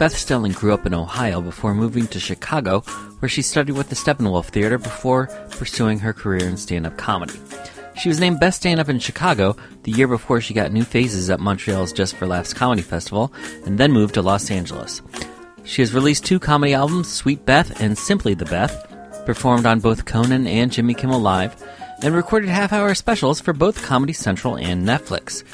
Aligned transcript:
Beth 0.00 0.16
Stelling 0.16 0.52
grew 0.52 0.72
up 0.72 0.86
in 0.86 0.94
Ohio 0.94 1.42
before 1.42 1.74
moving 1.74 2.06
to 2.06 2.18
Chicago, 2.18 2.80
where 3.18 3.28
she 3.28 3.42
studied 3.42 3.74
with 3.76 3.90
the 3.90 3.94
Steppenwolf 3.94 4.46
Theater 4.46 4.78
before 4.78 5.26
pursuing 5.50 5.98
her 5.98 6.14
career 6.14 6.48
in 6.48 6.56
stand 6.56 6.86
up 6.86 6.96
comedy. 6.96 7.38
She 7.98 8.08
was 8.08 8.18
named 8.18 8.40
Best 8.40 8.60
Stand 8.60 8.80
Up 8.80 8.88
in 8.88 8.98
Chicago 8.98 9.56
the 9.82 9.92
year 9.92 10.08
before 10.08 10.40
she 10.40 10.54
got 10.54 10.72
new 10.72 10.84
faces 10.84 11.28
at 11.28 11.38
Montreal's 11.38 11.92
Just 11.92 12.16
for 12.16 12.26
Laughs 12.26 12.54
Comedy 12.54 12.80
Festival, 12.80 13.30
and 13.66 13.76
then 13.76 13.92
moved 13.92 14.14
to 14.14 14.22
Los 14.22 14.50
Angeles. 14.50 15.02
She 15.64 15.82
has 15.82 15.92
released 15.92 16.24
two 16.24 16.40
comedy 16.40 16.72
albums, 16.72 17.12
Sweet 17.12 17.44
Beth 17.44 17.78
and 17.82 17.98
Simply 17.98 18.32
the 18.32 18.46
Beth, 18.46 19.26
performed 19.26 19.66
on 19.66 19.80
both 19.80 20.06
Conan 20.06 20.46
and 20.46 20.72
Jimmy 20.72 20.94
Kimmel 20.94 21.20
Live, 21.20 21.62
and 22.02 22.14
recorded 22.14 22.48
half 22.48 22.72
hour 22.72 22.94
specials 22.94 23.38
for 23.38 23.52
both 23.52 23.82
Comedy 23.82 24.14
Central 24.14 24.56
and 24.56 24.88
Netflix. 24.88 25.44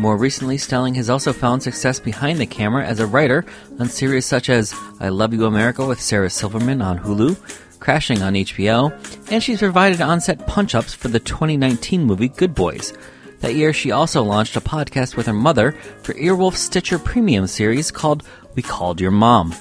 More 0.00 0.16
recently, 0.16 0.56
Stelling 0.56 0.94
has 0.94 1.10
also 1.10 1.30
found 1.30 1.62
success 1.62 2.00
behind 2.00 2.38
the 2.38 2.46
camera 2.46 2.86
as 2.86 3.00
a 3.00 3.06
writer 3.06 3.44
on 3.78 3.90
series 3.90 4.24
such 4.24 4.48
as 4.48 4.74
I 4.98 5.10
Love 5.10 5.34
You 5.34 5.44
America 5.44 5.84
with 5.84 6.00
Sarah 6.00 6.30
Silverman 6.30 6.80
on 6.80 6.98
Hulu, 6.98 7.36
Crashing 7.80 8.22
on 8.22 8.32
HBO, 8.32 8.92
and 9.30 9.42
she's 9.42 9.58
provided 9.58 10.00
on 10.00 10.22
set 10.22 10.46
punch 10.46 10.74
ups 10.74 10.94
for 10.94 11.08
the 11.08 11.20
2019 11.20 12.02
movie 12.02 12.28
Good 12.28 12.54
Boys. 12.54 12.94
That 13.40 13.56
year, 13.56 13.74
she 13.74 13.90
also 13.90 14.22
launched 14.22 14.56
a 14.56 14.62
podcast 14.62 15.16
with 15.16 15.26
her 15.26 15.34
mother 15.34 15.72
for 16.02 16.14
Earwolf 16.14 16.54
Stitcher 16.54 16.98
Premium 16.98 17.46
series 17.46 17.90
called 17.90 18.22
We 18.54 18.62
Called 18.62 19.02
Your 19.02 19.10
Mom. 19.10 19.54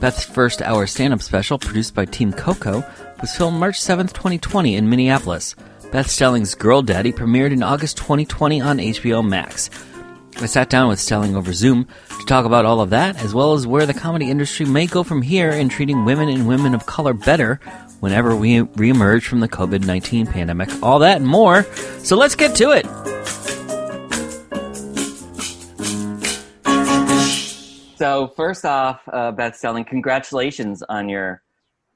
Beth's 0.00 0.24
first 0.24 0.62
hour 0.62 0.88
stand 0.88 1.14
up 1.14 1.22
special, 1.22 1.60
produced 1.60 1.94
by 1.94 2.06
Team 2.06 2.32
Coco, 2.32 2.84
was 3.20 3.36
filmed 3.36 3.60
March 3.60 3.80
7, 3.80 4.08
2020, 4.08 4.74
in 4.74 4.90
Minneapolis. 4.90 5.54
Beth 5.92 6.08
Stelling's 6.08 6.54
Girl 6.54 6.82
Daddy 6.82 7.12
premiered 7.12 7.50
in 7.50 7.64
August 7.64 7.96
2020 7.96 8.60
on 8.60 8.78
HBO 8.78 9.28
Max. 9.28 9.70
I 10.36 10.46
sat 10.46 10.70
down 10.70 10.88
with 10.88 11.00
Stelling 11.00 11.34
over 11.34 11.52
Zoom 11.52 11.84
to 11.84 12.26
talk 12.26 12.44
about 12.44 12.64
all 12.64 12.80
of 12.80 12.90
that, 12.90 13.16
as 13.16 13.34
well 13.34 13.54
as 13.54 13.66
where 13.66 13.86
the 13.86 13.94
comedy 13.94 14.30
industry 14.30 14.66
may 14.66 14.86
go 14.86 15.02
from 15.02 15.20
here 15.20 15.50
in 15.50 15.68
treating 15.68 16.04
women 16.04 16.28
and 16.28 16.46
women 16.46 16.76
of 16.76 16.86
color 16.86 17.12
better 17.12 17.58
whenever 17.98 18.36
we 18.36 18.58
reemerge 18.60 19.24
from 19.24 19.40
the 19.40 19.48
COVID 19.48 19.84
19 19.84 20.28
pandemic. 20.28 20.70
All 20.80 21.00
that 21.00 21.16
and 21.16 21.26
more. 21.26 21.64
So 22.04 22.16
let's 22.16 22.36
get 22.36 22.54
to 22.56 22.70
it. 22.70 22.86
So, 27.96 28.28
first 28.36 28.64
off, 28.64 29.00
uh, 29.12 29.32
Beth 29.32 29.56
Stelling, 29.56 29.84
congratulations 29.84 30.84
on 30.88 31.08
your 31.08 31.42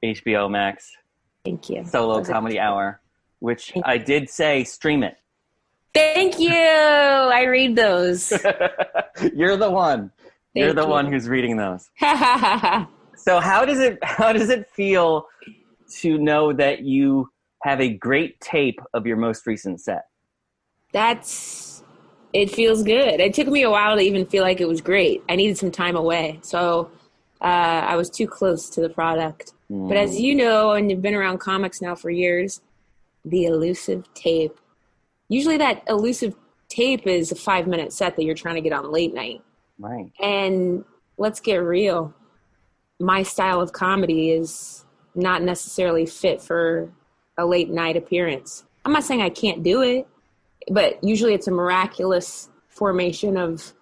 HBO 0.02 0.50
Max 0.50 0.90
Thank 1.44 1.70
you. 1.70 1.84
solo 1.84 2.24
comedy 2.24 2.58
hour, 2.58 3.00
which 3.44 3.74
I 3.84 3.98
did 3.98 4.30
say 4.30 4.64
stream 4.64 5.02
it. 5.02 5.18
Thank 5.92 6.40
you. 6.40 6.50
I 6.50 7.44
read 7.44 7.76
those. 7.76 8.32
You're 9.34 9.58
the 9.58 9.70
one. 9.70 10.10
You're 10.54 10.72
the 10.72 10.82
you. 10.82 10.88
one 10.88 11.12
who's 11.12 11.28
reading 11.28 11.56
those. 11.56 11.90
So 13.16 13.40
how 13.40 13.64
does 13.64 13.78
it 13.78 13.98
how 14.02 14.34
does 14.34 14.50
it 14.50 14.68
feel 14.68 15.26
to 16.00 16.18
know 16.18 16.52
that 16.52 16.82
you 16.82 17.30
have 17.62 17.80
a 17.80 17.88
great 17.88 18.38
tape 18.40 18.78
of 18.92 19.06
your 19.06 19.16
most 19.16 19.46
recent 19.46 19.80
set? 19.80 20.08
That's 20.92 21.82
it 22.34 22.50
feels 22.50 22.82
good. 22.82 23.20
It 23.20 23.32
took 23.32 23.48
me 23.48 23.62
a 23.62 23.70
while 23.70 23.96
to 23.96 24.02
even 24.02 24.26
feel 24.26 24.42
like 24.42 24.60
it 24.60 24.68
was 24.68 24.82
great. 24.82 25.22
I 25.26 25.36
needed 25.36 25.56
some 25.56 25.70
time 25.70 25.96
away. 25.96 26.38
So 26.42 26.90
uh, 27.40 27.44
I 27.44 27.96
was 27.96 28.10
too 28.10 28.26
close 28.26 28.68
to 28.70 28.82
the 28.82 28.90
product. 28.90 29.54
But 29.70 29.96
as 29.96 30.20
you 30.20 30.34
know, 30.34 30.72
and 30.72 30.90
you've 30.90 31.00
been 31.00 31.14
around 31.14 31.38
comics 31.38 31.80
now 31.80 31.94
for 31.94 32.10
years, 32.10 32.60
the 33.24 33.44
elusive 33.44 34.12
tape. 34.14 34.58
Usually 35.28 35.56
that 35.58 35.82
elusive 35.88 36.34
tape 36.68 37.06
is 37.06 37.32
a 37.32 37.34
five 37.34 37.66
minute 37.66 37.92
set 37.92 38.16
that 38.16 38.24
you're 38.24 38.34
trying 38.34 38.56
to 38.56 38.60
get 38.60 38.72
on 38.72 38.90
late 38.90 39.14
night. 39.14 39.42
Right. 39.78 40.12
And 40.20 40.84
let's 41.16 41.40
get 41.40 41.56
real. 41.56 42.14
My 43.00 43.22
style 43.22 43.60
of 43.60 43.72
comedy 43.72 44.30
is 44.30 44.84
not 45.14 45.42
necessarily 45.42 46.06
fit 46.06 46.40
for 46.42 46.90
a 47.38 47.46
late 47.46 47.70
night 47.70 47.96
appearance. 47.96 48.64
I'm 48.84 48.92
not 48.92 49.04
saying 49.04 49.22
I 49.22 49.30
can't 49.30 49.62
do 49.62 49.82
it, 49.82 50.06
but 50.70 51.02
usually 51.02 51.34
it's 51.34 51.48
a 51.48 51.50
miraculous 51.50 52.48
formation 52.68 53.36
of, 53.36 53.72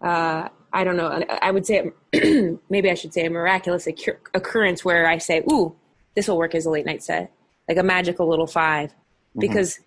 uh, 0.00 0.48
I 0.72 0.84
don't 0.84 0.96
know, 0.96 1.24
I 1.42 1.50
would 1.50 1.66
say, 1.66 1.92
maybe 2.70 2.90
I 2.90 2.94
should 2.94 3.12
say 3.12 3.26
a 3.26 3.30
miraculous 3.30 3.86
occur- 3.86 4.20
occurrence 4.34 4.84
where 4.84 5.08
I 5.08 5.18
say, 5.18 5.42
ooh, 5.50 5.74
this 6.14 6.28
will 6.28 6.38
work 6.38 6.54
as 6.54 6.66
a 6.66 6.70
late 6.70 6.86
night 6.86 7.02
set, 7.02 7.32
like 7.68 7.78
a 7.78 7.82
magical 7.82 8.28
little 8.28 8.46
5 8.46 8.94
Because 9.38 9.80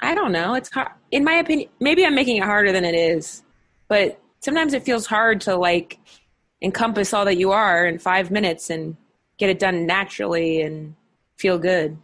I 0.00 0.14
don't 0.14 0.32
know, 0.32 0.54
it's 0.54 0.70
hard. 0.70 0.90
In 1.10 1.24
my 1.24 1.34
opinion, 1.34 1.68
maybe 1.80 2.04
I'm 2.04 2.14
making 2.14 2.36
it 2.38 2.44
harder 2.44 2.72
than 2.72 2.84
it 2.84 2.94
is, 2.94 3.42
but 3.88 4.20
sometimes 4.40 4.74
it 4.74 4.82
feels 4.82 5.06
hard 5.06 5.40
to 5.42 5.56
like 5.56 5.98
encompass 6.60 7.14
all 7.14 7.24
that 7.24 7.36
you 7.36 7.52
are 7.52 7.86
in 7.86 7.98
five 7.98 8.30
minutes 8.30 8.70
and 8.70 8.96
get 9.38 9.50
it 9.50 9.58
done 9.58 9.86
naturally 9.86 10.62
and 10.62 10.94
feel 11.36 11.58
good. 11.58 11.96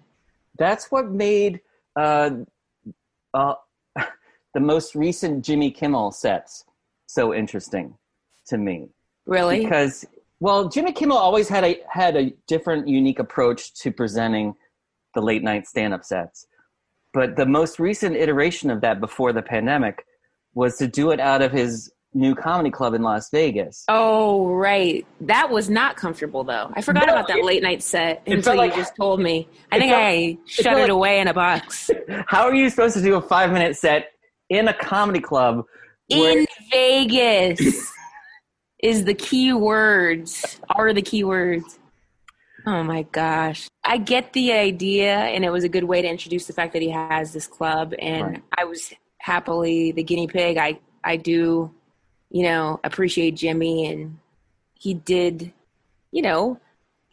That's 0.58 0.90
what 0.90 1.10
made 1.10 1.60
uh, 1.96 2.30
uh, 3.34 3.54
the 4.54 4.60
most 4.60 4.94
recent 4.94 5.44
Jimmy 5.44 5.70
Kimmel 5.70 6.12
sets 6.12 6.64
so 7.06 7.34
interesting 7.34 7.96
to 8.46 8.58
me. 8.58 8.88
Really? 9.26 9.62
Because 9.62 10.06
well, 10.40 10.68
Jimmy 10.68 10.92
Kimmel 10.92 11.18
always 11.18 11.48
had 11.48 11.64
a 11.64 11.80
had 11.88 12.16
a 12.16 12.32
different, 12.46 12.88
unique 12.88 13.18
approach 13.18 13.74
to 13.82 13.92
presenting 13.92 14.54
the 15.14 15.20
late 15.20 15.42
night 15.42 15.66
stand 15.66 15.94
up 15.94 16.04
sets. 16.04 16.46
But 17.12 17.36
the 17.36 17.46
most 17.46 17.78
recent 17.80 18.16
iteration 18.16 18.70
of 18.70 18.80
that 18.82 19.00
before 19.00 19.32
the 19.32 19.42
pandemic 19.42 20.04
was 20.54 20.76
to 20.78 20.86
do 20.86 21.10
it 21.10 21.20
out 21.20 21.42
of 21.42 21.52
his 21.52 21.92
new 22.12 22.34
comedy 22.34 22.70
club 22.70 22.92
in 22.94 23.02
Las 23.02 23.30
Vegas. 23.30 23.84
oh, 23.88 24.48
right. 24.48 25.06
That 25.20 25.48
was 25.50 25.70
not 25.70 25.96
comfortable 25.96 26.42
though. 26.42 26.70
I 26.74 26.82
forgot 26.82 27.06
No, 27.06 27.12
about 27.14 27.28
that 27.28 27.38
it- 27.38 27.44
late 27.44 27.62
night 27.62 27.82
set 27.82 28.22
until 28.26 28.54
you 28.54 28.58
like- 28.58 28.74
just 28.74 28.96
told 28.96 29.20
me. 29.20 29.48
I 29.70 29.78
think 29.78 29.92
felt- 29.92 30.02
I 30.02 30.38
shut 30.46 30.72
it 30.78 30.80
like- 30.82 30.90
away 30.90 31.20
in 31.20 31.28
a 31.28 31.34
box. 31.34 31.88
How 32.26 32.42
are 32.44 32.54
you 32.54 32.68
supposed 32.68 32.96
to 32.96 33.02
do 33.02 33.14
a 33.14 33.20
five 33.20 33.52
minute 33.52 33.76
set 33.76 34.10
in 34.48 34.66
a 34.68 34.74
comedy 34.74 35.20
club? 35.20 35.64
where- 36.10 36.40
in 36.40 36.46
Vegas 36.72 37.92
is 38.82 39.04
the 39.04 39.14
key 39.14 39.52
words, 39.52 40.58
are 40.70 40.92
the 40.92 41.02
key 41.02 41.22
words. 41.22 41.78
Oh 42.66 42.82
my 42.82 43.02
gosh. 43.02 43.68
I 43.84 43.98
get 43.98 44.32
the 44.32 44.52
idea, 44.52 45.16
and 45.16 45.44
it 45.44 45.50
was 45.50 45.64
a 45.64 45.68
good 45.68 45.84
way 45.84 46.02
to 46.02 46.08
introduce 46.08 46.46
the 46.46 46.52
fact 46.52 46.72
that 46.74 46.82
he 46.82 46.90
has 46.90 47.32
this 47.32 47.46
club. 47.46 47.94
And 47.98 48.26
Right. 48.26 48.42
I 48.58 48.64
was 48.64 48.92
happily 49.18 49.92
the 49.92 50.02
guinea 50.02 50.26
pig. 50.26 50.56
I, 50.58 50.78
I 51.04 51.16
do, 51.16 51.70
you 52.30 52.42
know, 52.42 52.80
appreciate 52.84 53.32
Jimmy, 53.32 53.86
and 53.86 54.18
he 54.74 54.94
did, 54.94 55.52
you 56.10 56.22
know, 56.22 56.60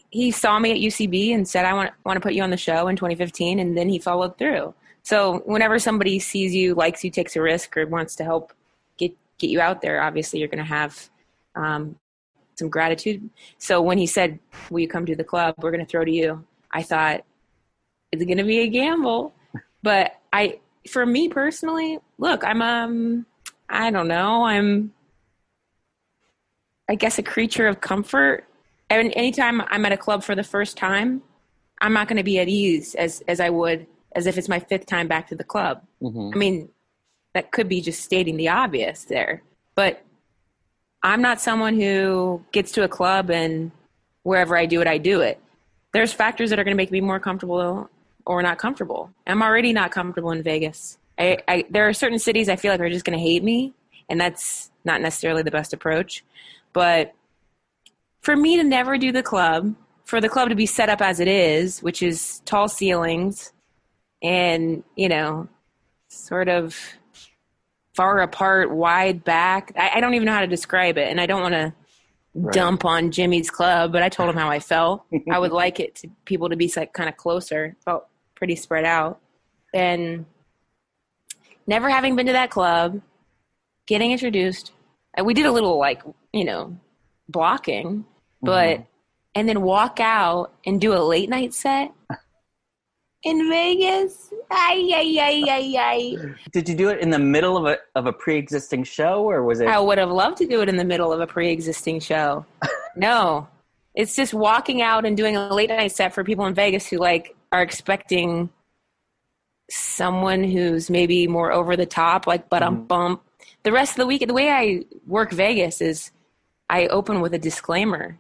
he 0.10 0.32
saw 0.32 0.58
me 0.58 0.72
at 0.72 0.78
UCB 0.78 1.34
and 1.34 1.48
said, 1.48 1.66
I 1.66 1.74
want, 1.74 1.92
want 2.06 2.18
to 2.18 2.22
put 2.22 2.34
you 2.34 2.44
on 2.44 2.50
the 2.50 2.58
show 2.58 2.88
in 2.88 2.96
2015, 2.96 3.60
and 3.60 3.78
then 3.78 3.90
he 3.90 4.00
followed 4.00 4.38
through. 4.38 4.74
So 5.04 5.40
whenever 5.46 5.80
somebody 5.80 6.20
sees 6.20 6.54
you, 6.54 6.76
likes 6.76 7.04
you, 7.04 7.10
takes 7.12 7.36
a 7.36 7.42
risk, 7.42 7.76
or 7.78 7.86
wants 7.88 8.16
to 8.18 8.24
help 8.24 8.54
get 8.98 9.16
get 9.38 9.50
you 9.50 9.62
out 9.62 9.82
there, 9.82 10.02
obviously 10.02 10.40
you're 10.40 10.48
going 10.48 10.58
to 10.58 10.64
have 10.64 11.10
um, 11.56 11.96
some 12.58 12.70
gratitude. 12.70 13.30
So 13.58 13.82
when 13.82 13.98
he 13.98 14.08
said, 14.08 14.40
"Will 14.70 14.80
you 14.80 14.88
come 14.88 15.06
to 15.06 15.16
the 15.16 15.24
club? 15.24 15.56
We're 15.60 15.72
going 15.72 15.86
to 15.86 15.90
throw 15.90 16.04
to 16.04 16.12
you," 16.12 16.46
I 16.72 16.84
thought 16.84 17.24
it's 18.12 18.24
going 18.24 18.38
to 18.38 18.44
be 18.44 18.60
a 18.60 18.68
gamble, 18.68 19.34
but 19.84 20.20
I, 20.34 20.60
for 20.90 21.06
me 21.06 21.30
personally, 21.30 22.00
look, 22.18 22.44
I'm 22.44 22.62
um, 22.62 23.26
I 23.70 23.92
don't 23.92 24.08
know, 24.08 24.46
I'm, 24.46 24.94
I 26.90 26.96
guess 26.96 27.18
a 27.18 27.24
creature 27.24 27.68
of 27.68 27.82
comfort. 27.82 28.46
And 28.90 29.12
anytime 29.16 29.62
I'm 29.68 29.86
at 29.86 29.92
a 29.92 29.98
club 29.98 30.24
for 30.24 30.36
the 30.36 30.44
first 30.44 30.78
time, 30.78 31.22
I'm 31.82 31.92
not 31.92 32.08
going 32.08 32.18
to 32.18 32.24
be 32.24 32.40
at 32.40 32.48
ease 32.48 32.96
as 32.96 33.22
as 33.28 33.40
I 33.40 33.50
would 33.50 33.88
as 34.16 34.26
if 34.26 34.38
it's 34.38 34.50
my 34.50 34.60
fifth 34.60 34.86
time 34.86 35.08
back 35.08 35.28
to 35.28 35.36
the 35.36 35.44
club. 35.44 35.84
Mhm. 36.02 36.34
I 36.34 36.38
mean, 36.38 36.70
that 37.34 37.52
could 37.52 37.68
be 37.68 37.82
just 37.82 38.02
stating 38.04 38.38
the 38.38 38.48
obvious 38.48 39.04
there. 39.04 39.44
But 39.76 40.02
I'm 41.04 41.22
not 41.22 41.40
someone 41.40 41.80
who 41.80 42.44
gets 42.52 42.72
to 42.74 42.84
a 42.84 42.88
club 42.88 43.30
and 43.30 43.72
wherever 44.24 44.58
I 44.58 44.66
do 44.66 44.82
it, 44.82 44.88
I 44.88 44.98
do 44.98 45.22
it. 45.22 45.40
There's 45.94 46.12
factors 46.12 46.50
that 46.50 46.60
are 46.60 46.64
going 46.64 46.76
to 46.76 46.78
make 46.78 46.92
me 46.92 47.02
more 47.02 47.20
comfortable 47.20 47.90
or 48.26 48.42
not 48.42 48.58
comfortable. 48.58 49.12
I'm 49.26 49.42
already 49.42 49.74
not 49.74 49.92
comfortable 49.92 50.32
in 50.32 50.44
Vegas. 50.44 50.98
I, 51.18 51.38
I, 51.48 51.66
there 51.70 51.88
are 51.88 51.94
certain 51.94 52.20
cities 52.20 52.50
I 52.50 52.56
feel 52.56 52.72
like 52.72 52.82
are 52.82 52.90
just 52.90 53.06
going 53.06 53.18
to 53.18 53.24
hate 53.24 53.44
me, 53.44 53.74
and 54.10 54.20
that's 54.20 54.70
not 54.84 55.02
necessarily 55.02 55.44
the 55.44 55.52
best 55.52 55.74
approach. 55.74 56.24
But 56.74 57.14
for 58.22 58.36
me 58.36 58.58
to 58.58 58.64
never 58.64 58.98
do 58.98 59.12
the 59.12 59.24
club, 59.24 59.76
for 60.04 60.22
the 60.22 60.30
club 60.30 60.50
to 60.50 60.56
be 60.56 60.66
set 60.66 60.90
up 60.90 61.02
as 61.02 61.20
it 61.20 61.28
is, 61.28 61.82
which 61.82 62.04
is 62.04 62.42
tall 62.46 62.68
ceilings, 62.68 63.54
and 64.22 64.84
you 64.96 65.10
know, 65.10 65.48
sort 66.10 66.50
of 66.50 66.78
far 67.98 68.20
apart, 68.20 68.72
wide 68.72 69.26
back. 69.26 69.74
I, 69.76 69.92
I 69.96 70.00
don't 70.00 70.14
even 70.14 70.28
know 70.28 70.34
how 70.34 70.42
to 70.42 70.48
describe 70.48 70.98
it, 70.98 71.10
and 71.10 71.20
I 71.20 71.26
don't 71.26 71.42
want 71.42 71.56
to 71.56 71.74
Right. 72.40 72.54
dump 72.54 72.86
on 72.86 73.10
Jimmy's 73.10 73.50
club, 73.50 73.92
but 73.92 74.04
I 74.04 74.10
told 74.10 74.30
him 74.30 74.36
how 74.36 74.48
I 74.48 74.60
felt. 74.60 75.06
I 75.32 75.40
would 75.40 75.52
like 75.52 75.80
it 75.80 75.96
to 75.96 76.10
people 76.26 76.50
to 76.50 76.56
be 76.56 76.72
like 76.76 76.94
kind 76.94 77.10
of 77.10 77.18
closer. 77.18 77.76
Felt 77.84 78.06
pretty 78.36 78.56
spread 78.56 78.86
out, 78.86 79.20
and 79.74 80.24
never 81.66 81.90
having 81.90 82.16
been 82.16 82.28
to 82.28 82.34
that 82.34 82.52
club, 82.52 83.02
getting 83.88 84.12
introduced. 84.12 84.72
And 85.16 85.26
we 85.26 85.34
did 85.34 85.48
a 85.48 85.52
little 85.52 85.80
like 85.80 86.04
you 86.32 86.46
know 86.46 86.78
blocking, 87.28 88.06
but 88.40 88.78
mm-hmm. 88.78 88.84
and 89.34 89.50
then 89.50 89.62
walk 89.64 90.00
out 90.00 90.54
and 90.64 90.80
do 90.80 90.94
a 90.94 91.02
late 91.02 91.30
night 91.30 91.56
set 91.56 91.92
in 93.24 93.50
Vegas. 93.50 94.27
Ay 94.50 94.92
ay 94.94 95.20
ay 95.20 95.44
ay 95.50 95.78
ay. 95.78 96.36
Did 96.52 96.70
you 96.70 96.76
do 96.76 96.90
it 96.90 97.00
in 97.00 97.10
the 97.10 97.20
middle 97.20 97.58
of 97.58 97.66
a 97.66 97.78
of 97.96 98.06
a 98.06 98.14
pre-existing 98.14 98.84
show, 98.84 99.24
or 99.24 99.44
was 99.44 99.60
it? 99.60 99.68
I 99.68 99.80
would 99.80 99.98
have 99.98 100.10
loved 100.10 100.38
to 100.38 100.48
do 100.48 100.62
it 100.62 100.70
in 100.70 100.78
the 100.78 100.86
middle 100.86 101.12
of 101.12 101.20
a 101.20 101.28
pre-existing 101.28 102.00
show. 102.00 102.46
no, 102.96 103.48
it's 103.96 104.16
just 104.16 104.34
walking 104.34 104.82
out 104.82 105.06
and 105.06 105.18
doing 105.18 105.36
a 105.36 105.54
late 105.54 105.70
night 105.70 105.92
set 105.92 106.14
for 106.14 106.24
people 106.24 106.46
in 106.46 106.54
Vegas 106.54 106.88
who 106.88 106.98
like 106.98 107.36
are 107.52 107.62
expecting 107.62 108.50
someone 109.70 110.44
who's 110.44 110.90
maybe 110.90 111.28
more 111.28 111.52
over 111.52 111.76
the 111.76 111.86
top, 111.86 112.26
like 112.26 112.50
but 112.50 112.64
I'm 112.64 112.78
mm-hmm. 112.78 112.88
bump. 112.88 113.24
The 113.64 113.74
rest 113.74 113.92
of 113.92 113.98
the 113.98 114.08
week, 114.08 114.26
the 114.26 114.34
way 114.34 114.50
I 114.50 114.86
work 115.08 115.32
Vegas 115.32 115.82
is 115.82 116.12
I 116.70 116.88
open 116.88 117.20
with 117.20 117.34
a 117.34 117.40
disclaimer 117.40 118.18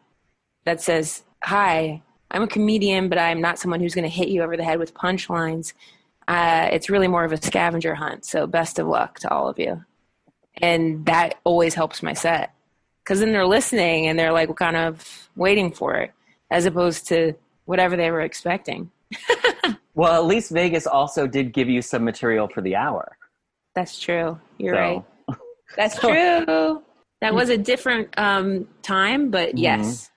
that 0.65 0.81
says, 0.81 1.23
"Hi, 1.43 2.01
I'm 2.31 2.43
a 2.43 2.47
comedian, 2.47 3.07
but 3.07 3.17
I'm 3.17 3.39
not 3.39 3.59
someone 3.59 3.79
who's 3.79 3.95
going 3.95 4.03
to 4.03 4.09
hit 4.09 4.27
you 4.27 4.43
over 4.43 4.57
the 4.57 4.63
head 4.63 4.79
with 4.79 4.93
punchlines. 4.93 5.73
Uh, 6.27 6.67
it's 6.71 6.89
really 6.89 7.07
more 7.07 7.23
of 7.23 7.31
a 7.31 7.41
scavenger 7.41 7.95
hunt. 7.95 8.25
So 8.25 8.45
best 8.47 8.79
of 8.79 8.87
luck 8.87 9.19
to 9.19 9.31
all 9.31 9.47
of 9.49 9.57
you." 9.59 9.83
and 10.59 11.05
that 11.05 11.35
always 11.43 11.75
helps 11.75 12.01
my 12.01 12.13
set 12.13 12.51
because 13.03 13.19
then 13.19 13.31
they're 13.31 13.45
listening 13.45 14.07
and 14.07 14.17
they're 14.17 14.31
like 14.31 14.53
kind 14.55 14.75
of 14.75 15.29
waiting 15.35 15.71
for 15.71 15.93
it 15.97 16.11
as 16.49 16.65
opposed 16.65 17.07
to 17.07 17.31
whatever 17.65 17.95
they 17.95 18.09
were 18.09 18.21
expecting 18.21 18.89
Well, 19.93 20.13
at 20.19 20.25
least 20.25 20.49
Vegas 20.51 20.87
also 20.87 21.27
did 21.27 21.53
give 21.53 21.69
you 21.69 21.83
some 21.83 22.03
material 22.03 22.47
for 22.47 22.61
the 22.61 22.75
hour. 22.75 23.17
that's 23.75 23.99
true 23.99 24.39
you're 24.57 24.73
So- 24.73 24.79
right 24.79 25.03
that's 25.77 26.01
So- 26.01 26.07
true 26.09 26.81
that 27.21 27.35
was 27.35 27.49
a 27.49 27.57
different 27.59 28.09
um, 28.17 28.67
time 28.81 29.29
but 29.29 29.49
Mhm. 29.53 29.59
yes 29.59 30.09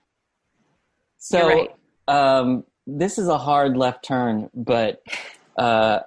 So, 1.18 1.36
You're 1.38 1.48
right. 1.48 1.70
um, 2.08 2.64
this 2.86 3.18
is 3.18 3.28
a 3.28 3.36
hard 3.36 3.76
left 3.76 4.06
turn, 4.06 4.48
but 4.54 5.02
uh, 5.60 6.00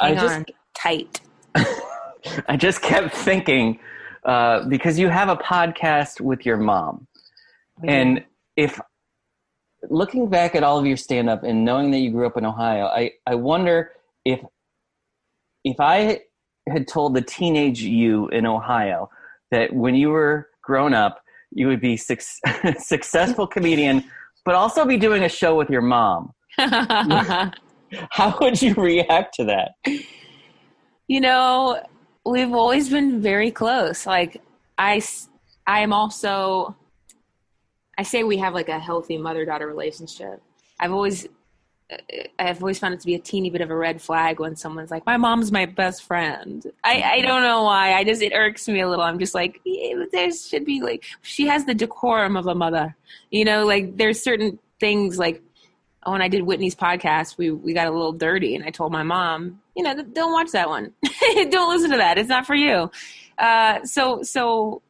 I 0.00 0.14
just 0.14 0.34
on. 0.34 0.46
Tight. 0.76 1.20
I 2.48 2.56
just 2.56 2.82
kept 2.82 3.14
thinking 3.14 3.78
uh, 4.24 4.66
because 4.68 4.98
you 4.98 5.08
have 5.08 5.28
a 5.28 5.36
podcast 5.36 6.20
with 6.20 6.44
your 6.44 6.56
mom, 6.56 7.06
and 7.84 8.24
if 8.56 8.80
looking 9.90 10.28
back 10.28 10.54
at 10.54 10.62
all 10.62 10.78
of 10.78 10.86
your 10.86 10.96
stand 10.96 11.28
up 11.28 11.44
and 11.44 11.64
knowing 11.64 11.90
that 11.90 11.98
you 11.98 12.10
grew 12.10 12.26
up 12.26 12.36
in 12.36 12.44
Ohio, 12.44 12.86
I, 12.86 13.12
I 13.26 13.34
wonder 13.34 13.92
if 14.24 14.40
if 15.64 15.78
I 15.78 16.20
had 16.68 16.88
told 16.88 17.14
the 17.14 17.22
teenage 17.22 17.82
you 17.82 18.28
in 18.28 18.46
Ohio 18.46 19.10
that 19.50 19.72
when 19.72 19.94
you 19.94 20.10
were 20.10 20.48
grown 20.62 20.94
up 20.94 21.20
you 21.52 21.68
would 21.68 21.80
be 21.80 21.96
suc 21.96 22.20
successful 22.78 23.46
comedian 23.46 24.02
but 24.44 24.54
also 24.54 24.84
be 24.84 24.96
doing 24.96 25.22
a 25.24 25.28
show 25.28 25.56
with 25.56 25.70
your 25.70 25.82
mom 25.82 26.32
how 28.10 28.36
would 28.40 28.60
you 28.60 28.74
react 28.74 29.34
to 29.34 29.44
that? 29.44 29.74
You 31.06 31.20
know 31.20 31.82
we've 32.24 32.52
always 32.52 32.88
been 32.88 33.20
very 33.20 33.50
close. 33.50 34.06
Like 34.06 34.40
I, 34.78 35.02
I 35.66 35.80
am 35.80 35.92
also 35.92 36.74
i 37.96 38.02
say 38.02 38.24
we 38.24 38.38
have 38.38 38.54
like 38.54 38.68
a 38.68 38.78
healthy 38.78 39.16
mother 39.16 39.44
daughter 39.44 39.66
relationship. 39.66 40.42
I've 40.80 40.92
always 40.92 41.28
i've 42.38 42.60
always 42.60 42.78
found 42.78 42.94
it 42.94 43.00
to 43.00 43.06
be 43.06 43.14
a 43.14 43.18
teeny 43.18 43.50
bit 43.50 43.60
of 43.60 43.70
a 43.70 43.76
red 43.76 44.00
flag 44.00 44.40
when 44.40 44.56
someone's 44.56 44.90
like 44.90 45.06
my 45.06 45.16
mom's 45.16 45.52
my 45.52 45.66
best 45.66 46.02
friend. 46.02 46.66
I 46.82 47.02
i 47.02 47.20
don't 47.20 47.42
know 47.42 47.62
why. 47.62 47.92
I 47.92 48.02
just 48.02 48.20
it 48.20 48.32
irks 48.32 48.66
me 48.66 48.80
a 48.80 48.88
little. 48.88 49.04
I'm 49.04 49.18
just 49.18 49.34
like 49.34 49.60
yeah, 49.64 50.04
there 50.10 50.32
should 50.32 50.64
be 50.64 50.80
like 50.82 51.04
she 51.22 51.46
has 51.46 51.66
the 51.66 51.74
decorum 51.74 52.36
of 52.36 52.46
a 52.48 52.54
mother. 52.54 52.96
You 53.30 53.44
know 53.44 53.64
like 53.64 53.96
there's 53.96 54.20
certain 54.20 54.58
things 54.80 55.18
like 55.18 55.40
when 56.06 56.22
I 56.22 56.28
did 56.28 56.42
Whitney's 56.42 56.74
podcast, 56.74 57.38
we 57.38 57.50
we 57.50 57.72
got 57.74 57.86
a 57.86 57.90
little 57.90 58.12
dirty, 58.12 58.54
and 58.54 58.64
I 58.64 58.70
told 58.70 58.92
my 58.92 59.02
mom, 59.02 59.60
you 59.76 59.82
know, 59.82 59.94
don't 60.02 60.32
watch 60.32 60.50
that 60.52 60.68
one. 60.68 60.92
don't 61.50 61.72
listen 61.74 61.90
to 61.90 61.96
that. 61.98 62.18
It's 62.18 62.28
not 62.28 62.46
for 62.46 62.54
you. 62.54 62.90
Uh, 63.38 63.84
so 63.84 64.22
so 64.22 64.82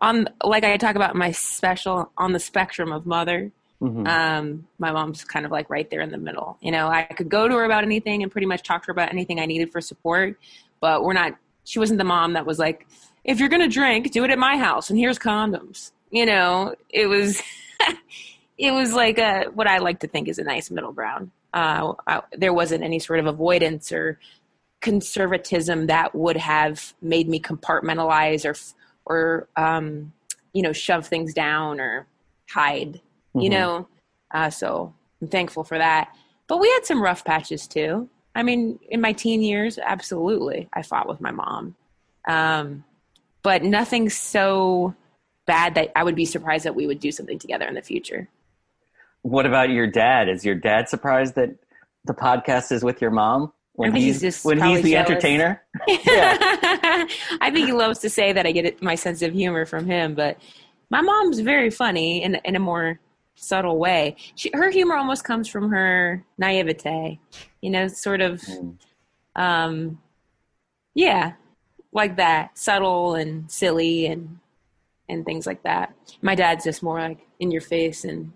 on 0.00 0.28
like 0.44 0.64
I 0.64 0.76
talk 0.76 0.96
about 0.96 1.14
my 1.16 1.32
special 1.32 2.10
on 2.16 2.32
the 2.32 2.40
spectrum 2.40 2.92
of 2.92 3.06
mother. 3.06 3.50
Mhm. 3.80 4.08
Um, 4.08 4.66
my 4.78 4.90
mom's 4.90 5.22
kind 5.24 5.46
of 5.46 5.52
like 5.52 5.70
right 5.70 5.88
there 5.88 6.00
in 6.00 6.10
the 6.10 6.18
middle. 6.18 6.56
You 6.60 6.72
know, 6.72 6.88
I 6.88 7.04
could 7.04 7.28
go 7.28 7.46
to 7.46 7.54
her 7.54 7.64
about 7.64 7.84
anything 7.84 8.22
and 8.24 8.32
pretty 8.32 8.46
much 8.46 8.64
talk 8.64 8.82
to 8.82 8.86
her 8.88 8.92
about 8.92 9.12
anything 9.12 9.38
I 9.38 9.46
needed 9.46 9.70
for 9.70 9.80
support, 9.80 10.36
but 10.80 11.04
we're 11.04 11.12
not. 11.12 11.34
She 11.64 11.78
wasn't 11.78 11.98
the 11.98 12.04
mom 12.04 12.32
that 12.32 12.46
was 12.46 12.58
like, 12.58 12.86
if 13.24 13.38
you're 13.38 13.48
gonna 13.48 13.68
drink, 13.68 14.10
do 14.10 14.24
it 14.24 14.30
at 14.30 14.38
my 14.38 14.56
house, 14.56 14.90
and 14.90 14.98
here's 14.98 15.18
condoms. 15.18 15.92
You 16.10 16.26
know, 16.26 16.74
it 16.88 17.06
was. 17.06 17.42
it 18.58 18.72
was 18.72 18.92
like 18.92 19.18
a 19.18 19.44
what 19.54 19.68
I 19.68 19.78
like 19.78 20.00
to 20.00 20.08
think 20.08 20.28
is 20.28 20.38
a 20.38 20.44
nice 20.44 20.70
middle 20.70 20.92
ground. 20.92 21.30
Uh, 21.54 21.94
I, 22.06 22.22
there 22.36 22.52
wasn't 22.52 22.84
any 22.84 22.98
sort 22.98 23.20
of 23.20 23.26
avoidance 23.26 23.92
or 23.92 24.18
conservatism 24.80 25.86
that 25.86 26.14
would 26.14 26.36
have 26.36 26.94
made 27.00 27.28
me 27.28 27.40
compartmentalize 27.40 28.44
or 28.44 28.56
or 29.06 29.48
um, 29.56 30.12
you 30.52 30.62
know 30.62 30.72
shove 30.72 31.06
things 31.06 31.32
down 31.32 31.80
or 31.80 32.06
hide. 32.50 33.00
You 33.34 33.48
Mhm. 33.48 33.52
know, 33.52 33.88
uh, 34.32 34.50
so 34.50 34.92
I'm 35.22 35.28
thankful 35.28 35.62
for 35.62 35.78
that. 35.78 36.14
But 36.48 36.58
we 36.58 36.68
had 36.70 36.84
some 36.84 37.02
rough 37.02 37.24
patches 37.24 37.68
too. 37.68 38.08
I 38.34 38.42
mean, 38.42 38.78
in 38.88 39.00
my 39.00 39.12
teen 39.12 39.42
years, 39.42 39.78
absolutely, 39.78 40.68
I 40.72 40.82
fought 40.82 41.08
with 41.08 41.20
my 41.20 41.30
mom, 41.30 41.76
um, 42.26 42.84
but 43.42 43.62
nothing 43.62 44.10
so 44.10 44.94
bad 45.46 45.74
that 45.76 45.92
I 45.96 46.04
would 46.04 46.14
be 46.14 46.24
surprised 46.24 46.64
that 46.64 46.74
we 46.74 46.86
would 46.86 47.00
do 47.00 47.12
something 47.12 47.38
together 47.38 47.66
in 47.66 47.74
the 47.74 47.82
future. 47.82 48.28
What 49.28 49.46
about 49.46 49.70
your 49.70 49.86
dad? 49.86 50.28
Is 50.28 50.44
your 50.44 50.54
dad 50.54 50.88
surprised 50.88 51.34
that 51.34 51.50
the 52.04 52.14
podcast 52.14 52.72
is 52.72 52.82
with 52.82 53.02
your 53.02 53.10
mom 53.10 53.52
when 53.74 53.94
he's, 53.94 54.20
he's 54.22 54.42
when 54.42 54.60
he's 54.60 54.82
the 54.82 54.92
jealous. 54.92 55.10
entertainer? 55.10 55.62
I 55.88 57.50
think 57.52 57.66
he 57.66 57.72
loves 57.72 57.98
to 58.00 58.10
say 58.10 58.32
that 58.32 58.46
I 58.46 58.52
get 58.52 58.82
my 58.82 58.94
sense 58.94 59.20
of 59.22 59.32
humor 59.34 59.66
from 59.66 59.86
him, 59.86 60.14
but 60.14 60.38
my 60.90 61.00
mom's 61.02 61.40
very 61.40 61.70
funny 61.70 62.22
in 62.22 62.36
in 62.44 62.56
a 62.56 62.58
more 62.58 62.98
subtle 63.34 63.78
way. 63.78 64.16
She, 64.34 64.50
her 64.54 64.70
humor 64.70 64.96
almost 64.96 65.24
comes 65.24 65.46
from 65.48 65.70
her 65.70 66.24
naivete, 66.38 67.20
you 67.60 67.70
know, 67.70 67.86
sort 67.88 68.20
of, 68.20 68.40
Mm. 68.40 68.76
um, 69.36 69.98
yeah, 70.94 71.32
like 71.92 72.16
that, 72.16 72.56
subtle 72.58 73.14
and 73.14 73.50
silly 73.50 74.06
and 74.06 74.38
and 75.08 75.24
things 75.24 75.46
like 75.46 75.62
that. 75.64 75.94
My 76.22 76.34
dad's 76.34 76.64
just 76.64 76.82
more 76.82 76.98
like 76.98 77.20
in 77.38 77.50
your 77.50 77.60
face 77.62 78.04
and 78.04 78.32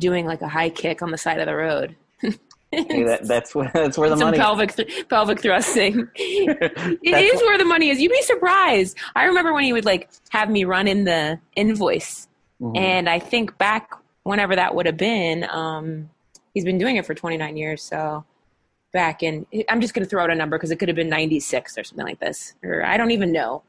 doing 0.00 0.26
like 0.26 0.42
a 0.42 0.48
high 0.48 0.70
kick 0.70 1.02
on 1.02 1.12
the 1.12 1.18
side 1.18 1.38
of 1.38 1.46
the 1.46 1.54
road. 1.54 1.94
Hey, 2.72 3.02
that, 3.02 3.26
that's 3.26 3.52
where 3.52 3.68
that's 3.74 3.98
where 3.98 4.08
the 4.08 4.16
Some 4.16 4.26
money. 4.28 4.38
pelvic 4.38 4.76
th- 4.76 5.08
pelvic 5.08 5.40
thrusting. 5.40 6.06
It 6.14 7.34
is 7.34 7.40
where 7.42 7.58
the 7.58 7.64
money 7.64 7.88
is. 7.90 8.00
You'd 8.00 8.12
be 8.12 8.22
surprised. 8.22 8.96
I 9.16 9.24
remember 9.24 9.52
when 9.52 9.64
he 9.64 9.72
would 9.72 9.84
like 9.84 10.08
have 10.28 10.48
me 10.48 10.62
run 10.62 10.86
in 10.86 11.02
the 11.02 11.40
invoice, 11.56 12.28
Mhm. 12.62 12.78
and 12.78 13.08
I 13.08 13.18
think 13.18 13.58
back 13.58 13.90
whenever 14.22 14.54
that 14.54 14.76
would 14.76 14.86
have 14.86 14.96
been. 14.96 15.44
Um, 15.50 16.10
he's 16.54 16.64
been 16.64 16.78
doing 16.78 16.94
it 16.94 17.04
for 17.06 17.12
29 17.12 17.56
years, 17.56 17.82
so 17.82 18.24
back 18.92 19.24
in 19.24 19.46
I'm 19.68 19.80
just 19.80 19.92
going 19.92 20.04
to 20.04 20.08
throw 20.08 20.22
out 20.22 20.30
a 20.30 20.36
number 20.36 20.56
because 20.56 20.70
it 20.70 20.76
could 20.76 20.88
have 20.88 20.96
been 20.96 21.08
96 21.08 21.76
or 21.76 21.82
something 21.82 22.06
like 22.06 22.20
this, 22.20 22.54
or 22.62 22.84
I 22.86 22.96
don't 22.96 23.10
even 23.10 23.32
know 23.32 23.62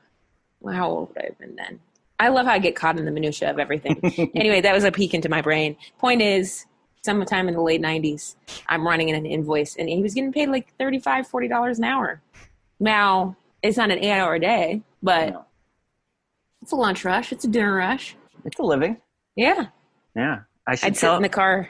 how 0.71 0.87
old 0.91 1.07
would 1.09 1.17
I 1.17 1.25
have 1.25 1.39
been 1.39 1.55
then. 1.55 1.79
I 2.21 2.27
love 2.29 2.45
how 2.45 2.51
I 2.53 2.59
get 2.59 2.75
caught 2.75 2.99
in 2.99 3.05
the 3.05 3.11
minutia 3.11 3.49
of 3.49 3.57
everything. 3.57 3.99
anyway, 4.35 4.61
that 4.61 4.73
was 4.75 4.83
a 4.83 4.91
peek 4.91 5.15
into 5.15 5.27
my 5.27 5.41
brain. 5.41 5.75
Point 5.97 6.21
is, 6.21 6.65
sometime 7.03 7.47
in 7.47 7.55
the 7.55 7.61
late 7.61 7.81
90s, 7.81 8.35
I'm 8.69 8.85
running 8.85 9.09
in 9.09 9.15
an 9.15 9.25
invoice, 9.25 9.75
and 9.75 9.89
he 9.89 10.01
was 10.03 10.13
getting 10.13 10.31
paid 10.31 10.49
like 10.49 10.71
35 10.77 11.27
40 11.27 11.47
dollars 11.47 11.79
an 11.79 11.85
hour. 11.85 12.21
Now 12.79 13.35
it's 13.63 13.75
not 13.75 13.89
an 13.89 13.97
eight 13.97 14.11
hour 14.11 14.37
day, 14.37 14.83
but 15.01 15.29
No. 15.31 15.45
it's 16.61 16.71
a 16.71 16.75
lunch 16.75 17.03
rush. 17.03 17.31
It's 17.31 17.43
a 17.43 17.47
dinner 17.47 17.75
rush. 17.75 18.15
It's 18.45 18.59
a 18.59 18.63
living. 18.63 18.97
Yeah, 19.35 19.67
Yeah, 20.15 20.41
I 20.67 20.75
should 20.75 20.87
I'd 20.87 20.97
sit 20.97 21.11
in 21.13 21.21
the 21.23 21.29
car. 21.29 21.69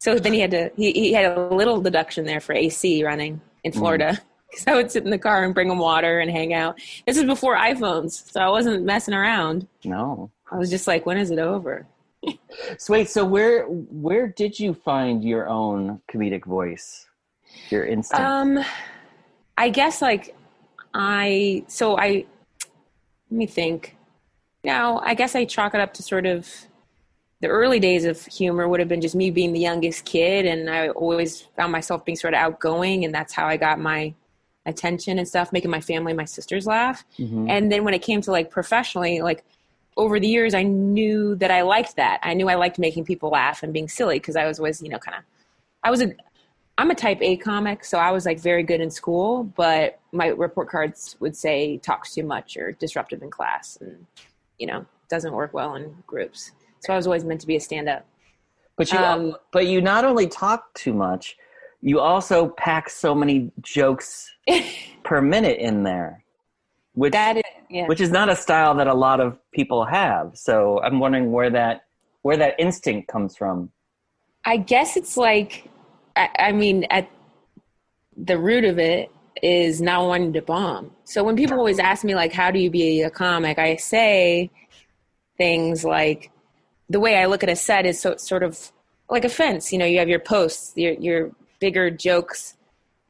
So 0.00 0.18
then 0.18 0.34
he 0.34 0.40
had 0.40 0.50
to. 0.50 0.70
He, 0.76 0.92
he 0.92 1.12
had 1.14 1.24
a 1.36 1.48
little 1.48 1.80
deduction 1.80 2.26
there 2.26 2.40
for 2.40 2.52
AC 2.52 3.02
running 3.02 3.40
in 3.62 3.72
Mm. 3.72 3.78
Because 4.54 4.68
I 4.68 4.74
would 4.76 4.90
sit 4.90 5.04
in 5.04 5.10
the 5.10 5.18
car 5.18 5.42
and 5.42 5.52
bring 5.52 5.68
them 5.68 5.78
water 5.78 6.20
and 6.20 6.30
hang 6.30 6.54
out. 6.54 6.78
This 7.06 7.16
is 7.16 7.24
before 7.24 7.56
iPhones, 7.56 8.30
so 8.30 8.40
I 8.40 8.48
wasn't 8.48 8.84
messing 8.84 9.14
around. 9.14 9.66
no. 9.84 10.30
I 10.52 10.56
was 10.56 10.70
just 10.70 10.86
like, 10.86 11.04
when 11.04 11.16
is 11.16 11.32
it 11.32 11.40
over? 11.40 11.86
So 12.78 12.92
wait, 12.92 13.08
so 13.08 13.24
where 13.24 13.64
where 13.66 14.28
did 14.28 14.58
you 14.58 14.72
find 14.72 15.24
your 15.24 15.48
own 15.48 16.00
comedic 16.10 16.44
voice? 16.44 17.06
Your 17.70 17.84
instinct. 17.84 18.24
Um, 18.24 18.64
I 19.58 19.68
guess 19.68 20.00
like 20.00 20.34
I 20.94 21.64
so 21.68 21.98
I 21.98 22.24
let 23.30 23.38
me 23.38 23.46
think. 23.46 23.96
Now 24.62 25.00
I 25.00 25.14
guess 25.14 25.34
I 25.34 25.44
chalk 25.44 25.74
it 25.74 25.80
up 25.80 25.92
to 25.94 26.02
sort 26.02 26.26
of 26.26 26.48
the 27.40 27.48
early 27.48 27.80
days 27.80 28.04
of 28.04 28.24
humor 28.24 28.68
would 28.68 28.80
have 28.80 28.88
been 28.88 29.02
just 29.02 29.14
me 29.14 29.30
being 29.30 29.52
the 29.52 29.60
youngest 29.60 30.04
kid, 30.06 30.46
and 30.46 30.70
I 30.70 30.88
always 30.90 31.42
found 31.56 31.72
myself 31.72 32.04
being 32.04 32.16
sort 32.16 32.32
of 32.32 32.38
outgoing, 32.38 33.04
and 33.04 33.14
that's 33.14 33.34
how 33.34 33.46
I 33.46 33.58
got 33.58 33.78
my 33.78 34.14
attention 34.66 35.18
and 35.18 35.28
stuff, 35.28 35.52
making 35.52 35.70
my 35.70 35.80
family, 35.80 36.12
my 36.12 36.24
sisters 36.24 36.66
laugh. 36.66 37.04
Mhm. 37.18 37.50
And 37.50 37.70
then 37.70 37.84
when 37.84 37.94
it 37.94 38.02
came 38.02 38.20
to 38.22 38.30
like 38.30 38.50
professionally, 38.50 39.20
like 39.20 39.44
over 39.96 40.18
the 40.18 40.26
years, 40.26 40.54
I 40.54 40.62
knew 40.62 41.34
that 41.36 41.50
I 41.50 41.62
liked 41.62 41.96
that. 41.96 42.18
I 42.22 42.34
knew 42.34 42.48
I 42.48 42.54
liked 42.54 42.78
making 42.78 43.04
people 43.04 43.30
laugh 43.30 43.62
and 43.62 43.72
being 43.72 43.88
silly 43.88 44.18
because 44.18 44.36
I 44.36 44.46
was 44.46 44.58
always, 44.58 44.82
you 44.82 44.88
know, 44.88 44.98
kind 44.98 45.18
of, 45.18 45.24
I 45.82 45.90
was 45.90 46.00
a, 46.02 46.14
I'm 46.78 46.90
a 46.90 46.94
type 46.94 47.18
A 47.20 47.36
comic, 47.36 47.84
so 47.84 47.98
I 47.98 48.10
was 48.10 48.26
like 48.26 48.40
very 48.40 48.64
good 48.64 48.80
in 48.80 48.90
school, 48.90 49.44
but 49.44 50.00
my 50.10 50.28
report 50.28 50.68
cards 50.68 51.14
would 51.20 51.36
say 51.36 51.76
talks 51.78 52.12
too 52.12 52.24
much 52.24 52.56
or 52.56 52.72
disruptive 52.72 53.22
in 53.22 53.30
class 53.30 53.78
and, 53.80 54.06
you 54.58 54.66
know, 54.66 54.84
doesn't 55.08 55.32
work 55.32 55.54
well 55.54 55.76
in 55.76 55.94
groups. 56.06 56.52
So 56.80 56.92
I 56.92 56.96
was 56.96 57.06
always 57.06 57.22
meant 57.22 57.40
to 57.42 57.46
be 57.46 57.56
a 57.56 57.60
stand 57.60 57.88
up. 57.88 58.04
But 58.76 58.90
you, 58.90 58.98
Um, 58.98 59.36
but 59.52 59.66
you 59.66 59.80
not 59.80 60.04
only 60.04 60.26
talk 60.26 60.74
too 60.74 60.92
much, 60.92 61.36
you 61.84 62.00
also 62.00 62.48
pack 62.48 62.88
so 62.88 63.14
many 63.14 63.52
jokes 63.60 64.32
per 65.04 65.20
minute 65.20 65.58
in 65.58 65.82
there, 65.82 66.24
which 66.94 67.12
That 67.12 67.36
is, 67.36 67.42
yeah. 67.68 67.86
which 67.86 68.00
is 68.00 68.10
not 68.10 68.30
a 68.30 68.36
style 68.36 68.74
that 68.76 68.86
a 68.86 68.94
lot 68.94 69.20
of 69.20 69.38
people 69.52 69.84
have. 69.84 70.30
So 70.32 70.80
I'm 70.82 70.98
wondering 70.98 71.30
where 71.30 71.50
that 71.50 71.82
where 72.22 72.38
that 72.38 72.54
instinct 72.58 73.08
comes 73.08 73.36
from. 73.36 73.70
I 74.46 74.56
guess 74.56 74.96
it's 74.96 75.18
like, 75.18 75.68
I, 76.16 76.30
I 76.38 76.52
mean, 76.52 76.84
at 76.88 77.10
the 78.16 78.38
root 78.38 78.64
of 78.64 78.78
it 78.78 79.10
is 79.42 79.82
not 79.82 80.06
wanting 80.06 80.32
to 80.32 80.40
bomb. 80.40 80.90
So 81.04 81.22
when 81.22 81.36
people 81.36 81.58
always 81.58 81.78
ask 81.78 82.02
me, 82.02 82.14
like, 82.14 82.32
how 82.32 82.50
do 82.50 82.58
you 82.58 82.70
be 82.70 83.02
a 83.02 83.10
comic? 83.10 83.58
I 83.58 83.76
say 83.76 84.50
things 85.36 85.84
like, 85.84 86.30
the 86.88 86.98
way 86.98 87.18
I 87.18 87.26
look 87.26 87.42
at 87.42 87.50
a 87.50 87.56
set 87.56 87.84
is 87.84 88.00
so, 88.00 88.16
sort 88.16 88.42
of 88.42 88.72
like 89.10 89.26
a 89.26 89.28
fence. 89.28 89.70
You 89.70 89.78
know, 89.78 89.84
you 89.84 89.98
have 89.98 90.08
your 90.08 90.18
posts, 90.18 90.72
your, 90.76 90.94
your 90.94 91.30
bigger 91.64 91.88
jokes 91.88 92.58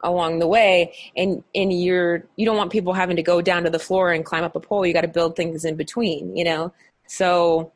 along 0.04 0.38
the 0.38 0.46
way, 0.46 0.94
and 1.16 1.42
and 1.56 1.72
you're 1.72 2.24
you 2.36 2.46
don't 2.46 2.56
want 2.56 2.70
people 2.70 2.92
having 2.92 3.16
to 3.16 3.22
go 3.22 3.42
down 3.42 3.64
to 3.64 3.70
the 3.70 3.80
floor 3.80 4.12
and 4.12 4.24
climb 4.24 4.44
up 4.44 4.54
a 4.54 4.60
pole. 4.60 4.86
You 4.86 4.92
got 4.92 5.00
to 5.00 5.08
build 5.08 5.34
things 5.34 5.64
in 5.64 5.74
between. 5.74 6.36
You 6.36 6.44
know, 6.44 6.72
so 7.08 7.72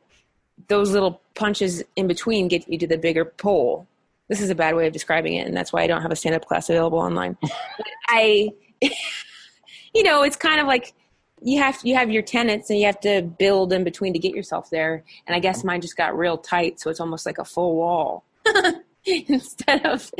those 0.69 0.91
little 0.91 1.21
punches 1.35 1.83
in 1.97 2.07
between 2.07 2.47
get 2.47 2.65
you 2.69 2.77
to 2.77 2.87
the 2.87 2.97
bigger 2.97 3.25
pole. 3.25 3.87
This 4.29 4.39
is 4.39 4.49
a 4.49 4.55
bad 4.55 4.73
way 4.75 4.87
of 4.87 4.93
describing 4.93 5.33
it, 5.33 5.47
and 5.47 5.57
that's 5.57 5.73
why 5.73 5.81
I 5.81 5.87
don't 5.87 6.01
have 6.01 6.11
a 6.11 6.15
stand 6.15 6.35
up 6.35 6.45
class 6.45 6.69
available 6.69 6.99
online. 6.99 7.35
But 7.77 7.87
I, 8.07 8.51
you 9.93 10.03
know, 10.03 10.23
it's 10.23 10.37
kind 10.37 10.61
of 10.61 10.67
like 10.67 10.93
you 11.41 11.59
have 11.59 11.77
you 11.83 11.95
have 11.95 12.09
your 12.09 12.21
tenants 12.21 12.69
and 12.69 12.79
you 12.79 12.85
have 12.85 13.01
to 13.01 13.21
build 13.21 13.73
in 13.73 13.83
between 13.83 14.13
to 14.13 14.19
get 14.19 14.33
yourself 14.33 14.69
there. 14.69 15.03
And 15.27 15.35
I 15.35 15.39
guess 15.39 15.65
mine 15.65 15.81
just 15.81 15.97
got 15.97 16.17
real 16.17 16.37
tight, 16.37 16.79
so 16.79 16.89
it's 16.89 17.01
almost 17.01 17.25
like 17.25 17.37
a 17.37 17.45
full 17.45 17.75
wall 17.75 18.23
instead 19.27 19.85
of, 19.85 20.11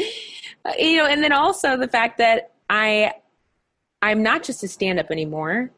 uh, 0.65 0.73
you 0.77 0.97
know. 0.97 1.05
And 1.05 1.23
then 1.23 1.31
also 1.31 1.77
the 1.77 1.87
fact 1.87 2.17
that 2.17 2.51
I, 2.69 3.13
I'm 4.01 4.23
not 4.23 4.43
just 4.43 4.63
a 4.63 4.67
stand 4.67 4.99
up 4.99 5.11
anymore. 5.11 5.71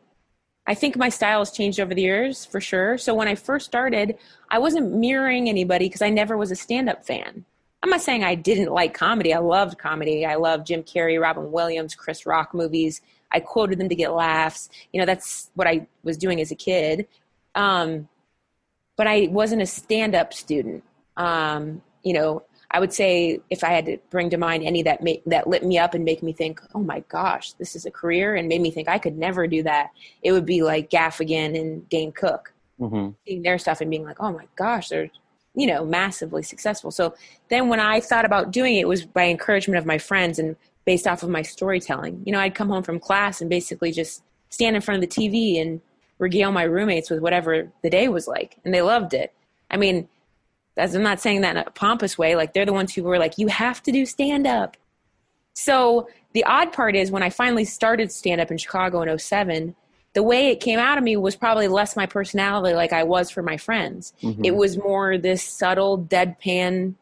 I 0.67 0.75
think 0.75 0.95
my 0.95 1.09
style 1.09 1.39
has 1.39 1.51
changed 1.51 1.79
over 1.79 1.93
the 1.93 2.03
years 2.03 2.45
for 2.45 2.61
sure. 2.61 2.97
So 2.97 3.15
when 3.15 3.27
I 3.27 3.35
first 3.35 3.65
started, 3.65 4.17
I 4.49 4.59
wasn't 4.59 4.93
mirroring 4.93 5.49
anybody 5.49 5.85
because 5.85 6.01
I 6.01 6.09
never 6.09 6.37
was 6.37 6.51
a 6.51 6.55
stand 6.55 6.87
up 6.87 7.03
fan. 7.05 7.45
I'm 7.83 7.89
not 7.89 8.01
saying 8.01 8.23
I 8.23 8.35
didn't 8.35 8.71
like 8.71 8.93
comedy. 8.93 9.33
I 9.33 9.39
loved 9.39 9.79
comedy. 9.79 10.25
I 10.25 10.35
loved 10.35 10.67
Jim 10.67 10.83
Carrey, 10.83 11.19
Robin 11.19 11.51
Williams, 11.51 11.95
Chris 11.95 12.27
Rock 12.27 12.53
movies. 12.53 13.01
I 13.31 13.39
quoted 13.39 13.79
them 13.79 13.89
to 13.89 13.95
get 13.95 14.13
laughs. 14.13 14.69
You 14.93 14.99
know, 14.99 15.05
that's 15.05 15.49
what 15.55 15.67
I 15.67 15.87
was 16.03 16.17
doing 16.17 16.39
as 16.41 16.51
a 16.51 16.55
kid. 16.55 17.07
Um, 17.55 18.07
but 18.97 19.07
I 19.07 19.29
wasn't 19.31 19.63
a 19.63 19.65
stand 19.65 20.13
up 20.13 20.31
student. 20.31 20.83
Um, 21.17 21.81
you 22.03 22.13
know, 22.13 22.43
I 22.71 22.79
would 22.79 22.93
say 22.93 23.39
if 23.49 23.63
I 23.63 23.69
had 23.69 23.85
to 23.85 23.97
bring 24.09 24.29
to 24.29 24.37
mind 24.37 24.63
any 24.63 24.81
that 24.83 25.03
ma- 25.03 25.21
that 25.25 25.47
lit 25.47 25.63
me 25.63 25.77
up 25.77 25.93
and 25.93 26.05
make 26.05 26.23
me 26.23 26.31
think, 26.31 26.61
oh 26.73 26.79
my 26.79 27.01
gosh, 27.09 27.53
this 27.53 27.75
is 27.75 27.85
a 27.85 27.91
career, 27.91 28.35
and 28.35 28.47
made 28.47 28.61
me 28.61 28.71
think 28.71 28.87
I 28.87 28.97
could 28.97 29.17
never 29.17 29.45
do 29.45 29.61
that, 29.63 29.91
it 30.23 30.31
would 30.31 30.45
be 30.45 30.63
like 30.63 30.89
Gaffigan 30.89 31.59
and 31.59 31.87
Dane 31.89 32.11
Cook 32.11 32.53
hmm 32.79 33.09
seeing 33.27 33.43
their 33.43 33.59
stuff 33.59 33.81
and 33.81 33.91
being 33.91 34.03
like, 34.03 34.17
oh 34.19 34.31
my 34.31 34.47
gosh, 34.55 34.89
they're 34.89 35.09
you 35.53 35.67
know 35.67 35.85
massively 35.85 36.43
successful. 36.43 36.91
So 36.91 37.13
then 37.49 37.67
when 37.67 37.79
I 37.79 37.99
thought 37.99 38.25
about 38.25 38.51
doing 38.51 38.75
it, 38.75 38.81
it 38.81 38.87
was 38.87 39.05
by 39.05 39.25
encouragement 39.25 39.77
of 39.77 39.85
my 39.85 39.97
friends 39.97 40.39
and 40.39 40.55
based 40.85 41.07
off 41.07 41.23
of 41.23 41.29
my 41.29 41.41
storytelling. 41.41 42.23
You 42.25 42.31
know, 42.31 42.39
I'd 42.39 42.55
come 42.55 42.69
home 42.69 42.83
from 42.83 42.99
class 42.99 43.41
and 43.41 43.49
basically 43.49 43.91
just 43.91 44.23
stand 44.49 44.75
in 44.75 44.81
front 44.81 45.03
of 45.03 45.09
the 45.09 45.15
TV 45.15 45.61
and 45.61 45.81
regale 46.19 46.51
my 46.51 46.63
roommates 46.63 47.09
with 47.09 47.19
whatever 47.19 47.69
the 47.83 47.89
day 47.89 48.07
was 48.07 48.27
like, 48.27 48.57
and 48.63 48.73
they 48.73 48.81
loved 48.81 49.13
it. 49.13 49.33
I 49.69 49.77
mean, 49.77 50.07
as 50.77 50.95
I'm 50.95 51.03
not 51.03 51.19
saying 51.19 51.41
that 51.41 51.57
in 51.57 51.63
a 51.67 51.71
pompous 51.71 52.17
way. 52.17 52.35
Like 52.35 52.53
they're 52.53 52.65
the 52.65 52.73
ones 52.73 52.93
who 52.93 53.03
were 53.03 53.19
like, 53.19 53.37
you 53.37 53.47
have 53.47 53.83
to 53.83 53.91
do 53.91 54.05
stand 54.05 54.47
up. 54.47 54.77
So 55.53 56.07
the 56.33 56.43
odd 56.45 56.71
part 56.71 56.95
is 56.95 57.11
when 57.11 57.23
I 57.23 57.29
finally 57.29 57.65
started 57.65 58.11
stand 58.11 58.39
up 58.39 58.51
in 58.51 58.57
Chicago 58.57 59.01
in 59.01 59.17
07, 59.19 59.75
the 60.13 60.23
way 60.23 60.47
it 60.47 60.59
came 60.59 60.79
out 60.79 60.97
of 60.97 61.03
me 61.03 61.15
was 61.17 61.35
probably 61.35 61.67
less 61.67 61.95
my 61.95 62.05
personality 62.05 62.75
like 62.75 62.93
I 62.93 63.03
was 63.03 63.29
for 63.29 63.41
my 63.41 63.57
friends. 63.57 64.13
Mhm. 64.21 64.45
It 64.45 64.55
was 64.55 64.77
more 64.77 65.17
this 65.17 65.43
subtle, 65.43 65.97
deadpan 65.99 66.95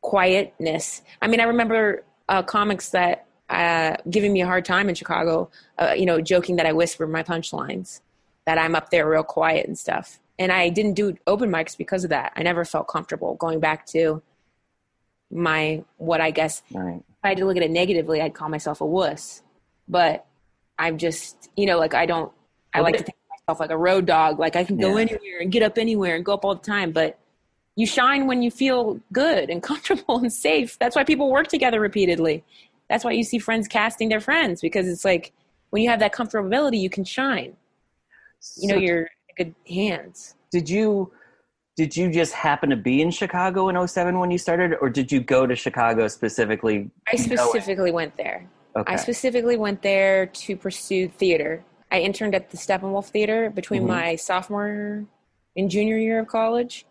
quietness. 0.00 1.02
I 1.20 1.26
mean, 1.28 1.40
I 1.40 1.44
remember 1.44 2.04
uh, 2.28 2.42
comics 2.42 2.90
that 2.90 3.26
uh, 3.48 3.96
giving 4.10 4.32
me 4.32 4.42
a 4.42 4.46
hard 4.46 4.64
time 4.64 4.88
in 4.88 4.94
Chicago, 4.94 5.50
uh, 5.78 5.94
you 5.96 6.04
know, 6.04 6.20
joking 6.20 6.56
that 6.56 6.66
I 6.66 6.72
whisper 6.72 7.06
my 7.06 7.22
punchlines, 7.22 8.00
that 8.44 8.58
I'm 8.58 8.74
up 8.74 8.90
there 8.90 9.08
real 9.08 9.22
quiet 9.22 9.66
and 9.66 9.78
stuff. 9.78 10.20
And 10.38 10.52
I 10.52 10.68
didn't 10.68 10.94
do 10.94 11.16
open 11.26 11.50
mics 11.50 11.76
because 11.76 12.04
of 12.04 12.10
that. 12.10 12.32
I 12.36 12.42
never 12.42 12.64
felt 12.64 12.86
comfortable 12.88 13.34
going 13.34 13.58
back 13.60 13.86
to 13.86 14.22
my 15.30 15.82
what 15.98 16.20
I 16.20 16.30
guess 16.30 16.62
Right. 16.72 16.96
if 17.08 17.16
I 17.24 17.28
had 17.28 17.38
to 17.38 17.44
look 17.44 17.56
at 17.56 17.62
it 17.62 17.70
negatively, 17.70 18.20
I'd 18.22 18.34
call 18.34 18.48
myself 18.48 18.80
a 18.80 18.86
wuss. 18.86 19.42
But 19.88 20.26
I'm 20.78 20.96
just, 20.98 21.50
you 21.56 21.66
know, 21.66 21.78
like 21.78 21.94
I 21.94 22.06
don't, 22.06 22.32
I 22.72 22.80
like 22.80 22.96
to 22.96 23.02
think 23.02 23.16
of 23.16 23.40
myself 23.48 23.60
like 23.60 23.70
a 23.70 23.76
road 23.78 24.06
dog. 24.06 24.38
Like 24.38 24.54
I 24.56 24.64
can 24.64 24.76
go 24.78 24.96
Yeah. 24.96 25.02
anywhere 25.02 25.40
and 25.40 25.50
get 25.50 25.62
up 25.62 25.76
anywhere 25.76 26.14
and 26.16 26.24
go 26.24 26.34
up 26.34 26.44
all 26.44 26.54
the 26.54 26.62
time. 26.64 26.92
But 26.92 27.18
you 27.74 27.86
shine 27.86 28.26
when 28.26 28.42
you 28.42 28.50
feel 28.50 29.00
good 29.12 29.50
and 29.50 29.62
comfortable 29.70 30.18
and 30.18 30.32
safe. 30.32 30.78
That's 30.78 30.94
why 30.96 31.04
people 31.04 31.30
work 31.30 31.48
together 31.48 31.80
repeatedly. 31.80 32.44
That's 32.88 33.04
why 33.04 33.10
you 33.12 33.24
see 33.24 33.38
friends 33.38 33.68
casting 33.68 34.08
their 34.08 34.20
friends 34.20 34.60
because 34.60 34.88
it's 34.88 35.04
like 35.04 35.32
when 35.70 35.82
you 35.82 35.90
have 35.90 36.00
that 36.00 36.14
comfortability, 36.14 36.78
you 36.80 36.88
can 36.88 37.04
shine. 37.04 37.56
You 38.56 38.68
know, 38.68 38.74
So 38.76 38.80
you're 38.80 39.08
good 39.38 39.54
hands. 39.68 40.34
did 40.50 40.68
you 40.68 41.12
did 41.76 41.96
you 41.96 42.10
just 42.10 42.32
happen 42.32 42.70
to 42.70 42.76
be 42.76 43.00
in 43.00 43.10
Chicago 43.12 43.68
in 43.68 43.76
07 43.86 44.18
when 44.18 44.32
you 44.32 44.38
started, 44.38 44.74
or 44.80 44.90
did 44.90 45.12
you 45.12 45.20
go 45.20 45.46
to 45.46 45.54
Chicago 45.54 46.08
specifically? 46.08 46.90
I 47.12 47.14
specifically 47.14 47.92
went 47.92 48.16
there. 48.16 48.48
Okay. 48.76 48.94
I 48.94 48.96
specifically 48.96 49.56
went 49.56 49.80
there 49.82 50.26
to 50.26 50.56
pursue 50.56 51.06
theater. 51.08 51.62
I 51.92 52.00
interned 52.00 52.34
at 52.34 52.50
the 52.50 52.56
Steppenwolf 52.56 53.06
Theater 53.10 53.48
between 53.50 53.84
Mhm. 53.84 53.88
my 53.88 54.16
sophomore 54.16 55.04
and 55.56 55.70
junior 55.70 55.96
year 55.98 56.18
of 56.18 56.26
college, 56.26 56.84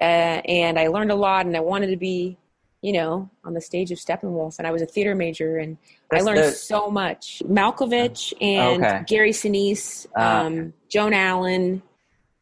uh, 0.00 0.04
and 0.04 0.78
I 0.78 0.86
learned 0.86 1.12
a 1.12 1.16
lot. 1.16 1.44
And 1.44 1.54
I 1.54 1.60
wanted 1.60 1.88
to 1.88 1.98
be, 1.98 2.38
you 2.80 2.92
know, 2.94 3.28
on 3.44 3.52
the 3.52 3.60
stage 3.60 3.92
of 3.92 3.98
Steppenwolf. 3.98 4.56
And 4.58 4.66
I 4.66 4.70
was 4.70 4.80
a 4.80 4.86
theater 4.86 5.14
major, 5.14 5.58
and 5.58 5.76
That's 6.10 6.22
I 6.22 6.26
learned 6.26 6.44
the- 6.44 6.52
so 6.52 6.90
much. 6.90 7.42
Malkovich 7.46 8.32
and 8.40 8.82
Okay. 8.82 9.02
Gary 9.06 9.32
Sinise, 9.32 10.06
Ah. 10.16 10.46
um, 10.46 10.72
Joan 10.88 11.12
Allen, 11.12 11.82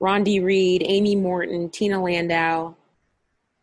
Rondi 0.00 0.42
Reed, 0.42 0.82
Amy 0.84 1.16
Morton, 1.16 1.70
Tina 1.70 2.02
Landau. 2.02 2.74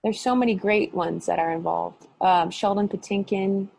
There's 0.03 0.19
so 0.19 0.35
many 0.35 0.53
great 0.53 0.93
ones 0.93 1.25
that 1.25 1.39
are 1.39 1.51
involved. 1.51 2.05
Um, 2.21 2.51
Sheldon 2.51 2.87
Patinkin, 2.87 3.69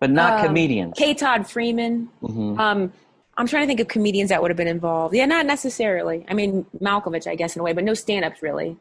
but 0.00 0.10
not 0.10 0.40
um, 0.40 0.46
comedians. 0.46 0.94
K. 0.96 1.14
Todd 1.14 1.48
Freeman. 1.48 2.08
Mhm. 2.22 2.58
Um, 2.58 2.92
I'm 3.36 3.46
trying 3.46 3.64
to 3.64 3.66
think 3.66 3.80
of 3.80 3.88
comedians 3.88 4.30
that 4.30 4.40
would 4.40 4.50
have 4.50 4.56
been 4.56 4.66
involved. 4.68 5.14
Yeah, 5.14 5.26
not 5.26 5.44
necessarily. 5.44 6.24
I 6.28 6.34
mean, 6.34 6.64
Malkovich, 6.80 7.26
I 7.26 7.34
guess, 7.34 7.54
in 7.54 7.60
a 7.60 7.62
way, 7.62 7.72
but 7.74 7.84
no 7.84 7.92
stand-ups 7.92 8.40
really. 8.42 8.76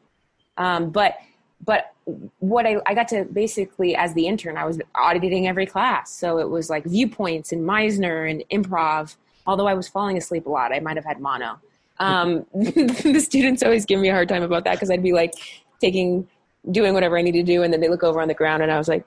Um, 0.58 0.92
but 0.92 1.18
but 1.64 1.94
what 2.40 2.66
I, 2.66 2.78
I 2.86 2.94
got 2.94 3.08
to 3.10 3.26
basically 3.26 3.96
as 3.96 4.14
the 4.14 4.28
intern, 4.28 4.58
I 4.58 4.66
was 4.66 4.80
auditing 4.94 5.48
every 5.48 5.66
class, 5.66 6.12
so 6.12 6.38
it 6.38 6.50
was 6.50 6.70
like 6.70 6.86
viewpoints 6.86 7.52
and 7.52 7.68
Meisner 7.68 8.30
and 8.30 8.44
improv. 8.52 9.16
Although 9.48 9.68
I 9.68 9.74
was 9.74 9.88
falling 9.88 10.18
asleep 10.18 10.46
a 10.46 10.50
lot, 10.50 10.72
I 10.72 10.80
might 10.80 10.96
have 10.96 11.06
had 11.06 11.20
mono. 11.20 11.60
Um, 12.00 12.46
the 12.54 13.20
students 13.20 13.64
always 13.64 13.86
give 13.86 14.00
me 14.00 14.10
a 14.10 14.14
hard 14.14 14.30
time 14.30 14.44
about 14.44 14.66
that 14.66 14.74
because 14.74 14.92
I'd 14.92 15.04
be 15.04 15.14
like 15.14 15.34
taking, 15.80 16.28
doing 16.72 16.94
whatever 16.94 17.18
I 17.18 17.22
need 17.22 17.34
to 17.34 17.44
do, 17.44 17.64
and 17.64 17.72
then 17.72 17.80
they 17.80 17.90
look 17.90 18.04
over 18.04 18.22
on 18.22 18.28
the 18.28 18.34
ground, 18.34 18.64
and 18.64 18.72
I 18.72 18.78
was 18.78 18.88
like 18.88 19.06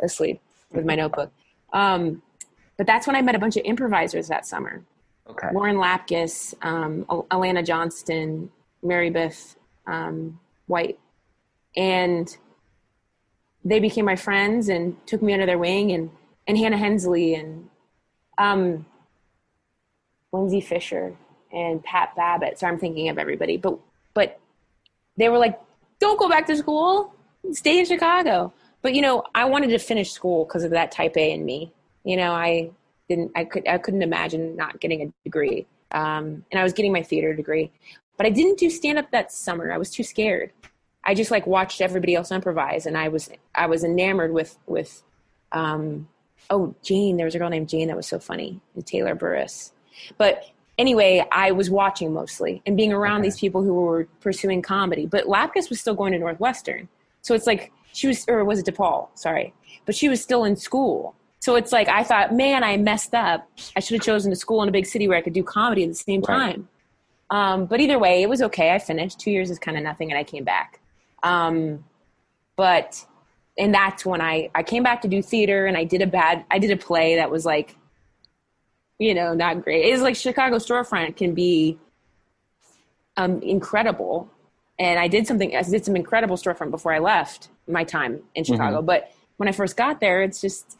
asleep 0.00 0.40
with 0.72 0.84
my 0.84 0.94
notebook. 0.94 1.32
Um, 1.72 2.22
but 2.76 2.86
that's 2.86 3.06
when 3.06 3.16
I 3.16 3.22
met 3.22 3.34
a 3.34 3.38
bunch 3.38 3.56
of 3.56 3.64
improvisers 3.64 4.28
that 4.28 4.46
summer. 4.46 4.82
okay. 5.28 5.48
Lauren 5.52 5.76
Lapkus, 5.76 6.54
um, 6.62 7.04
Alana 7.06 7.64
Johnston, 7.66 8.50
Mary 8.82 9.10
Beth 9.10 9.56
um, 9.86 10.38
White. 10.66 10.98
And 11.76 12.34
they 13.64 13.80
became 13.80 14.04
my 14.04 14.16
friends 14.16 14.68
and 14.68 14.96
took 15.06 15.22
me 15.22 15.32
under 15.32 15.46
their 15.46 15.58
wing 15.58 15.92
and 15.92 16.10
and 16.46 16.56
Hannah 16.56 16.78
Hensley 16.78 17.34
and 17.34 17.68
um, 18.38 18.86
Lindsay 20.32 20.62
Fisher 20.62 21.14
and 21.52 21.82
Pat 21.82 22.14
Babbitt. 22.16 22.58
So 22.58 22.66
I'm 22.66 22.78
thinking 22.78 23.08
of 23.08 23.18
everybody, 23.18 23.56
but 23.56 23.78
but 24.14 24.38
they 25.16 25.28
were 25.28 25.38
like, 25.38 25.58
"Don't 25.98 26.18
go 26.18 26.28
back 26.28 26.46
to 26.46 26.56
school. 26.56 27.14
Stay 27.52 27.78
in 27.78 27.86
Chicago." 27.86 28.52
But 28.82 28.94
you 28.94 29.02
know, 29.02 29.24
I 29.34 29.44
wanted 29.46 29.70
to 29.70 29.78
finish 29.78 30.12
school 30.12 30.44
because 30.44 30.64
of 30.64 30.70
that 30.70 30.92
Type 30.92 31.16
A 31.16 31.32
in 31.32 31.44
me. 31.44 31.72
You 32.04 32.16
know, 32.16 32.32
I 32.32 32.70
didn't. 33.08 33.32
I 33.34 33.44
could. 33.44 33.66
I 33.66 33.78
couldn't 33.78 34.02
imagine 34.02 34.56
not 34.56 34.80
getting 34.80 35.02
a 35.02 35.12
degree. 35.24 35.66
Um, 35.92 36.44
and 36.50 36.60
I 36.60 36.62
was 36.62 36.72
getting 36.72 36.92
my 36.92 37.02
theater 37.02 37.34
degree, 37.34 37.70
but 38.16 38.26
I 38.26 38.30
didn't 38.30 38.58
do 38.58 38.68
stand 38.68 38.98
up 38.98 39.10
that 39.10 39.32
summer. 39.32 39.72
I 39.72 39.78
was 39.78 39.90
too 39.90 40.02
scared. 40.02 40.52
I 41.04 41.14
just 41.14 41.30
like 41.30 41.46
watched 41.46 41.80
everybody 41.80 42.14
else 42.14 42.30
improvise, 42.30 42.86
and 42.86 42.96
I 42.96 43.08
was 43.08 43.30
I 43.54 43.66
was 43.66 43.84
enamored 43.84 44.32
with 44.32 44.58
with 44.66 45.02
um, 45.52 46.08
oh 46.50 46.74
Jane. 46.82 47.16
There 47.16 47.24
was 47.24 47.34
a 47.34 47.38
girl 47.38 47.48
named 47.48 47.68
Jane 47.68 47.88
that 47.88 47.96
was 47.96 48.06
so 48.06 48.18
funny, 48.18 48.60
and 48.74 48.86
Taylor 48.86 49.14
Burris. 49.14 49.72
But 50.18 50.44
anyway, 50.78 51.26
I 51.32 51.50
was 51.52 51.70
watching 51.70 52.12
mostly 52.12 52.62
and 52.64 52.76
being 52.76 52.92
around 52.92 53.20
okay. 53.20 53.28
these 53.28 53.38
people 53.38 53.62
who 53.62 53.74
were 53.74 54.08
pursuing 54.20 54.62
comedy. 54.62 55.06
But 55.06 55.26
Lapkus 55.26 55.68
was 55.68 55.80
still 55.80 55.94
going 55.94 56.12
to 56.12 56.18
Northwestern, 56.18 56.88
so 57.22 57.34
it's 57.34 57.46
like 57.46 57.72
she 57.92 58.06
was, 58.06 58.24
or 58.28 58.44
was 58.44 58.60
it 58.60 58.66
DePaul? 58.66 59.08
Sorry, 59.14 59.52
but 59.84 59.94
she 59.94 60.08
was 60.08 60.22
still 60.22 60.44
in 60.44 60.56
school. 60.56 61.14
So 61.40 61.56
it's 61.56 61.72
like 61.72 61.88
I 61.88 62.02
thought, 62.02 62.34
man, 62.34 62.64
I 62.64 62.76
messed 62.76 63.14
up. 63.14 63.48
I 63.76 63.80
should 63.80 63.96
have 63.96 64.04
chosen 64.04 64.32
a 64.32 64.36
school 64.36 64.62
in 64.62 64.68
a 64.68 64.72
big 64.72 64.86
city 64.86 65.08
where 65.08 65.18
I 65.18 65.20
could 65.20 65.32
do 65.32 65.42
comedy 65.42 65.82
at 65.82 65.88
the 65.88 65.94
same 65.94 66.22
time. 66.22 66.68
Um, 67.30 67.66
but 67.66 67.80
either 67.80 67.98
way, 67.98 68.22
it 68.22 68.28
was 68.28 68.42
okay. 68.42 68.72
I 68.72 68.78
finished. 68.78 69.20
Two 69.20 69.30
years 69.30 69.50
is 69.50 69.58
kind 69.58 69.76
of 69.76 69.82
nothing, 69.82 70.10
and 70.10 70.18
I 70.18 70.24
came 70.24 70.44
back. 70.44 70.80
Um, 71.22 71.84
but 72.56 73.04
and 73.56 73.74
that's 73.74 74.06
when 74.06 74.20
I 74.20 74.50
I 74.54 74.62
came 74.62 74.82
back 74.82 75.02
to 75.02 75.08
do 75.08 75.22
theater, 75.22 75.66
and 75.66 75.76
I 75.76 75.84
did 75.84 76.02
a 76.02 76.06
bad 76.06 76.44
I 76.50 76.58
did 76.58 76.70
a 76.70 76.76
play 76.76 77.16
that 77.16 77.30
was 77.30 77.44
like, 77.44 77.76
you 78.98 79.14
know, 79.14 79.34
not 79.34 79.62
great. 79.62 79.84
It's 79.84 80.02
like 80.02 80.16
Chicago 80.16 80.56
storefront 80.56 81.16
can 81.16 81.34
be 81.34 81.78
um, 83.16 83.40
incredible, 83.42 84.30
and 84.78 84.98
I 84.98 85.08
did 85.08 85.26
something. 85.26 85.54
I 85.56 85.62
did 85.62 85.84
some 85.84 85.96
incredible 85.96 86.36
storefront 86.36 86.70
before 86.70 86.92
I 86.92 86.98
left 86.98 87.48
my 87.66 87.84
time 87.84 88.22
in 88.34 88.44
Chicago. 88.44 88.78
Mm-hmm. 88.78 88.86
But 88.86 89.12
when 89.36 89.48
I 89.48 89.52
first 89.52 89.76
got 89.76 90.00
there, 90.00 90.22
it's 90.22 90.40
just 90.40 90.78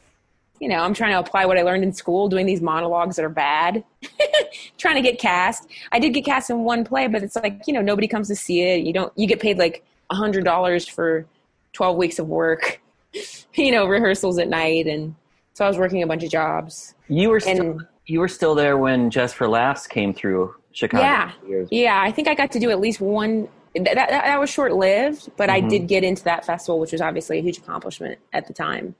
you 0.59 0.67
know, 0.67 0.79
I'm 0.79 0.93
trying 0.93 1.13
to 1.13 1.19
apply 1.19 1.45
what 1.45 1.57
I 1.57 1.61
learned 1.61 1.83
in 1.83 1.93
school, 1.93 2.27
doing 2.27 2.45
these 2.45 2.61
monologues 2.61 3.15
that 3.15 3.23
are 3.23 3.29
bad, 3.29 3.83
trying 4.77 4.95
to 4.95 5.01
get 5.01 5.19
cast. 5.19 5.67
I 5.91 5.99
did 5.99 6.13
get 6.13 6.25
cast 6.25 6.49
in 6.49 6.63
one 6.63 6.83
play, 6.83 7.07
but 7.07 7.23
it's 7.23 7.35
like, 7.35 7.61
you 7.65 7.73
know, 7.73 7.81
nobody 7.81 8.07
comes 8.07 8.27
to 8.27 8.35
see 8.35 8.61
it. 8.61 8.85
You 8.85 8.93
don't, 8.93 9.11
you 9.15 9.25
get 9.27 9.39
paid 9.39 9.57
like 9.57 9.85
a 10.09 10.15
hundred 10.15 10.43
dollars 10.43 10.87
for 10.87 11.25
12 11.73 11.97
weeks 11.97 12.19
of 12.19 12.27
work, 12.27 12.81
you 13.53 13.71
know, 13.71 13.85
rehearsals 13.85 14.37
at 14.37 14.49
night. 14.49 14.85
And 14.87 15.15
so 15.53 15.65
I 15.65 15.67
was 15.67 15.77
working 15.77 16.03
a 16.03 16.07
bunch 16.07 16.23
of 16.23 16.31
jobs. 16.31 16.93
You 17.07 17.29
were 17.29 17.39
still, 17.39 17.71
and, 17.71 17.87
you 18.09 18.19
were 18.19 18.27
still 18.27 18.55
there 18.55 18.77
when 18.77 19.09
Just 19.09 19.35
for 19.35 19.47
Laughs 19.47 19.87
came 19.87 20.13
through 20.13 20.55
Chicago. 20.71 21.03
Yeah. 21.03 21.31
Yeah. 21.69 22.01
I 22.01 22.11
think 22.11 22.27
I 22.27 22.35
got 22.35 22.51
to 22.53 22.59
do 22.59 22.69
at 22.71 22.79
least 22.79 22.99
one. 23.01 23.47
That, 23.75 23.95
that, 23.95 24.09
that 24.09 24.39
was 24.39 24.49
short 24.49 24.73
lived, 24.73 25.29
but 25.37 25.49
mm-hmm. 25.49 25.65
I 25.65 25.69
did 25.69 25.87
get 25.87 26.03
into 26.03 26.23
that 26.23 26.43
festival, 26.43 26.79
which 26.79 26.91
was 26.91 27.01
obviously 27.01 27.37
a 27.37 27.41
huge 27.41 27.59
accomplishment 27.59 28.17
at 28.33 28.47
the 28.47 28.53
time. 28.53 28.95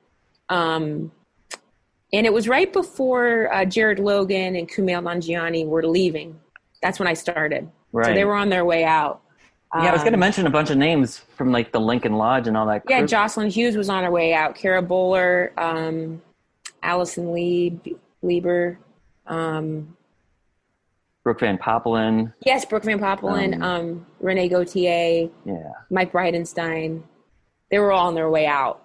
Um, 0.50 1.12
and 2.14 2.26
it 2.26 2.34
was 2.34 2.48
right 2.48 2.72
before 2.72 3.54
uh, 3.54 3.66
Jared 3.66 4.00
Logan 4.00 4.56
and 4.56 4.70
Kumail 4.70 5.02
Nanjiani 5.04 5.66
were 5.66 5.86
leaving. 5.86 6.40
That's 6.82 7.00
when 7.00 7.08
I 7.08 7.14
started. 7.14 7.70
Right. 7.92 8.08
So 8.08 8.14
they 8.14 8.26
were 8.26 8.36
on 8.36 8.50
their 8.50 8.66
way 8.66 8.84
out. 8.84 9.22
Yeah, 9.74 9.82
um, 9.82 9.88
I 9.88 9.92
was 9.92 10.02
going 10.02 10.14
to 10.14 10.18
um, 10.18 10.22
mention 10.22 10.48
a 10.48 10.52
bunch 10.52 10.70
of 10.72 10.78
names 10.78 11.18
from 11.18 11.52
like 11.52 11.72
the 11.72 11.80
Lincoln 11.80 12.14
Lodge 12.14 12.48
and 12.48 12.58
all 12.58 12.66
that. 12.68 12.84
Yeah, 12.88 13.06
Jocelyn 13.06 13.50
Hughes 13.50 13.76
was 13.76 13.90
on 13.90 14.04
her 14.04 14.12
way 14.12 14.34
out. 14.34 14.56
Kara 14.56 14.82
Bowler, 14.82 15.52
um, 15.58 16.22
Allison 16.82 17.34
Lee, 17.34 17.80
Lieber, 18.22 18.80
um, 19.30 19.96
Brooke 21.24 21.40
Van 21.42 21.58
Poppelen. 21.58 22.34
Yes, 22.46 22.66
Brooke 22.66 22.84
Van 22.84 23.00
Poppelen, 23.00 23.56
um, 23.56 23.64
um, 23.64 24.06
Renee 24.20 24.50
Gautier, 24.50 25.30
yeah, 25.46 25.72
Mike 25.90 26.12
Bridenstine. 26.12 27.04
They 27.72 27.80
were 27.80 27.92
all 27.92 28.08
on 28.08 28.16
their 28.16 28.30
way 28.30 28.48
out. 28.48 28.84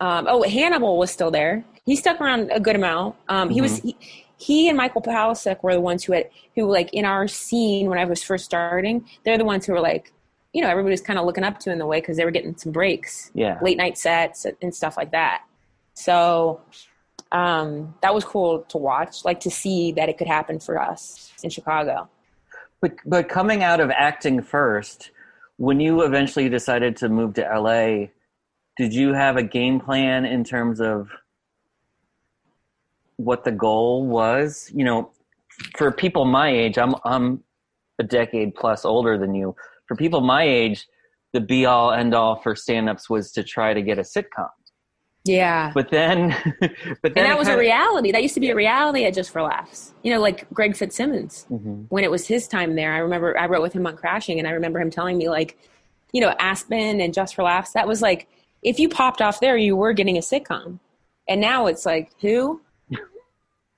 Um, 0.00 0.26
oh, 0.28 0.42
Hannibal 0.42 0.96
was 0.98 1.10
still 1.10 1.30
there. 1.30 1.62
He 1.84 1.96
stuck 1.96 2.20
around 2.20 2.50
a 2.50 2.60
good 2.60 2.76
amount. 2.76 3.16
Um, 3.28 3.50
he 3.50 3.56
mm-hmm. 3.56 3.62
was 3.62 3.78
he, 3.78 3.96
he 4.38 4.68
and 4.68 4.76
Michael 4.76 5.02
Palascak 5.02 5.62
were 5.62 5.74
the 5.74 5.80
ones 5.80 6.02
who 6.04 6.14
had 6.14 6.30
who 6.54 6.70
like 6.70 6.92
in 6.94 7.04
our 7.04 7.28
scene 7.28 7.88
when 7.88 7.98
I 7.98 8.06
was 8.06 8.22
first 8.22 8.46
starting. 8.46 9.06
They're 9.24 9.38
the 9.38 9.44
ones 9.44 9.66
who 9.66 9.74
were 9.74 9.80
like, 9.80 10.12
you 10.54 10.62
know, 10.62 10.68
everybody 10.68 10.92
was 10.92 11.02
kind 11.02 11.18
of 11.18 11.26
looking 11.26 11.44
up 11.44 11.58
to 11.60 11.70
in 11.70 11.78
the 11.78 11.86
way 11.86 12.00
because 12.00 12.16
they 12.16 12.24
were 12.24 12.30
getting 12.30 12.56
some 12.56 12.72
breaks, 12.72 13.30
yeah, 13.34 13.58
late 13.60 13.76
night 13.76 13.98
sets 13.98 14.46
and 14.62 14.74
stuff 14.74 14.96
like 14.96 15.10
that. 15.10 15.44
So 15.92 16.62
um, 17.32 17.94
that 18.02 18.14
was 18.14 18.24
cool 18.24 18.62
to 18.68 18.78
watch, 18.78 19.24
like 19.24 19.40
to 19.40 19.50
see 19.50 19.92
that 19.92 20.08
it 20.08 20.18
could 20.18 20.26
happen 20.26 20.58
for 20.58 20.80
us 20.80 21.32
in 21.42 21.50
Chicago. 21.50 22.08
But 22.80 22.92
but 23.04 23.28
coming 23.28 23.62
out 23.62 23.80
of 23.80 23.90
acting 23.90 24.42
first, 24.42 25.10
when 25.56 25.80
you 25.80 26.02
eventually 26.02 26.48
decided 26.48 26.96
to 26.98 27.08
move 27.08 27.34
to 27.34 27.42
LA, 27.42 28.08
did 28.76 28.94
you 28.94 29.12
have 29.12 29.36
a 29.36 29.42
game 29.42 29.80
plan 29.80 30.24
in 30.24 30.44
terms 30.44 30.80
of 30.80 31.10
what 33.24 33.44
the 33.44 33.52
goal 33.52 34.06
was. 34.06 34.70
You 34.74 34.84
know, 34.84 35.10
for 35.76 35.92
people 35.92 36.24
my 36.24 36.50
age, 36.50 36.78
I'm 36.78 36.94
I'm 37.04 37.44
a 37.98 38.02
decade 38.02 38.54
plus 38.54 38.84
older 38.84 39.18
than 39.18 39.34
you. 39.34 39.54
For 39.86 39.96
people 39.96 40.20
my 40.20 40.44
age, 40.44 40.86
the 41.32 41.40
be 41.40 41.66
all 41.66 41.92
end 41.92 42.14
all 42.14 42.40
for 42.40 42.56
stand 42.56 42.88
ups 42.88 43.10
was 43.10 43.30
to 43.32 43.44
try 43.44 43.74
to 43.74 43.82
get 43.82 43.98
a 43.98 44.02
sitcom. 44.02 44.48
Yeah. 45.30 45.70
But 45.74 45.90
then 45.90 46.30
but 46.60 47.14
then 47.14 47.24
And 47.24 47.26
that 47.26 47.38
was 47.38 47.48
kinda, 47.48 47.58
a 47.58 47.60
reality. 47.60 48.10
That 48.12 48.22
used 48.22 48.34
to 48.34 48.40
be 48.40 48.50
a 48.50 48.54
reality 48.54 49.04
at 49.04 49.14
Just 49.14 49.30
for 49.30 49.42
Laughs. 49.42 49.94
You 50.02 50.12
know, 50.12 50.20
like 50.20 50.48
Greg 50.52 50.76
Fitzsimmons. 50.76 51.46
Mm-hmm. 51.50 51.82
When 51.88 52.04
it 52.04 52.10
was 52.10 52.26
his 52.26 52.48
time 52.48 52.74
there, 52.74 52.92
I 52.92 52.98
remember 52.98 53.38
I 53.38 53.46
wrote 53.46 53.62
with 53.62 53.72
him 53.72 53.86
on 53.86 53.96
Crashing 53.96 54.38
and 54.38 54.48
I 54.48 54.52
remember 54.52 54.80
him 54.80 54.90
telling 54.90 55.18
me 55.18 55.28
like, 55.28 55.56
you 56.12 56.20
know, 56.20 56.34
Aspen 56.40 57.00
and 57.00 57.14
Just 57.14 57.34
for 57.34 57.44
Laughs, 57.44 57.72
that 57.72 57.86
was 57.86 58.02
like 58.02 58.28
if 58.62 58.78
you 58.78 58.88
popped 58.88 59.22
off 59.22 59.40
there, 59.40 59.56
you 59.56 59.76
were 59.76 59.92
getting 59.92 60.16
a 60.16 60.20
sitcom. 60.20 60.78
And 61.28 61.40
now 61.40 61.66
it's 61.66 61.86
like, 61.86 62.10
who? 62.20 62.60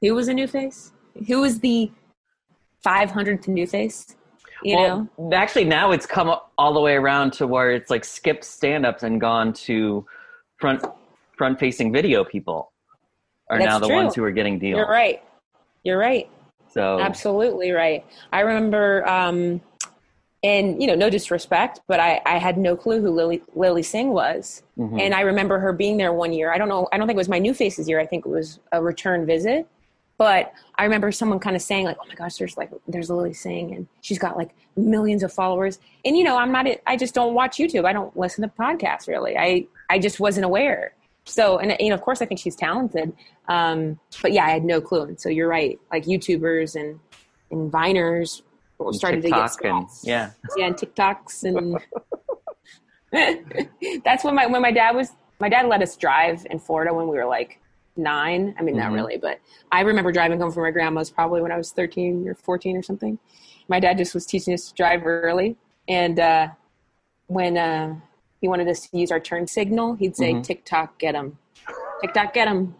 Who 0.00 0.14
was 0.14 0.26
a 0.26 0.34
new 0.34 0.48
face? 0.48 0.90
Who 1.28 1.42
was 1.42 1.60
the 1.60 1.92
500th 2.84 3.46
new 3.46 3.68
face? 3.68 4.16
You 4.64 4.76
well, 4.76 5.08
know? 5.16 5.32
Actually, 5.32 5.64
now 5.64 5.92
it's 5.92 6.06
come 6.06 6.34
all 6.58 6.74
the 6.74 6.80
way 6.80 6.94
around 6.94 7.32
to 7.34 7.46
where 7.46 7.70
it's 7.70 7.90
like 7.90 8.04
skipped 8.04 8.42
stand 8.42 8.84
ups 8.84 9.04
and 9.04 9.20
gone 9.20 9.52
to 9.52 10.04
front 10.56 10.84
front 11.36 11.58
facing 11.58 11.92
video 11.92 12.24
people 12.24 12.72
are 13.50 13.58
That's 13.58 13.68
now 13.68 13.78
the 13.78 13.86
true. 13.88 13.96
ones 13.96 14.14
who 14.14 14.24
are 14.24 14.30
getting 14.30 14.58
deals. 14.58 14.78
You're 14.78 14.88
right. 14.88 15.22
You're 15.84 15.98
right. 15.98 16.30
So 16.72 16.98
absolutely 17.00 17.70
right. 17.70 18.04
I 18.32 18.40
remember, 18.40 19.06
um, 19.08 19.60
and 20.42 20.80
you 20.80 20.88
know, 20.88 20.94
no 20.94 21.10
disrespect, 21.10 21.80
but 21.86 22.00
I, 22.00 22.20
I 22.24 22.38
had 22.38 22.56
no 22.56 22.76
clue 22.76 23.00
who 23.00 23.10
Lilly 23.10 23.42
Lilly 23.54 23.82
Singh 23.82 24.10
was, 24.10 24.62
mm-hmm. 24.76 24.98
and 24.98 25.14
I 25.14 25.20
remember 25.20 25.58
her 25.58 25.72
being 25.72 25.98
there 25.98 26.12
one 26.12 26.32
year. 26.32 26.52
I 26.52 26.58
don't 26.58 26.68
know. 26.68 26.88
I 26.92 26.98
don't 26.98 27.06
think 27.06 27.16
it 27.16 27.18
was 27.18 27.28
my 27.28 27.38
New 27.38 27.54
Faces 27.54 27.88
year. 27.88 28.00
I 28.00 28.06
think 28.06 28.26
it 28.26 28.28
was 28.28 28.58
a 28.72 28.82
return 28.82 29.24
visit, 29.24 29.68
but 30.18 30.52
I 30.76 30.84
remember 30.84 31.12
someone 31.12 31.38
kind 31.38 31.54
of 31.54 31.62
saying 31.62 31.84
like, 31.84 31.96
"Oh 32.00 32.06
my 32.08 32.14
gosh, 32.14 32.36
there's 32.36 32.56
like 32.56 32.70
there's 32.88 33.08
Lilly 33.08 33.34
Singh, 33.34 33.74
and 33.74 33.86
she's 34.00 34.18
got 34.18 34.36
like 34.36 34.50
millions 34.76 35.22
of 35.22 35.32
followers." 35.32 35.78
And 36.04 36.16
you 36.16 36.24
know, 36.24 36.36
I'm 36.36 36.50
not. 36.50 36.66
I 36.86 36.96
just 36.96 37.14
don't 37.14 37.34
watch 37.34 37.58
YouTube. 37.58 37.84
I 37.84 37.92
don't 37.92 38.16
listen 38.16 38.42
to 38.42 38.48
podcasts 38.48 39.06
really. 39.06 39.36
I 39.36 39.66
I 39.90 40.00
just 40.00 40.18
wasn't 40.18 40.46
aware. 40.46 40.94
So, 41.24 41.58
and 41.58 41.76
know, 41.88 41.94
of 41.94 42.02
course, 42.02 42.20
I 42.20 42.26
think 42.26 42.40
she's 42.40 42.56
talented. 42.56 43.12
Um, 43.48 44.00
but 44.20 44.32
yeah, 44.32 44.44
I 44.44 44.50
had 44.50 44.64
no 44.64 44.80
clue. 44.80 45.02
And 45.02 45.20
so 45.20 45.28
you're 45.28 45.48
right. 45.48 45.78
Like 45.90 46.04
YouTubers 46.04 46.74
and 46.74 46.98
and 47.50 47.70
Viners 47.70 48.42
started 48.90 49.22
TikTok 49.22 49.38
to 49.38 49.42
get 49.42 49.52
spots. 49.52 50.02
And, 50.02 50.08
yeah, 50.08 50.30
yeah, 50.56 50.66
and 50.66 50.76
TikToks 50.76 51.44
and. 51.44 51.78
that's 54.04 54.24
when 54.24 54.34
my 54.34 54.46
when 54.46 54.62
my 54.62 54.72
dad 54.72 54.96
was 54.96 55.10
my 55.38 55.48
dad 55.48 55.66
let 55.66 55.82
us 55.82 55.96
drive 55.96 56.46
in 56.50 56.58
Florida 56.58 56.94
when 56.94 57.08
we 57.08 57.16
were 57.16 57.26
like 57.26 57.60
nine. 57.96 58.54
I 58.58 58.62
mean, 58.62 58.74
mm-hmm. 58.74 58.84
not 58.84 58.92
really, 58.92 59.16
but 59.16 59.40
I 59.70 59.80
remember 59.80 60.12
driving 60.12 60.40
home 60.40 60.50
from 60.50 60.62
my 60.62 60.70
grandma's 60.70 61.10
probably 61.10 61.42
when 61.42 61.52
I 61.52 61.56
was 61.56 61.72
13 61.72 62.26
or 62.28 62.34
14 62.34 62.76
or 62.76 62.82
something. 62.82 63.18
My 63.68 63.80
dad 63.80 63.98
just 63.98 64.14
was 64.14 64.26
teaching 64.26 64.54
us 64.54 64.68
to 64.68 64.74
drive 64.74 65.02
early. 65.04 65.56
And 65.88 66.18
uh, 66.18 66.48
when 67.26 67.56
uh, 67.56 67.96
he 68.42 68.48
wanted 68.48 68.68
us 68.68 68.88
to 68.88 68.98
use 68.98 69.10
our 69.10 69.20
turn 69.20 69.46
signal, 69.46 69.94
he'd 69.94 70.16
say, 70.16 70.32
mm-hmm. 70.32 70.42
TikTok, 70.42 70.98
get 70.98 71.14
him. 71.14 71.38
TikTok, 72.02 72.34
get 72.34 72.48
him. 72.48 72.74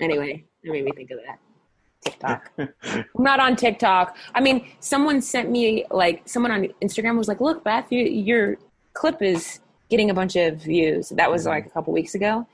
Anyway, 0.00 0.44
that 0.64 0.72
made 0.72 0.84
me 0.84 0.90
think 0.90 1.10
of 1.12 1.20
that. 1.24 1.38
TikTok. 2.04 2.50
I'm 2.58 3.04
not 3.18 3.38
on 3.38 3.54
TikTok. 3.54 4.16
I 4.34 4.40
mean, 4.40 4.68
someone 4.80 5.22
sent 5.22 5.50
me, 5.50 5.84
like, 5.90 6.28
someone 6.28 6.50
on 6.50 6.66
Instagram 6.82 7.16
was 7.16 7.28
like, 7.28 7.40
look, 7.40 7.62
Beth, 7.62 7.86
you, 7.90 8.00
your 8.04 8.56
clip 8.92 9.22
is 9.22 9.60
getting 9.88 10.10
a 10.10 10.14
bunch 10.14 10.34
of 10.34 10.56
views. 10.56 11.10
That 11.10 11.30
was 11.30 11.46
like 11.46 11.66
a 11.66 11.70
couple 11.70 11.92
weeks 11.92 12.16
ago. 12.16 12.44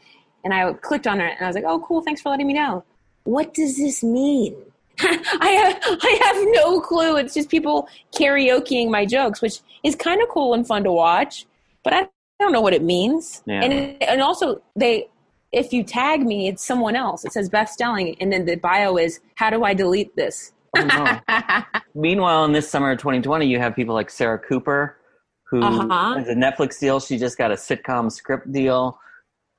And 0.45 0.53
I 0.53 0.71
clicked 0.75 1.07
on 1.07 1.21
it 1.21 1.33
and 1.37 1.45
I 1.45 1.47
was 1.47 1.57
like, 1.57 1.65
oh, 1.67 1.81
cool. 1.81 2.03
Thanks 2.03 2.21
for 2.21 2.29
letting 2.29 2.47
me 2.47 2.53
know. 2.53 2.85
What 3.25 3.55
does 3.55 3.79
this 3.79 4.05
mean? 4.05 4.55
I 5.01 5.49
have, 5.49 5.99
I 6.03 6.21
have 6.25 6.37
no 6.63 6.81
clue. 6.81 7.17
It's 7.17 7.33
just 7.33 7.49
people 7.49 7.89
karaokeing 8.15 8.91
my 8.91 9.07
jokes, 9.07 9.41
which 9.41 9.61
is 9.83 9.97
kind 9.97 10.23
of 10.23 10.29
cool 10.29 10.53
and 10.53 10.67
fun 10.67 10.85
to 10.85 10.93
watch. 10.93 11.47
But 11.83 11.95
I 11.95 12.09
don't 12.41 12.53
know 12.53 12.61
what 12.61 12.75
it 12.75 12.83
means. 12.83 13.43
Yeah. 13.47 13.63
And 13.63 14.03
and 14.03 14.23
also 14.23 14.63
they 14.77 15.09
if 15.53 15.73
you 15.73 15.85
tag 15.85 16.23
me, 16.23 16.49
it's 16.49 16.65
someone 16.65 16.97
else. 16.97 17.25
It 17.25 17.33
says 17.33 17.49
Beth 17.49 17.71
Stelling, 17.71 18.17
and 18.21 18.33
then 18.33 18.45
the 18.45 18.57
bio 18.57 18.97
is 18.97 19.21
how 19.37 19.51
do 19.51 19.65
I 19.65 19.73
delete 19.73 20.15
this? 20.17 20.53
Oh, 20.77 20.85
no. 20.85 21.63
Meanwhile, 21.95 22.45
in 22.47 22.53
this 22.53 22.69
summer 22.69 22.91
of 22.91 22.99
2020, 22.99 23.47
you 23.47 23.61
have 23.61 23.77
people 23.77 23.95
like 23.95 24.11
Sarah 24.11 24.39
Cooper, 24.39 24.97
who 25.45 25.63
Uh-huh. 25.63 26.19
has 26.19 26.29
a 26.29 26.35
Netflix 26.35 26.81
deal. 26.81 26.99
She 26.99 27.17
just 27.19 27.39
got 27.39 27.53
a 27.53 27.55
sitcom 27.55 28.11
script 28.11 28.51
deal. 28.51 28.99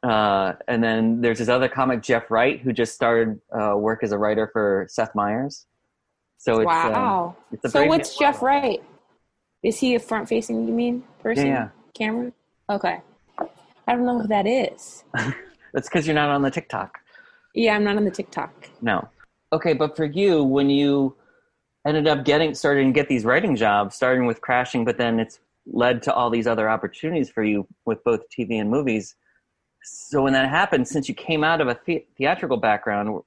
Uh, 0.04 0.54
and 0.68 0.84
then 0.84 1.22
there's 1.22 1.40
this 1.40 1.48
other 1.48 1.70
comic, 1.70 2.02
Jeff 2.02 2.30
Wright, 2.30 2.60
who 2.60 2.74
just 2.74 2.94
started 2.94 3.40
uh, 3.58 3.76
work 3.78 4.04
as 4.04 4.12
a 4.12 4.18
writer 4.18 4.50
for 4.52 4.86
Seth 4.90 5.16
Meyers. 5.16 5.66
So 6.38 6.60
it's 6.60 6.68
uh, 6.68 6.92
wow. 6.94 7.36
it's 7.52 7.66
a 7.66 7.70
so 7.70 7.86
what's 7.86 8.18
Jeff. 8.18 8.42
Wright? 8.42 8.84
Is 9.64 9.80
he 9.80 9.96
a 9.96 10.00
front 10.00 10.30
facing? 10.30 10.68
You 10.68 10.74
mean 10.74 11.04
person? 11.24 11.48
Yeah, 11.48 11.70
Camera? 11.96 12.32
Okay. 12.70 13.00
I 13.88 13.96
don't 13.96 14.06
know 14.06 14.20
who 14.20 14.28
that 14.28 14.48
is. 14.48 15.04
That's 15.74 15.88
because 15.88 16.08
you're 16.08 16.16
not 16.16 16.30
on 16.30 16.42
the 16.42 16.52
TikTok. 16.52 17.00
Yeah, 17.54 17.76
I'm 17.76 17.84
not 17.84 17.98
on 17.98 18.06
the 18.06 18.12
TikTok. 18.12 18.70
No. 18.82 19.08
Okay, 19.54 19.74
but 19.74 19.96
for 19.96 20.06
you, 20.06 20.44
when 20.44 20.70
you 20.70 21.16
ended 21.86 22.08
up 22.08 22.26
getting 22.26 22.54
starting 22.56 22.88
to 22.88 22.94
get 22.94 23.08
these 23.08 23.24
writing 23.24 23.56
jobs, 23.56 23.96
starting 23.96 24.26
with 24.26 24.42
crashing, 24.42 24.84
but 24.84 24.98
then 24.98 25.20
it's 25.20 25.40
led 25.68 26.02
to 26.04 26.14
all 26.14 26.30
these 26.30 26.48
other 26.48 26.70
opportunities 26.70 27.30
for 27.30 27.44
you 27.44 27.68
with 27.86 28.04
both 28.04 28.22
TV 28.30 28.60
and 28.60 28.70
movies. 28.70 29.16
So 29.84 30.24
when 30.24 30.34
that 30.34 30.50
happened, 30.50 30.88
since 30.88 31.08
you 31.08 31.14
came 31.16 31.44
out 31.44 31.62
of 31.62 31.68
a 31.68 31.80
the- 31.86 32.06
theatrical 32.18 32.58
background, 32.58 33.22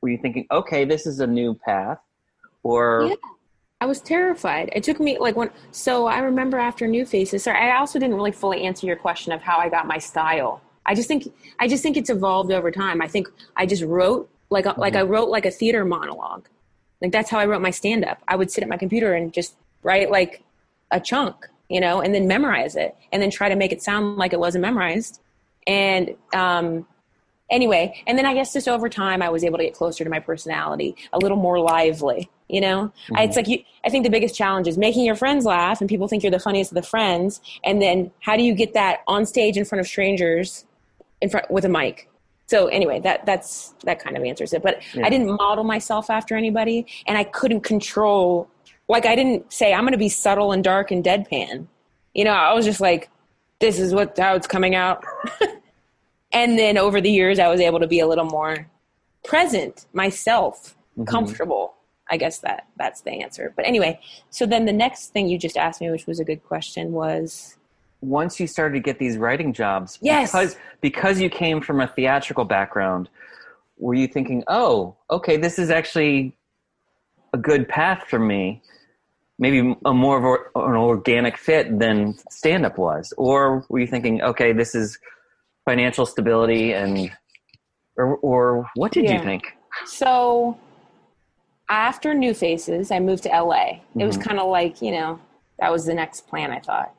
were 0.00 0.08
you 0.08 0.18
thinking, 0.18 0.46
okay, 0.50 0.84
this 0.84 1.06
is 1.06 1.20
a 1.20 1.26
new 1.26 1.54
path, 1.54 1.98
or 2.62 3.06
Yeah. 3.10 3.14
I 3.84 3.86
was 3.86 4.00
terrified. 4.00 4.70
It 4.74 4.82
took 4.82 4.98
me 4.98 5.18
like 5.18 5.36
when 5.36 5.50
so 5.70 6.06
I 6.06 6.20
remember 6.20 6.56
after 6.56 6.86
New 6.86 7.04
Faces. 7.04 7.42
Sorry, 7.42 7.58
I 7.70 7.76
also 7.76 7.98
didn't 7.98 8.16
really 8.16 8.32
fully 8.32 8.62
answer 8.62 8.86
your 8.86 8.96
question 8.96 9.30
of 9.30 9.42
how 9.42 9.58
I 9.58 9.68
got 9.68 9.86
my 9.86 9.98
style. 9.98 10.62
I 10.86 10.94
just 10.94 11.06
think 11.06 11.30
I 11.60 11.68
just 11.68 11.82
think 11.82 11.98
it's 11.98 12.08
evolved 12.08 12.50
over 12.50 12.70
time. 12.70 13.02
I 13.02 13.08
think 13.08 13.28
I 13.56 13.66
just 13.66 13.82
wrote 13.82 14.30
like 14.48 14.64
a, 14.64 14.72
like 14.78 14.96
I 14.96 15.02
wrote 15.02 15.28
like 15.28 15.44
a 15.44 15.50
theater 15.50 15.84
monologue. 15.84 16.48
Like 17.02 17.12
that's 17.12 17.28
how 17.28 17.38
I 17.38 17.44
wrote 17.44 17.60
my 17.60 17.72
stand 17.72 18.06
up. 18.06 18.22
I 18.26 18.36
would 18.36 18.50
sit 18.50 18.62
at 18.62 18.70
my 18.70 18.78
computer 18.78 19.12
and 19.12 19.34
just 19.34 19.54
write 19.82 20.10
like 20.10 20.42
a 20.90 20.98
chunk, 20.98 21.46
you 21.68 21.78
know, 21.78 22.00
and 22.00 22.14
then 22.14 22.26
memorize 22.26 22.76
it 22.76 22.96
and 23.12 23.20
then 23.20 23.30
try 23.30 23.50
to 23.50 23.56
make 23.56 23.70
it 23.70 23.82
sound 23.82 24.16
like 24.16 24.32
it 24.32 24.40
wasn't 24.40 24.62
memorized. 24.62 25.20
And 25.66 26.14
um 26.32 26.86
anyway, 27.50 28.02
and 28.06 28.16
then 28.16 28.24
I 28.24 28.32
guess 28.32 28.54
just 28.54 28.66
over 28.66 28.88
time, 28.88 29.20
I 29.20 29.28
was 29.28 29.44
able 29.44 29.58
to 29.58 29.64
get 29.64 29.74
closer 29.74 30.04
to 30.04 30.10
my 30.10 30.20
personality, 30.20 30.96
a 31.12 31.18
little 31.18 31.36
more 31.36 31.60
lively. 31.60 32.30
You 32.48 32.60
know, 32.60 32.92
I, 33.14 33.24
it's 33.24 33.30
mm-hmm. 33.30 33.38
like 33.38 33.48
you. 33.48 33.64
I 33.84 33.90
think 33.90 34.04
the 34.04 34.10
biggest 34.10 34.34
challenge 34.34 34.68
is 34.68 34.76
making 34.76 35.04
your 35.04 35.14
friends 35.14 35.44
laugh, 35.44 35.80
and 35.80 35.88
people 35.88 36.08
think 36.08 36.22
you're 36.22 36.30
the 36.30 36.38
funniest 36.38 36.72
of 36.72 36.76
the 36.76 36.82
friends. 36.82 37.40
And 37.64 37.80
then, 37.80 38.10
how 38.20 38.36
do 38.36 38.42
you 38.42 38.54
get 38.54 38.74
that 38.74 39.00
on 39.06 39.24
stage 39.24 39.56
in 39.56 39.64
front 39.64 39.80
of 39.80 39.86
strangers, 39.86 40.64
in 41.20 41.30
front 41.30 41.50
with 41.50 41.64
a 41.64 41.68
mic? 41.68 42.08
So 42.46 42.66
anyway, 42.66 43.00
that 43.00 43.24
that's 43.24 43.74
that 43.84 43.98
kind 43.98 44.16
of 44.16 44.22
answers 44.22 44.52
it. 44.52 44.62
But 44.62 44.82
Yeah. 44.94 45.06
I 45.06 45.10
didn't 45.10 45.28
model 45.28 45.64
myself 45.64 46.10
after 46.10 46.36
anybody, 46.36 46.86
and 47.06 47.16
I 47.16 47.24
couldn't 47.24 47.62
control. 47.62 48.48
Like 48.88 49.06
I 49.06 49.16
didn't 49.16 49.50
say 49.50 49.72
I'm 49.72 49.84
going 49.84 49.92
to 49.92 49.98
be 49.98 50.10
subtle 50.10 50.52
and 50.52 50.62
dark 50.62 50.90
and 50.90 51.02
deadpan. 51.02 51.66
You 52.12 52.24
know, 52.24 52.32
I 52.32 52.52
was 52.52 52.66
just 52.66 52.80
like, 52.80 53.08
this 53.58 53.78
is 53.78 53.94
what 53.94 54.18
how 54.18 54.34
it's 54.34 54.46
coming 54.46 54.74
out. 54.74 55.02
and 56.34 56.58
then 56.58 56.76
over 56.76 57.00
the 57.00 57.10
years 57.10 57.38
i 57.38 57.48
was 57.48 57.60
able 57.60 57.80
to 57.80 57.86
be 57.86 58.00
a 58.00 58.06
little 58.06 58.26
more 58.26 58.68
present 59.24 59.86
myself 59.94 60.76
mm-hmm. 60.98 61.04
comfortable 61.04 61.74
i 62.10 62.16
guess 62.16 62.38
that 62.38 62.66
that's 62.76 63.00
the 63.02 63.10
answer 63.10 63.52
but 63.56 63.66
anyway 63.66 63.98
so 64.30 64.44
then 64.46 64.64
the 64.66 64.72
next 64.72 65.08
thing 65.12 65.28
you 65.28 65.38
just 65.38 65.56
asked 65.56 65.80
me 65.80 65.90
which 65.90 66.06
was 66.06 66.20
a 66.20 66.24
good 66.24 66.42
question 66.44 66.92
was 66.92 67.56
once 68.00 68.38
you 68.38 68.46
started 68.46 68.74
to 68.74 68.80
get 68.80 68.98
these 68.98 69.16
writing 69.16 69.50
jobs, 69.54 69.98
Yes. 70.02 70.30
because 70.30 70.56
because 70.82 71.20
you 71.20 71.30
came 71.30 71.62
from 71.62 71.80
a 71.80 71.86
theatrical 71.86 72.44
background, 72.44 73.08
were 73.78 73.94
you 73.94 74.06
thinking, 74.06 74.44
oh, 74.46 74.94
okay, 75.10 75.38
this 75.38 75.58
is 75.58 75.70
actually 75.70 76.36
a 77.32 77.38
good 77.38 77.66
path 77.66 78.04
for 78.10 78.18
me? 78.18 78.60
Maybe 79.38 79.74
a 79.86 79.94
more 79.94 80.18
of 80.18 80.24
a- 80.54 80.60
an 80.68 80.76
organic 80.76 81.38
fit 81.38 81.78
than 81.78 82.14
stand 82.30 82.66
up 82.66 82.76
was, 82.76 83.14
or 83.16 83.64
were 83.70 83.80
you 83.80 83.86
thinking, 83.86 84.20
okay, 84.20 84.52
this 84.52 84.74
is 84.74 84.98
financial 85.64 86.04
stability 86.04 86.72
and, 86.74 87.10
or 87.96 88.16
or 88.18 88.68
what 88.74 88.92
did 88.92 89.08
you 89.08 89.18
think? 89.20 89.44
so 89.86 90.58
after 91.68 92.12
new 92.14 92.34
faces 92.34 92.90
i 92.90 92.98
moved 93.00 93.22
to 93.22 93.28
la 93.30 93.52
it 93.96 94.04
was 94.04 94.18
Mhm. 94.18 94.22
kind 94.24 94.38
of 94.38 94.48
like 94.48 94.82
you 94.82 94.90
know 94.92 95.18
that 95.58 95.70
was 95.72 95.84
the 95.86 95.94
next 95.94 96.26
plan 96.28 96.50
i 96.50 96.60
thought. 96.60 96.92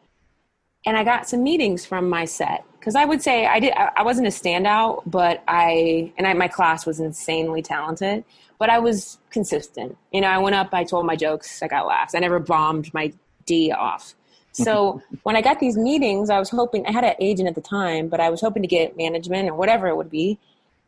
And 0.88 0.96
i 0.98 1.04
got 1.04 1.28
some 1.28 1.44
meetings 1.44 1.86
from 1.86 2.10
my 2.10 2.26
set 2.26 2.64
because 2.80 2.96
i 2.96 3.06
would 3.06 3.22
say 3.22 3.46
i 3.46 3.60
did 3.60 3.74
I, 3.74 3.92
I 3.98 4.04
wasn't 4.04 4.28
a 4.28 4.32
standout 4.32 5.04
but 5.06 5.44
i 5.48 6.12
and 6.18 6.26
I, 6.28 6.34
my 6.34 6.48
class 6.48 6.86
was 6.86 7.00
insanely 7.00 7.62
talented 7.62 8.24
but 8.58 8.70
i 8.70 8.80
was 8.80 9.18
consistent. 9.30 9.98
You 10.12 10.22
know 10.22 10.28
i 10.28 10.38
went 10.38 10.56
up 10.56 10.74
i 10.74 10.84
told 10.84 11.06
my 11.06 11.16
jokes 11.16 11.62
i 11.62 11.68
got 11.68 11.86
laughs. 11.88 12.16
I 12.16 12.20
never 12.20 12.40
bombed 12.40 12.94
my 12.94 13.12
d 13.46 13.72
off. 13.72 14.16
So 14.52 15.02
when 15.24 15.36
i 15.36 15.42
got 15.42 15.60
these 15.60 15.78
meetings 15.78 16.30
i 16.30 16.40
was 16.40 16.50
hoping 16.50 16.86
i 16.88 16.92
had 16.92 17.04
an 17.04 17.16
agent 17.20 17.48
at 17.48 17.56
the 17.56 17.62
time 17.62 18.08
but 18.08 18.20
i 18.20 18.30
was 18.30 18.42
hoping 18.42 18.62
to 18.64 18.68
get 18.68 18.96
management 18.98 19.50
or 19.50 19.54
whatever 19.56 19.88
it 19.88 19.96
would 19.98 20.10
be. 20.12 20.40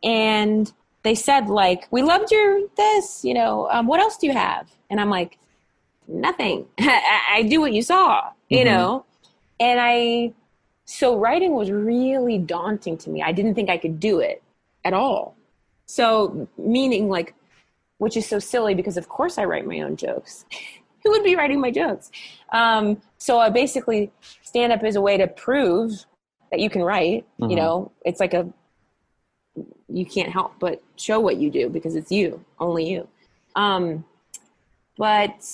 And 0.03 0.71
they 1.03 1.15
said 1.15 1.47
like 1.47 1.87
we 1.91 2.01
loved 2.01 2.31
your 2.31 2.61
this 2.75 3.23
you 3.23 3.33
know 3.33 3.69
um, 3.71 3.87
what 3.87 3.99
else 3.99 4.17
do 4.17 4.27
you 4.27 4.33
have? 4.33 4.69
And 4.89 4.99
i'm 5.01 5.09
like 5.09 5.37
nothing. 6.07 6.65
I, 6.79 7.21
I 7.37 7.43
do 7.43 7.59
what 7.61 7.73
you 7.73 7.81
saw 7.81 8.31
you 8.49 8.59
Mhm. 8.59 8.65
know? 8.65 9.05
And 9.59 9.79
i 9.81 10.33
so 10.85 11.17
writing 11.17 11.51
was 11.53 11.69
really 11.69 12.37
daunting 12.37 12.97
to 12.99 13.09
me. 13.09 13.21
I 13.21 13.31
didn't 13.33 13.55
think 13.55 13.69
i 13.69 13.77
could 13.77 13.99
do 13.99 14.19
it 14.19 14.41
at 14.85 14.93
all. 14.93 15.35
So 15.85 16.47
meaning 16.57 17.09
like 17.09 17.33
which 17.97 18.15
is 18.15 18.27
so 18.27 18.39
silly 18.39 18.73
because 18.75 18.95
of 18.97 19.09
course 19.09 19.37
i 19.37 19.43
write 19.43 19.65
my 19.65 19.79
own 19.81 19.95
jokes. 19.97 20.45
Who 21.03 21.11
would 21.11 21.23
be 21.23 21.35
writing 21.35 21.61
my 21.61 21.71
jokes? 21.71 22.11
Um, 22.51 23.01
so 23.17 23.39
I 23.39 23.49
basically 23.49 24.11
stand 24.41 24.73
up 24.73 24.83
is 24.83 24.95
a 24.95 25.01
way 25.01 25.15
to 25.17 25.27
prove 25.27 26.05
that 26.51 26.59
you 26.59 26.69
can 26.69 26.81
write 26.83 27.25
Mhm. 27.39 27.49
you 27.51 27.55
know? 27.55 27.91
It's 28.05 28.19
like 28.19 28.33
a 28.33 28.47
you 29.89 30.05
can't 30.05 30.29
help 30.29 30.53
but 30.59 30.81
show 30.95 31.19
what 31.19 31.37
you 31.37 31.49
do 31.49 31.69
because 31.69 31.95
it's 31.95 32.11
you 32.11 32.43
only 32.59 32.89
you. 32.89 33.07
Um, 33.55 34.05
but 34.97 35.45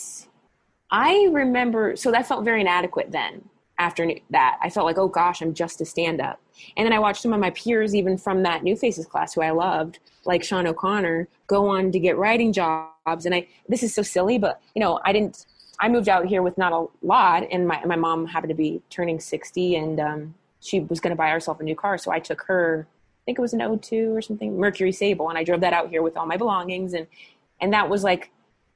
i 0.91 1.27
remember 1.31 1.95
so 1.95 2.11
that 2.11 2.27
felt 2.27 2.45
very 2.45 2.61
inadequate 2.61 3.11
then 3.11 3.47
after 3.79 4.09
that. 4.29 4.59
I 4.61 4.69
felt 4.69 4.85
like 4.85 4.97
oh 4.97 5.07
gosh 5.07 5.41
i'm 5.41 5.53
just 5.53 5.81
a 5.81 5.85
stand-up. 5.85 6.39
And 6.77 6.85
then 6.85 6.93
i 6.93 6.99
watched 6.99 7.21
some 7.21 7.33
of 7.33 7.39
my 7.39 7.49
peers 7.51 7.95
even 7.95 8.17
from 8.17 8.43
that 8.43 8.63
new 8.63 8.75
faces 8.75 9.05
class 9.05 9.33
who 9.33 9.41
i 9.41 9.51
loved 9.51 9.99
like 10.25 10.43
sean 10.43 10.67
o'connor 10.67 11.27
go 11.47 11.67
on 11.67 11.91
to 11.91 11.99
get 11.99 12.17
writing 12.17 12.53
jobs. 12.53 13.25
And 13.25 13.35
i 13.35 13.47
this 13.67 13.83
is 13.83 13.93
so 13.93 14.01
silly 14.01 14.37
but 14.37 14.61
you 14.75 14.79
know 14.79 14.99
i 15.05 15.11
didn't 15.11 15.45
i 15.79 15.89
moved 15.89 16.09
out 16.09 16.25
here 16.25 16.41
with 16.41 16.57
not 16.57 16.71
a 16.71 16.85
lot 17.05 17.43
and 17.51 17.67
my, 17.67 17.83
my 17.85 17.95
mom 17.95 18.25
happened 18.25 18.49
to 18.49 18.55
be 18.55 18.81
turning 18.89 19.19
60 19.19 19.75
and 19.75 19.99
um, 19.99 20.35
she 20.61 20.79
was 20.81 20.99
going 20.99 21.11
to 21.11 21.17
buy 21.17 21.29
herself 21.29 21.59
a 21.59 21.63
new 21.63 21.75
car 21.75 21.97
so 21.97 22.11
i 22.11 22.19
took 22.19 22.43
her 22.43 22.87
think 23.25 23.37
it 23.37 23.41
was 23.41 23.53
an 23.53 23.59
o2 23.59 24.15
or 24.15 24.21
something 24.21 24.57
mercury 24.57 24.91
sable 24.91 25.29
and 25.29 25.37
i 25.37 25.43
drove 25.43 25.61
that 25.61 25.73
out 25.73 25.89
here 25.89 26.01
with 26.01 26.17
all 26.17 26.25
my 26.25 26.37
belongings 26.37 26.93
and 26.93 27.07
and 27.61 27.73
that 27.73 27.89
was 27.89 28.03
like 28.03 28.31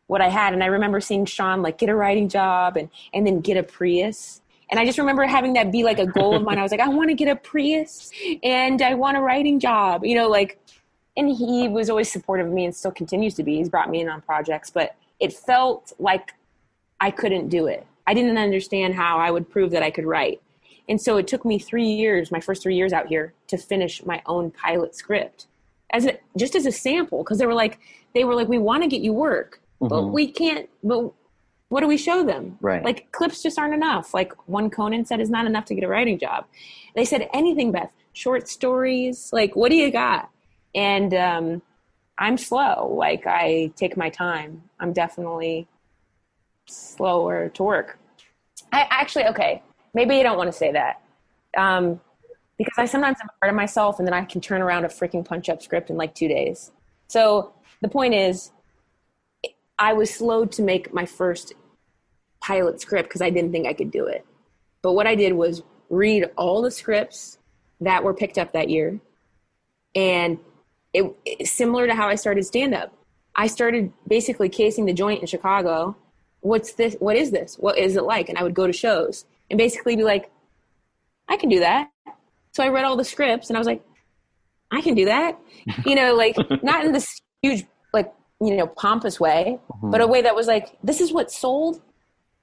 what 0.08 0.22
I 0.22 0.30
had. 0.30 0.54
And 0.54 0.64
I 0.64 0.68
remember 0.68 1.00
seeing 1.00 1.26
Sean 1.26 1.62
like 1.62 1.78
get 1.78 1.90
a 1.90 1.96
writing 1.96 2.28
job 2.28 2.78
and 2.78 2.90
and 3.14 3.28
then 3.28 3.42
get 3.42 3.58
a 3.58 3.64
Prius. 3.64 4.42
And 4.70 4.80
I 4.80 4.86
just 4.86 4.98
remember 4.98 5.24
having 5.26 5.54
that 5.54 5.72
be 5.72 5.84
like 5.84 6.00
a 6.00 6.06
goal 6.06 6.36
of 6.36 6.44
mine. 6.44 6.58
I 6.58 6.64
was 6.64 6.72
like, 6.72 6.82
I 6.82 6.90
want 6.90 7.10
to 7.10 7.14
get 7.14 7.30
a 7.30 7.36
Prius 7.36 8.12
and 8.44 8.82
I 8.82 8.96
want 8.96 9.16
a 9.16 9.22
writing 9.22 9.60
job, 9.60 10.04
you 10.04 10.16
know, 10.16 10.28
like 10.28 10.60
and 11.16 11.30
he 11.30 11.68
was 11.68 11.90
always 11.90 12.12
supportive 12.12 12.48
of 12.48 12.54
me 12.54 12.66
and 12.66 12.76
still 12.76 12.92
continues 12.92 13.34
to 13.36 13.44
be. 13.44 13.58
He's 13.58 13.70
brought 13.70 13.90
me 13.90 14.02
in 14.02 14.10
on 14.10 14.22
projects, 14.22 14.70
but 14.70 14.96
it 15.20 15.34
felt 15.34 15.94
like 16.00 16.34
I 17.00 17.12
couldn't 17.12 17.50
do 17.50 17.68
it. 17.68 17.86
I 18.06 18.14
didn't 18.14 18.38
understand 18.38 18.96
how 18.96 19.18
I 19.20 19.32
would 19.32 19.50
prove 19.50 19.72
that 19.72 19.84
I 19.84 19.90
could 19.92 20.06
write. 20.06 20.42
And 20.90 21.02
so 21.02 21.18
it 21.18 21.28
took 21.28 21.44
me 21.44 21.60
three 21.60 21.86
years, 21.88 22.32
my 22.32 22.40
first 22.40 22.64
three 22.64 22.76
years 22.76 22.94
out 22.94 23.08
here, 23.08 23.34
to 23.48 23.58
finish 23.58 24.06
my 24.06 24.22
own 24.26 24.52
pilot 24.52 24.96
script. 24.96 25.48
As 25.92 26.06
a, 26.06 26.18
just 26.38 26.56
as 26.56 26.66
a 26.66 26.72
sample 26.72 27.24
because 27.24 27.38
they 27.38 27.46
were 27.46 27.54
like 27.54 27.80
they 28.14 28.26
were 28.26 28.36
like 28.36 28.50
we 28.50 28.58
want 28.58 28.84
to 28.84 28.90
get 28.90 29.02
you 29.02 29.14
work 29.14 29.62
but 29.80 29.90
Mhm. 30.02 30.12
we 30.12 30.30
can't 30.30 30.68
but 30.84 31.14
what 31.70 31.80
do 31.80 31.88
we 31.88 31.96
show 31.98 32.24
them? 32.26 32.58
Right. 32.60 32.84
like 32.84 33.10
clips 33.14 33.42
just 33.42 33.58
aren't 33.58 33.74
enough. 33.74 34.14
Like 34.14 34.34
one 34.50 34.70
conan 34.70 35.06
said 35.06 35.22
is 35.22 35.30
not 35.30 35.46
enough 35.46 35.64
to 35.66 35.76
get 35.76 35.86
a 35.86 35.88
writing 35.88 36.18
job. 36.20 36.46
They 36.94 37.06
said 37.06 37.30
anything 37.34 37.72
beth 37.72 37.92
short 38.12 38.50
stories 38.50 39.30
like 39.32 39.56
what 39.56 39.70
do 39.70 39.78
you 39.78 39.90
got? 39.92 40.30
And 40.76 41.14
um 41.14 41.62
i'm 42.18 42.38
slow. 42.38 42.94
Like 42.94 43.26
i 43.26 43.72
take 43.78 43.96
my 43.96 44.10
time. 44.10 44.64
I'm 44.82 44.92
definitely 44.92 45.68
slower 46.66 47.48
to 47.50 47.64
work. 47.64 47.98
I 48.74 48.88
actually 48.90 49.26
okay 49.28 49.62
maybe 49.98 50.20
i 50.20 50.24
don't 50.24 50.38
want 50.38 50.52
to 50.52 50.58
say 50.58 50.72
that 50.72 51.02
um 51.58 52.00
because 52.58 52.78
I 52.78 52.86
sometimes 52.86 53.18
am 53.22 53.30
hard 53.40 53.52
on 53.52 53.56
myself 53.56 54.00
and 54.00 54.08
then 54.08 54.14
I 54.14 54.26
can 54.26 54.42
turn 54.42 54.62
around 54.62 54.86
a 54.86 54.88
freaking 54.88 55.24
punch 55.24 55.48
up 55.50 55.62
script 55.62 55.90
in 55.90 55.98
like 55.98 56.16
two 56.16 56.28
days. 56.28 56.72
So 57.08 57.54
the 57.82 57.88
point 57.88 58.14
is, 58.16 58.52
I 59.80 59.94
was 59.94 60.14
slow 60.14 60.46
to 60.46 60.62
make 60.64 60.94
my 60.94 61.06
first 61.06 61.54
pilot 62.42 62.82
script 62.82 63.10
because 63.10 63.22
I 63.22 63.30
didn't 63.30 63.52
think 63.52 63.68
I 63.68 63.74
could 63.74 63.92
do 63.92 64.08
it. 64.08 64.26
But 64.82 64.94
what 64.94 65.06
I 65.06 65.14
did 65.14 65.34
was 65.34 65.62
read 65.90 66.30
all 66.36 66.62
the 66.62 66.72
scripts 66.72 67.38
that 67.82 68.04
were 68.04 68.14
picked 68.14 68.40
up 68.40 68.54
that 68.54 68.70
year. 68.70 69.00
And 69.94 70.40
it, 70.94 71.16
it 71.26 71.48
similar 71.48 71.86
to 71.86 71.94
how 71.94 72.08
I 72.08 72.16
started 72.16 72.44
stand 72.44 72.74
up. 72.74 72.92
I 73.36 73.46
started 73.46 73.94
basically 74.08 74.50
casing 74.50 74.86
the 74.86 74.94
joint 74.94 75.22
in 75.22 75.28
Chicago. 75.28 75.96
What's 76.42 76.74
this? 76.74 76.96
What 77.00 77.16
is 77.16 77.30
this? 77.30 77.56
What 77.60 77.78
is 77.78 77.96
it 77.96 78.04
like? 78.04 78.30
And 78.30 78.38
I 78.38 78.44
would 78.44 78.56
go 78.56 78.66
to 78.66 78.74
shows 78.74 79.26
and 79.50 79.58
basically 79.58 79.96
be 79.96 80.04
like, 80.04 80.32
I 81.28 81.38
can 81.38 81.50
do 81.50 81.60
that. 81.60 81.92
So 82.52 82.64
I 82.64 82.70
read 82.70 82.86
all 82.86 82.96
the 82.96 83.04
scripts 83.04 83.50
and 83.50 83.58
I 83.58 83.60
was 83.60 83.68
like, 83.68 83.84
I 84.72 84.82
can 84.82 84.96
do 84.96 85.06
that. 85.06 85.40
You 85.86 85.96
know, 85.96 86.16
like 86.16 86.38
not 86.64 86.86
in 86.86 86.94
this 86.94 87.20
huge, 87.42 87.66
like, 87.94 88.14
you 88.40 88.56
know, 88.56 88.68
pompous 88.68 89.20
way, 89.20 89.60
mm-hmm. 89.70 89.92
but 89.92 90.00
a 90.00 90.08
way 90.08 90.22
that 90.22 90.34
was 90.34 90.48
like, 90.48 90.78
this 90.82 91.02
is 91.02 91.12
what 91.12 91.30
sold. 91.30 91.82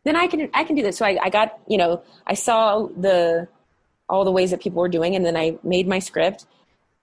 Then 0.05 0.15
I 0.15 0.27
can, 0.27 0.51
I 0.53 0.63
can 0.63 0.77
do 0.77 0.83
this. 0.83 0.99
So 0.99 1.07
I, 1.07 1.19
I 1.23 1.31
got, 1.31 1.59
you 1.67 1.79
know, 1.79 2.03
I 2.27 2.35
saw 2.35 2.87
the, 2.87 3.49
all 4.11 4.27
the 4.27 4.31
ways 4.31 4.51
that 4.51 4.61
people 4.61 4.83
were 4.83 4.91
doing 4.91 5.17
and 5.17 5.25
then 5.25 5.39
I 5.39 5.57
made 5.63 5.89
my 5.89 5.99
script 5.99 6.45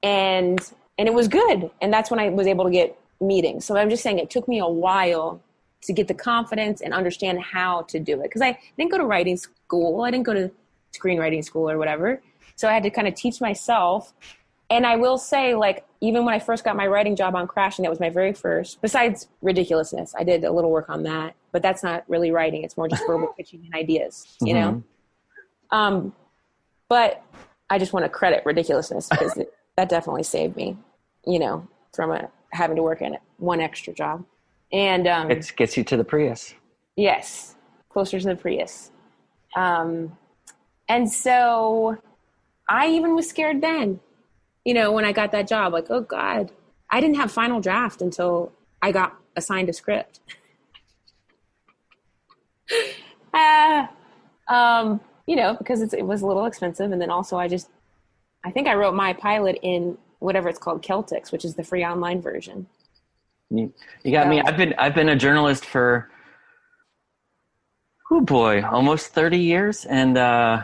and, 0.03 0.59
and 0.99 1.07
it 1.07 1.13
was 1.15 1.27
good. 1.27 1.71
And 1.81 1.91
that's 1.91 2.11
when 2.11 2.19
I 2.19 2.29
was 2.29 2.45
able 2.45 2.65
to 2.65 2.71
get 2.71 2.95
meetings. 3.19 3.65
So 3.65 3.75
I'm 3.75 3.89
just 3.89 4.03
saying 4.03 4.19
it 4.19 4.29
took 4.29 4.47
me 4.47 4.59
a 4.59 4.67
while 4.67 5.41
to 5.83 5.93
get 5.93 6.07
the 6.07 6.13
confidence 6.13 6.81
and 6.81 6.93
understand 6.93 7.41
how 7.41 7.83
to 7.83 7.99
do 7.99 8.19
it. 8.19 8.23
Because 8.23 8.41
I 8.41 8.57
didn't 8.77 8.91
go 8.91 8.97
to 8.97 9.05
writing 9.05 9.37
school, 9.37 10.03
I 10.03 10.11
didn't 10.11 10.25
go 10.25 10.33
to 10.33 10.51
screenwriting 10.93 11.43
school 11.43 11.69
or 11.69 11.77
whatever. 11.77 12.21
So 12.55 12.67
I 12.67 12.73
had 12.73 12.83
to 12.83 12.89
kind 12.89 13.07
of 13.07 13.15
teach 13.15 13.41
myself. 13.41 14.13
And 14.69 14.85
I 14.85 14.95
will 14.95 15.17
say, 15.17 15.55
like, 15.55 15.85
even 15.99 16.23
when 16.23 16.33
I 16.33 16.39
first 16.39 16.63
got 16.63 16.75
my 16.75 16.87
writing 16.87 17.15
job 17.15 17.35
on 17.35 17.47
Crashing, 17.47 17.83
that 17.83 17.89
was 17.89 17.99
my 17.99 18.09
very 18.09 18.33
first, 18.33 18.81
besides 18.81 19.27
ridiculousness, 19.41 20.15
I 20.17 20.23
did 20.23 20.43
a 20.43 20.51
little 20.51 20.71
work 20.71 20.89
on 20.89 21.03
that, 21.03 21.35
but 21.51 21.61
that's 21.61 21.83
not 21.83 22.03
really 22.07 22.31
writing. 22.31 22.63
It's 22.63 22.77
more 22.77 22.87
just 22.87 23.05
verbal 23.05 23.27
pitching 23.37 23.61
and 23.65 23.73
ideas, 23.75 24.37
you 24.41 24.53
mm-hmm. 24.53 24.77
know? 24.77 24.83
Um, 25.71 26.13
but 26.87 27.23
I 27.69 27.79
just 27.79 27.93
want 27.93 28.05
to 28.05 28.09
credit 28.09 28.43
ridiculousness 28.45 29.09
because 29.09 29.37
it, 29.37 29.53
that 29.77 29.89
definitely 29.89 30.23
saved 30.23 30.55
me, 30.55 30.77
you 31.25 31.39
know, 31.39 31.67
from 31.93 32.11
a, 32.11 32.29
having 32.51 32.75
to 32.75 32.83
work 32.83 33.01
in 33.01 33.17
one 33.37 33.61
extra 33.61 33.93
job. 33.93 34.25
And 34.73 35.07
um, 35.07 35.31
it 35.31 35.51
gets 35.55 35.75
you 35.75 35.83
to 35.85 35.97
the 35.97 36.03
Prius. 36.03 36.53
Yes, 36.95 37.55
closer 37.89 38.19
to 38.19 38.27
the 38.27 38.35
Prius. 38.35 38.91
Um, 39.55 40.17
and 40.87 41.11
so 41.11 41.97
I 42.69 42.87
even 42.87 43.15
was 43.15 43.29
scared 43.29 43.61
then, 43.61 43.99
you 44.65 44.73
know, 44.73 44.91
when 44.91 45.05
I 45.05 45.11
got 45.11 45.31
that 45.31 45.47
job, 45.47 45.73
like, 45.73 45.87
oh 45.89 46.01
God, 46.01 46.51
I 46.89 47.01
didn't 47.01 47.15
have 47.17 47.31
final 47.31 47.59
draft 47.59 48.01
until 48.01 48.51
I 48.81 48.91
got 48.91 49.17
assigned 49.35 49.69
a 49.69 49.73
script. 49.73 50.19
uh, 53.33 53.87
um, 54.47 55.01
you 55.25 55.35
know, 55.35 55.55
because 55.55 55.81
it 55.93 56.05
was 56.05 56.21
a 56.21 56.27
little 56.27 56.45
expensive. 56.45 56.91
And 56.91 57.01
then 57.01 57.09
also 57.09 57.37
I 57.37 57.47
just, 57.47 57.69
I 58.43 58.51
think 58.51 58.67
I 58.67 58.75
wrote 58.75 58.93
my 58.93 59.13
pilot 59.13 59.59
in 59.61 59.97
whatever 60.19 60.49
it's 60.49 60.59
called, 60.59 60.83
Celtx, 60.83 61.31
which 61.31 61.45
is 61.45 61.55
the 61.55 61.63
free 61.63 61.83
online 61.83 62.21
version. 62.21 62.67
You, 63.51 63.73
you 64.03 64.11
got 64.11 64.23
so, 64.23 64.29
me. 64.29 64.41
I've 64.41 64.55
been 64.55 64.73
I've 64.77 64.95
been 64.95 65.09
a 65.09 65.15
journalist 65.15 65.65
for 65.65 66.09
oh 68.09 68.21
boy, 68.21 68.63
almost 68.63 69.07
thirty 69.07 69.39
years, 69.39 69.85
and 69.85 70.17
uh, 70.17 70.63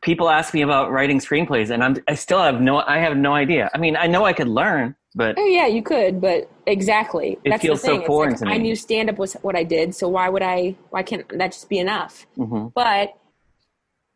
people 0.00 0.30
ask 0.30 0.54
me 0.54 0.62
about 0.62 0.90
writing 0.90 1.20
screenplays, 1.20 1.70
and 1.70 1.84
I'm 1.84 1.96
I 2.08 2.14
still 2.14 2.42
have 2.42 2.60
no 2.62 2.78
I 2.78 2.98
have 2.98 3.16
no 3.16 3.34
idea. 3.34 3.70
I 3.74 3.78
mean, 3.78 3.94
I 3.94 4.06
know 4.06 4.24
I 4.24 4.32
could 4.32 4.48
learn, 4.48 4.96
but 5.14 5.36
oh 5.38 5.44
yeah, 5.44 5.66
you 5.66 5.82
could, 5.82 6.18
but 6.18 6.50
exactly. 6.66 7.38
It 7.44 7.50
That's 7.50 7.62
feels 7.62 7.82
so 7.82 8.02
foreign 8.06 8.30
like, 8.30 8.38
to 8.38 8.46
me. 8.46 8.52
I 8.54 8.56
knew 8.56 8.74
stand 8.74 9.10
up 9.10 9.18
was 9.18 9.34
what 9.42 9.54
I 9.54 9.62
did, 9.62 9.94
so 9.94 10.08
why 10.08 10.30
would 10.30 10.42
I? 10.42 10.76
Why 10.88 11.02
can't 11.02 11.28
that 11.38 11.52
just 11.52 11.68
be 11.68 11.78
enough? 11.78 12.26
Mm-hmm. 12.38 12.68
But 12.74 13.18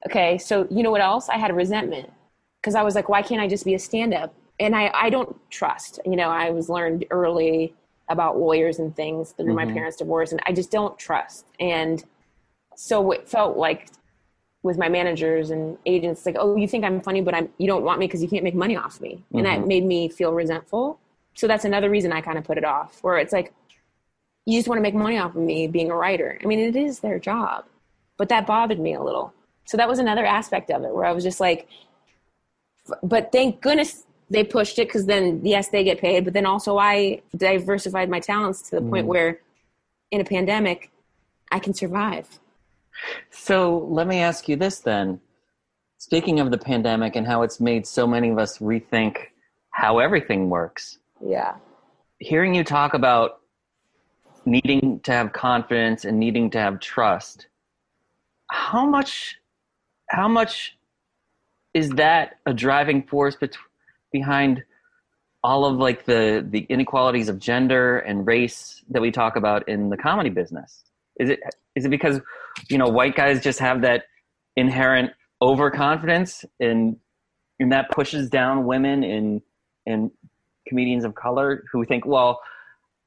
okay, 0.06 0.38
so 0.38 0.66
you 0.70 0.82
know 0.82 0.90
what 0.90 1.02
else? 1.02 1.28
I 1.28 1.36
had 1.36 1.50
a 1.50 1.54
resentment 1.54 2.10
because 2.62 2.74
I 2.74 2.82
was 2.82 2.94
like, 2.94 3.10
why 3.10 3.20
can't 3.20 3.42
I 3.42 3.48
just 3.48 3.66
be 3.66 3.74
a 3.74 3.78
stand 3.78 4.14
up? 4.14 4.34
And 4.60 4.76
I, 4.76 4.90
I 4.94 5.10
don't 5.10 5.34
trust. 5.50 5.98
You 6.04 6.16
know, 6.16 6.28
I 6.28 6.50
was 6.50 6.68
learned 6.68 7.06
early 7.10 7.74
about 8.08 8.38
lawyers 8.38 8.78
and 8.78 8.94
things 8.94 9.32
through 9.32 9.46
mm-hmm. 9.46 9.68
my 9.68 9.72
parents' 9.72 9.96
divorce, 9.96 10.30
and 10.32 10.40
I 10.46 10.52
just 10.52 10.70
don't 10.70 10.96
trust. 10.98 11.46
And 11.58 12.04
so 12.76 13.10
it 13.10 13.28
felt 13.28 13.56
like 13.56 13.88
with 14.62 14.76
my 14.76 14.88
managers 14.88 15.50
and 15.50 15.78
agents, 15.86 16.26
like, 16.26 16.36
oh, 16.38 16.56
you 16.56 16.68
think 16.68 16.84
I'm 16.84 17.00
funny, 17.00 17.22
but 17.22 17.34
I'm 17.34 17.48
you 17.58 17.66
don't 17.66 17.82
want 17.82 17.98
me 17.98 18.06
because 18.06 18.22
you 18.22 18.28
can't 18.28 18.44
make 18.44 18.54
money 18.54 18.76
off 18.76 19.00
me, 19.00 19.14
mm-hmm. 19.14 19.38
and 19.38 19.46
that 19.46 19.58
mm-hmm. 19.60 19.68
made 19.68 19.84
me 19.84 20.08
feel 20.08 20.32
resentful. 20.32 21.00
So 21.34 21.46
that's 21.46 21.64
another 21.64 21.88
reason 21.88 22.12
I 22.12 22.20
kind 22.20 22.36
of 22.38 22.44
put 22.44 22.58
it 22.58 22.64
off, 22.64 23.02
where 23.02 23.16
it's 23.16 23.32
like, 23.32 23.54
you 24.46 24.58
just 24.58 24.68
want 24.68 24.78
to 24.78 24.82
make 24.82 24.94
money 24.94 25.16
off 25.16 25.34
of 25.34 25.42
me 25.42 25.66
being 25.68 25.90
a 25.90 25.96
writer. 25.96 26.38
I 26.42 26.46
mean, 26.46 26.58
it 26.58 26.76
is 26.76 27.00
their 27.00 27.18
job, 27.18 27.64
but 28.18 28.28
that 28.28 28.46
bothered 28.46 28.80
me 28.80 28.94
a 28.94 29.02
little. 29.02 29.32
So 29.64 29.76
that 29.76 29.88
was 29.88 30.00
another 30.00 30.26
aspect 30.26 30.70
of 30.70 30.82
it 30.82 30.92
where 30.92 31.04
I 31.04 31.12
was 31.12 31.22
just 31.22 31.38
like, 31.38 31.68
but 33.02 33.30
thank 33.30 33.60
goodness 33.60 34.04
they 34.30 34.44
pushed 34.44 34.78
it 34.78 34.86
because 34.88 35.06
then 35.06 35.40
yes 35.44 35.68
they 35.68 35.84
get 35.84 36.00
paid 36.00 36.24
but 36.24 36.32
then 36.32 36.46
also 36.46 36.78
i 36.78 37.20
diversified 37.36 38.08
my 38.08 38.20
talents 38.20 38.62
to 38.62 38.76
the 38.76 38.82
mm. 38.82 38.90
point 38.90 39.06
where 39.06 39.40
in 40.10 40.20
a 40.20 40.24
pandemic 40.24 40.90
i 41.52 41.58
can 41.58 41.74
survive. 41.74 42.38
So 43.30 43.88
let 43.88 44.06
me 44.06 44.18
ask 44.18 44.46
you 44.46 44.56
this 44.56 44.80
then. 44.80 45.20
Speaking 45.96 46.38
of 46.38 46.50
the 46.50 46.58
pandemic 46.58 47.16
and 47.16 47.26
how 47.26 47.42
it's 47.42 47.60
made 47.60 47.86
so 47.86 48.06
many 48.06 48.28
of 48.28 48.38
us 48.38 48.58
rethink 48.58 49.16
how 49.70 49.98
everything 49.98 50.50
works 50.50 50.98
yeah. 51.26 51.54
hearing 52.18 52.54
you 52.54 52.64
talk 52.64 52.94
about 52.94 53.40
needing 54.44 55.00
to 55.00 55.12
have 55.12 55.32
confidence 55.32 56.04
and 56.04 56.18
needing 56.18 56.50
to 56.50 56.58
have 56.58 56.80
trust 56.80 57.46
how 58.50 58.84
much 58.84 59.36
how 60.08 60.26
much 60.26 60.76
is 61.72 61.90
that 61.90 62.38
a 62.46 62.52
driving 62.52 63.02
force 63.02 63.36
between 63.36 63.64
behind 64.12 64.62
all 65.42 65.64
of 65.64 65.76
like 65.76 66.04
the 66.04 66.46
the 66.48 66.66
inequalities 66.68 67.28
of 67.28 67.38
gender 67.38 67.98
and 67.98 68.26
race 68.26 68.82
that 68.90 69.00
we 69.00 69.10
talk 69.10 69.36
about 69.36 69.68
in 69.68 69.90
the 69.90 69.96
comedy 69.96 70.30
business? 70.30 70.84
Is 71.18 71.30
it 71.30 71.40
is 71.76 71.84
it 71.84 71.88
because 71.88 72.20
you 72.68 72.78
know 72.78 72.88
white 72.88 73.14
guys 73.14 73.42
just 73.42 73.58
have 73.58 73.82
that 73.82 74.04
inherent 74.56 75.12
overconfidence 75.42 76.44
and 76.58 76.96
and 77.58 77.72
that 77.72 77.90
pushes 77.90 78.28
down 78.28 78.64
women 78.64 79.02
and 79.04 79.42
and 79.86 80.10
comedians 80.66 81.04
of 81.04 81.14
color 81.14 81.64
who 81.72 81.84
think 81.84 82.04
well 82.04 82.40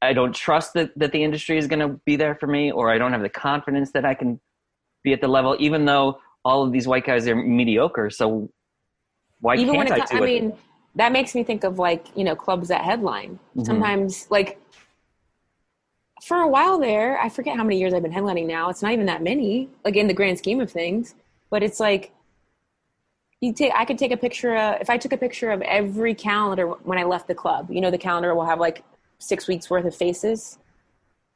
i 0.02 0.14
don't 0.14 0.34
trust 0.34 0.74
that, 0.74 0.98
that 0.98 1.12
the 1.12 1.24
industry 1.24 1.58
is 1.58 1.68
going 1.68 1.80
to 1.80 2.00
be 2.06 2.16
there 2.16 2.36
for 2.36 2.48
me 2.48 2.72
or 2.72 2.90
i 2.90 2.98
don't 2.98 3.12
have 3.12 3.22
the 3.22 3.30
confidence 3.30 3.92
that 3.92 4.04
i 4.06 4.14
can 4.14 4.40
be 5.04 5.14
at 5.14 5.22
the 5.22 5.28
level 5.28 5.56
even 5.60 5.86
though 5.86 6.20
all 6.44 6.64
of 6.64 6.72
these 6.72 6.88
white 6.88 7.06
guys 7.06 7.28
are 7.28 7.36
mediocre 7.36 8.10
so 8.10 8.50
why 9.42 9.56
even 9.56 9.76
can't 9.76 9.92
I, 9.92 10.00
do 10.00 10.18
I 10.18 10.20
mean, 10.22 10.54
that 10.96 11.12
makes 11.12 11.34
me 11.36 11.44
think 11.44 11.64
of 11.64 11.80
like 11.80 12.08
you 12.16 12.24
know 12.24 12.36
clubs 12.36 12.68
that 12.68 12.82
headline. 12.82 13.40
Mm-hmm. 13.56 13.64
sometimes 13.66 14.28
like 14.30 14.60
for 16.22 16.38
a 16.38 16.48
while 16.48 16.80
there 16.80 17.20
i 17.20 17.30
forget 17.30 17.58
how 17.58 17.64
many 17.64 17.80
years 17.80 17.94
i've 17.94 18.04
been 18.04 18.14
headlining 18.14 18.48
now 18.48 18.70
it's 18.70 18.82
not 18.82 18.94
even 18.94 19.06
that 19.08 19.22
many 19.22 19.70
like 19.84 19.96
in 19.96 20.08
the 20.08 20.14
grand 20.14 20.38
scheme 20.38 20.62
of 20.62 20.72
things 20.72 21.16
but 21.50 21.62
it's 21.62 21.80
like 21.80 22.12
you 23.42 23.52
take 23.54 23.74
i 23.76 23.84
could 23.84 23.98
take 23.98 24.12
a 24.12 24.18
picture 24.18 24.56
of, 24.56 24.82
if 24.82 24.90
i 24.90 24.98
took 24.98 25.12
a 25.12 25.18
picture 25.18 25.52
of 25.52 25.62
every 25.64 26.16
calendar 26.16 26.68
when 26.68 26.98
i 26.98 27.04
left 27.04 27.28
the 27.28 27.36
club 27.36 27.70
you 27.70 27.82
know 27.82 27.92
the 27.92 27.98
calendar 27.98 28.34
will 28.34 28.46
have 28.46 28.60
like 28.60 28.84
six 29.20 29.48
weeks 29.48 29.70
worth 29.70 29.86
of 29.86 29.96
faces. 29.96 30.58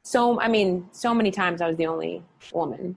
So 0.02 0.40
i 0.40 0.48
mean 0.48 0.88
so 0.92 1.12
many 1.14 1.30
times 1.30 1.60
i 1.60 1.66
was 1.66 1.76
the 1.76 1.86
only 1.86 2.22
woman. 2.52 2.96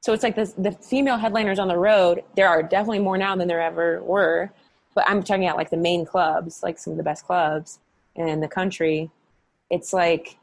So 0.00 0.12
it's 0.12 0.22
like 0.22 0.36
the, 0.36 0.52
the 0.56 0.72
female 0.72 1.16
headliners 1.18 1.58
on 1.58 1.68
the 1.68 1.76
road 1.76 2.24
there 2.36 2.48
are 2.48 2.62
definitely 2.62 3.00
more 3.00 3.18
now 3.18 3.36
than 3.36 3.48
there 3.48 3.60
ever 3.60 4.02
were 4.02 4.50
but 4.98 5.08
I'm 5.08 5.22
talking 5.22 5.44
about 5.44 5.56
like 5.56 5.70
the 5.70 5.76
main 5.76 6.04
clubs, 6.04 6.60
like 6.60 6.76
some 6.76 6.90
of 6.90 6.96
the 6.96 7.04
best 7.04 7.24
clubs 7.24 7.78
in 8.16 8.40
the 8.40 8.48
country. 8.48 9.12
It's 9.70 9.92
like 9.92 10.38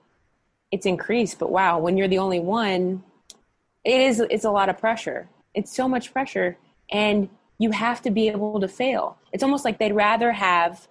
it's 0.72 0.86
increased, 0.86 1.40
but 1.40 1.52
wow, 1.52 1.78
when 1.78 1.98
you're 1.98 2.08
the 2.08 2.20
only 2.20 2.40
one, 2.40 3.04
it 3.84 4.00
is 4.00 4.22
it's 4.22 4.46
a 4.46 4.52
lot 4.52 4.70
of 4.70 4.78
pressure. 4.78 5.28
It's 5.54 5.76
so 5.76 5.90
much 5.90 6.14
pressure 6.14 6.56
and 6.90 7.28
you 7.58 7.72
have 7.72 8.02
to 8.04 8.12
be 8.12 8.30
able 8.30 8.62
to 8.62 8.70
fail. 8.70 9.18
It's 9.34 9.44
almost 9.44 9.66
like 9.66 9.78
they'd 9.78 9.92
rather 9.92 10.32
have 10.32 10.88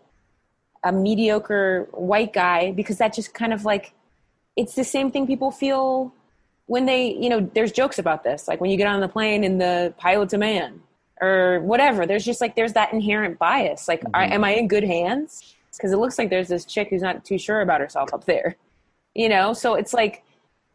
a 0.82 0.92
mediocre 0.92 1.88
white 1.92 2.34
guy 2.34 2.70
because 2.70 2.98
that 2.98 3.14
just 3.14 3.32
kind 3.32 3.54
of 3.54 3.64
like 3.64 3.94
it's 4.56 4.74
the 4.74 4.84
same 4.84 5.10
thing 5.10 5.26
people 5.26 5.50
feel 5.50 6.12
when 6.66 6.84
they, 6.84 7.14
you 7.14 7.30
know, 7.30 7.40
there's 7.54 7.72
jokes 7.72 7.98
about 7.98 8.24
this. 8.24 8.46
Like 8.46 8.60
when 8.60 8.70
you 8.70 8.76
get 8.76 8.88
on 8.88 9.00
the 9.00 9.08
plane 9.08 9.42
and 9.42 9.58
the 9.58 9.94
pilot's 9.96 10.34
a 10.34 10.38
man 10.38 10.82
or 11.20 11.60
whatever. 11.60 12.06
There's 12.06 12.24
just 12.24 12.40
like 12.40 12.56
there's 12.56 12.72
that 12.74 12.92
inherent 12.92 13.38
bias. 13.38 13.88
Like, 13.88 14.02
mm-hmm. 14.02 14.32
am 14.32 14.44
I 14.44 14.54
in 14.54 14.68
good 14.68 14.84
hands? 14.84 15.54
Because 15.76 15.92
it 15.92 15.96
looks 15.96 16.18
like 16.18 16.30
there's 16.30 16.48
this 16.48 16.64
chick 16.64 16.88
who's 16.90 17.02
not 17.02 17.24
too 17.24 17.38
sure 17.38 17.60
about 17.60 17.80
herself 17.80 18.12
up 18.12 18.24
there, 18.24 18.56
you 19.14 19.28
know. 19.28 19.52
So 19.52 19.74
it's 19.74 19.92
like 19.92 20.22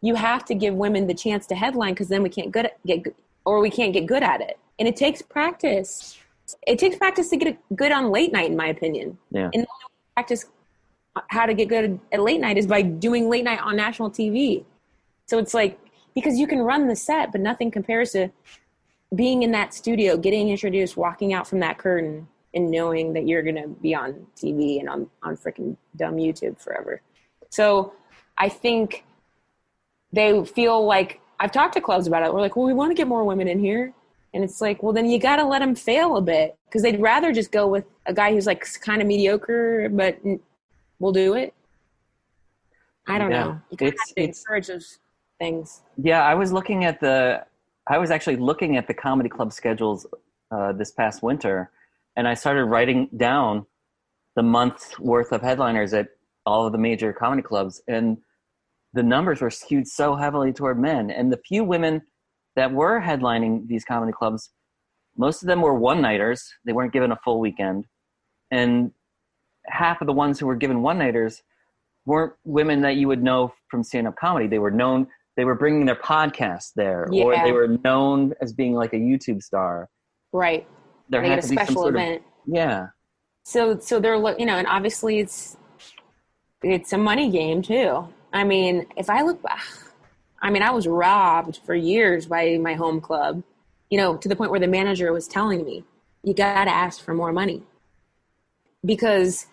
you 0.01 0.15
have 0.15 0.45
to 0.45 0.55
give 0.55 0.73
women 0.73 1.07
the 1.07 1.13
chance 1.13 1.45
to 1.47 1.55
headline 1.55 1.93
because 1.93 2.07
then 2.07 2.23
we 2.23 2.29
can't 2.29 2.51
good 2.51 2.69
get 2.85 3.03
or 3.45 3.59
we 3.61 3.69
can't 3.69 3.93
get 3.93 4.05
good 4.05 4.23
at 4.23 4.41
it, 4.41 4.59
and 4.77 4.87
it 4.87 4.95
takes 4.95 5.21
practice. 5.21 6.17
It 6.65 6.79
takes 6.79 6.95
practice 6.95 7.29
to 7.29 7.37
get 7.37 7.59
good 7.75 7.91
on 7.91 8.09
late 8.09 8.31
night, 8.31 8.49
in 8.49 8.57
my 8.57 8.67
opinion. 8.67 9.19
Yeah. 9.29 9.51
And 9.53 9.67
practice 10.15 10.45
how 11.27 11.45
to 11.45 11.53
get 11.53 11.67
good 11.67 11.99
at 12.11 12.19
late 12.21 12.39
night 12.39 12.57
is 12.57 12.65
by 12.67 12.81
doing 12.81 13.29
late 13.29 13.43
night 13.43 13.59
on 13.59 13.75
national 13.75 14.09
TV. 14.09 14.63
So 15.27 15.37
it's 15.37 15.53
like 15.53 15.79
because 16.15 16.37
you 16.37 16.47
can 16.47 16.59
run 16.59 16.87
the 16.87 16.95
set, 16.95 17.31
but 17.31 17.41
nothing 17.41 17.71
compares 17.71 18.11
to 18.11 18.29
being 19.15 19.43
in 19.43 19.51
that 19.51 19.73
studio, 19.73 20.17
getting 20.17 20.49
introduced, 20.49 20.95
walking 20.97 21.33
out 21.33 21.47
from 21.47 21.59
that 21.61 21.77
curtain, 21.77 22.27
and 22.53 22.69
knowing 22.71 23.13
that 23.13 23.27
you're 23.27 23.43
gonna 23.43 23.67
be 23.67 23.93
on 23.95 24.25
TV 24.35 24.79
and 24.79 24.89
on 24.89 25.09
on 25.23 25.35
freaking 25.37 25.75
dumb 25.95 26.15
YouTube 26.17 26.59
forever. 26.59 27.01
So 27.49 27.93
I 28.37 28.49
think 28.49 29.03
they 30.13 30.43
feel 30.45 30.85
like 30.85 31.19
I've 31.39 31.51
talked 31.51 31.73
to 31.75 31.81
clubs 31.81 32.07
about 32.07 32.23
it. 32.23 32.33
We're 32.33 32.41
like, 32.41 32.55
well, 32.55 32.65
we 32.65 32.73
want 32.73 32.91
to 32.91 32.95
get 32.95 33.07
more 33.07 33.23
women 33.23 33.47
in 33.47 33.59
here, 33.59 33.93
and 34.33 34.43
it's 34.43 34.61
like, 34.61 34.81
well, 34.83 34.93
then 34.93 35.09
you 35.09 35.19
got 35.19 35.37
to 35.37 35.45
let 35.45 35.59
them 35.59 35.75
fail 35.75 36.17
a 36.17 36.21
bit 36.21 36.57
because 36.65 36.81
they'd 36.81 36.99
rather 36.99 37.31
just 37.31 37.51
go 37.51 37.67
with 37.67 37.85
a 38.05 38.13
guy 38.13 38.31
who's 38.33 38.45
like 38.45 38.65
kind 38.81 39.01
of 39.01 39.07
mediocre, 39.07 39.89
but 39.89 40.17
we'll 40.99 41.11
do 41.11 41.33
it. 41.35 41.53
I 43.07 43.17
don't 43.17 43.31
Yeah. 43.31 43.43
know. 43.43 43.61
You 43.71 43.87
It's- 43.87 43.93
have 44.07 44.15
to 44.15 44.21
it's- 44.23 44.39
encourage 44.41 44.67
those 44.67 44.99
things. 45.39 45.81
Yeah, 45.97 46.23
I 46.23 46.35
was 46.35 46.51
looking 46.51 46.83
at 46.85 46.99
the. 46.99 47.45
I 47.89 47.97
was 47.97 48.11
actually 48.11 48.35
looking 48.35 48.77
at 48.77 48.87
the 48.87 48.93
comedy 48.93 49.29
club 49.29 49.51
schedules 49.51 50.05
uh, 50.51 50.73
this 50.73 50.91
past 50.91 51.23
winter, 51.23 51.71
and 52.15 52.27
I 52.27 52.35
started 52.35 52.65
writing 52.65 53.09
down 53.17 53.65
the 54.35 54.43
month's 54.43 54.99
worth 54.99 55.31
of 55.31 55.41
headliners 55.41 55.91
at 55.93 56.09
all 56.45 56.67
of 56.67 56.71
the 56.71 56.77
major 56.77 57.11
comedy 57.11 57.41
clubs, 57.41 57.81
and 57.87 58.17
the 58.93 59.01
numbers 59.01 59.41
were 59.41 59.49
skewed 59.49 59.87
so 59.87 60.15
heavily 60.15 60.53
toward 60.53 60.79
men. 60.79 61.09
And 61.09 61.33
the 61.33 61.41
few 61.47 61.63
women 61.63 62.03
that 62.55 62.71
were 62.71 63.01
headlining 63.01 63.67
these 63.67 63.83
comedy 63.83 64.11
clubs, 64.11 64.51
most 65.17 65.41
of 65.41 65.47
them 65.47 65.61
were 65.61 65.73
one 65.73 65.99
nighters. 65.99 66.47
They 66.65 66.73
weren't 66.73 66.93
given 66.93 67.11
a 67.11 67.19
full 67.23 67.39
weekend, 67.39 67.85
and 68.51 68.91
half 69.65 69.99
of 70.01 70.07
the 70.07 70.13
ones 70.13 70.39
who 70.39 70.45
were 70.45 70.55
given 70.55 70.83
one 70.83 70.99
nighters 70.99 71.41
weren't 72.05 72.33
women 72.43 72.81
that 72.81 72.97
you 72.97 73.07
would 73.07 73.23
know 73.23 73.53
from 73.67 73.83
stand 73.83 74.07
up 74.07 74.15
comedy. 74.15 74.47
They 74.47 74.59
were 74.59 74.71
known 74.71 75.07
they 75.39 75.45
were 75.45 75.55
bringing 75.55 75.85
their 75.85 75.95
podcast 75.95 76.73
there 76.75 77.07
or 77.13 77.33
they 77.45 77.53
were 77.53 77.69
known 77.85 78.33
as 78.41 78.51
being 78.51 78.73
like 78.73 78.91
a 78.91 78.97
YouTube 78.97 79.41
star. 79.41 79.87
Right. 80.33 80.67
There 81.07 81.21
they 81.21 81.29
had 81.29 81.39
a 81.39 81.41
to 81.41 81.47
be 81.47 81.55
some 81.55 81.65
special 81.65 81.81
sort 81.83 81.95
event. 81.95 82.17
of 82.17 82.23
yeah. 82.53 82.87
so 83.43 83.79
so 83.79 84.01
they're 84.01 84.17
look 84.17 84.37
you 84.37 84.45
know 84.45 84.57
and 84.57 84.67
obviously 84.67 85.19
it's 85.19 85.55
it's 86.61 86.91
a 86.91 86.97
money 86.97 87.31
game 87.31 87.61
too 87.61 88.07
i 88.33 88.43
mean 88.43 88.85
if 88.97 89.09
i 89.09 89.21
look 89.21 89.41
back 89.41 89.63
i 90.41 90.49
mean 90.49 90.61
i 90.61 90.71
was 90.71 90.87
robbed 90.87 91.59
for 91.65 91.73
years 91.73 92.25
by 92.25 92.57
my 92.57 92.73
home 92.73 92.99
club 92.99 93.41
you 93.89 93.97
know 93.97 94.17
to 94.17 94.27
the 94.27 94.35
point 94.35 94.51
where 94.51 94.59
the 94.59 94.67
manager 94.67 95.13
was 95.13 95.27
telling 95.27 95.63
me 95.63 95.83
you 96.23 96.33
got 96.33 96.65
to 96.65 96.71
ask 96.71 97.01
for 97.01 97.13
more 97.13 97.31
money 97.31 97.63
because 98.85 99.47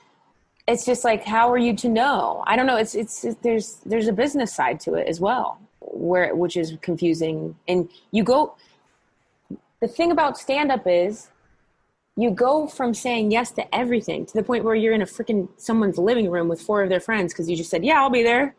it's 0.67 0.85
just 0.85 1.05
like 1.05 1.25
how 1.25 1.51
are 1.51 1.59
you 1.59 1.75
to 1.75 1.89
know 1.89 2.43
i 2.47 2.57
don't 2.57 2.67
know 2.67 2.77
it's 2.77 2.95
it's 2.95 3.25
there's 3.43 3.81
there's 3.87 4.09
a 4.09 4.13
business 4.13 4.53
side 4.53 4.81
to 4.81 4.95
it 4.95 5.07
as 5.07 5.21
well 5.21 5.61
where 5.93 6.35
which 6.35 6.57
is 6.57 6.77
confusing 6.83 7.57
and 7.69 7.89
you 8.11 8.23
go 8.23 8.55
the 9.81 9.89
thing 9.89 10.11
about 10.11 10.39
stand 10.39 10.73
up 10.73 10.87
is 10.87 11.29
you 12.17 12.31
go 12.31 12.67
from 12.67 12.95
saying 12.95 13.31
yes 13.31 13.53
to 13.53 13.75
everything 13.75 14.25
to 14.25 14.33
the 14.33 14.43
point 14.43 14.65
where 14.65 14.75
you're 14.75 14.95
in 14.95 15.03
a 15.03 15.07
freaking 15.07 15.49
someone's 15.59 15.99
living 15.99 16.31
room 16.31 16.49
with 16.49 16.61
four 16.61 16.83
of 16.83 16.89
their 16.89 17.01
friends 17.01 17.33
because 17.33 17.49
you 17.49 17.57
just 17.57 17.71
said, 17.71 17.85
"Yeah, 17.85 18.01
I'll 18.01 18.11
be 18.11 18.23
there." 18.23 18.55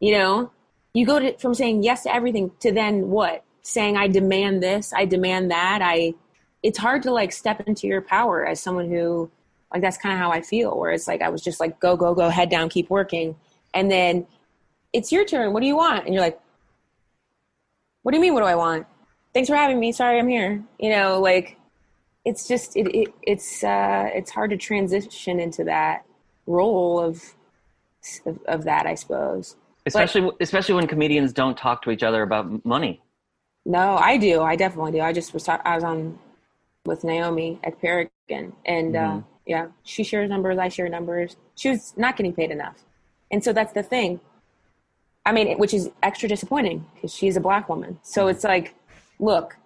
You 0.00 0.12
know, 0.18 0.50
you 0.94 1.06
go 1.06 1.18
to 1.18 1.36
from 1.38 1.54
saying 1.54 1.84
yes 1.84 2.02
to 2.02 2.14
everything 2.14 2.50
to 2.60 2.72
then 2.72 3.08
what? 3.08 3.44
Saying 3.62 3.96
I 3.96 4.08
demand 4.08 4.62
this, 4.62 4.92
I 4.92 5.04
demand 5.04 5.50
that. 5.50 5.80
I 5.82 6.14
it's 6.62 6.78
hard 6.78 7.02
to 7.04 7.12
like 7.12 7.32
step 7.32 7.60
into 7.66 7.86
your 7.86 8.02
power 8.02 8.44
as 8.44 8.60
someone 8.60 8.90
who 8.90 9.30
like 9.72 9.82
that's 9.82 9.98
kind 9.98 10.14
of 10.14 10.18
how 10.18 10.32
I 10.32 10.40
feel 10.40 10.76
where 10.76 10.90
it's 10.90 11.06
like 11.06 11.22
I 11.22 11.28
was 11.28 11.42
just 11.42 11.60
like 11.60 11.78
go 11.78 11.96
go 11.96 12.14
go 12.14 12.28
head 12.30 12.50
down 12.50 12.68
keep 12.68 12.90
working 12.90 13.36
and 13.74 13.90
then 13.90 14.26
it's 14.92 15.12
your 15.12 15.24
turn. 15.24 15.52
What 15.52 15.60
do 15.60 15.66
you 15.66 15.76
want? 15.76 16.06
And 16.06 16.14
you're 16.14 16.22
like 16.22 16.40
What 18.08 18.12
do 18.12 18.16
you 18.16 18.22
mean 18.22 18.32
what 18.32 18.40
do 18.40 18.46
I 18.46 18.54
want? 18.54 18.86
Thanks 19.34 19.50
for 19.50 19.54
having 19.54 19.78
me. 19.78 19.92
Sorry 19.92 20.18
I'm 20.18 20.28
here. 20.28 20.64
You 20.78 20.88
know, 20.88 21.20
like 21.20 21.58
it's 22.24 22.48
just 22.48 22.74
it, 22.74 22.86
it 22.96 23.12
it's 23.22 23.62
uh 23.62 24.08
it's 24.14 24.30
hard 24.30 24.48
to 24.48 24.56
transition 24.56 25.38
into 25.38 25.62
that 25.64 26.06
role 26.46 27.00
of 27.00 27.22
of, 28.24 28.38
of 28.46 28.64
that 28.64 28.86
i 28.86 28.94
suppose 28.94 29.56
Especially 29.84 30.30
especially 30.40 30.74
when 30.74 30.86
comedians 30.86 31.34
don't 31.34 31.58
talk 31.58 31.82
to 31.82 31.90
each 31.90 32.02
other 32.02 32.22
about 32.22 32.64
money. 32.64 33.02
no 33.66 33.96
i 33.98 34.16
do 34.16 34.40
i 34.40 34.56
definitely 34.56 34.92
do 34.92 35.00
i 35.00 35.12
just 35.12 35.34
was 35.34 35.46
i 35.46 35.74
was 35.74 35.84
on 35.84 36.18
with 36.86 37.04
naomi 37.04 37.60
at 37.62 37.78
Paragon, 37.78 38.54
and 38.64 38.96
uh 38.96 39.00
Mhm. 39.00 39.24
yeah 39.46 39.66
she 39.82 40.02
shares 40.02 40.30
numbers 40.30 40.56
i 40.56 40.68
share 40.68 40.88
numbers 40.88 41.36
she 41.56 41.68
was 41.68 41.92
not 41.98 42.16
getting 42.16 42.32
paid 42.32 42.50
enough 42.50 42.86
and 43.30 43.44
so 43.44 43.52
that's 43.52 43.74
the 43.74 43.82
thing 43.82 44.18
i 45.28 45.32
mean 45.32 45.56
which 45.58 45.74
is 45.74 45.90
extra 46.02 46.28
disappointing 46.28 46.84
because 46.94 47.12
she's 47.14 47.36
a 47.36 47.40
black 47.40 47.68
woman 47.68 47.98
so 48.02 48.28
it's 48.28 48.44
like 48.44 48.74
look 49.18 49.56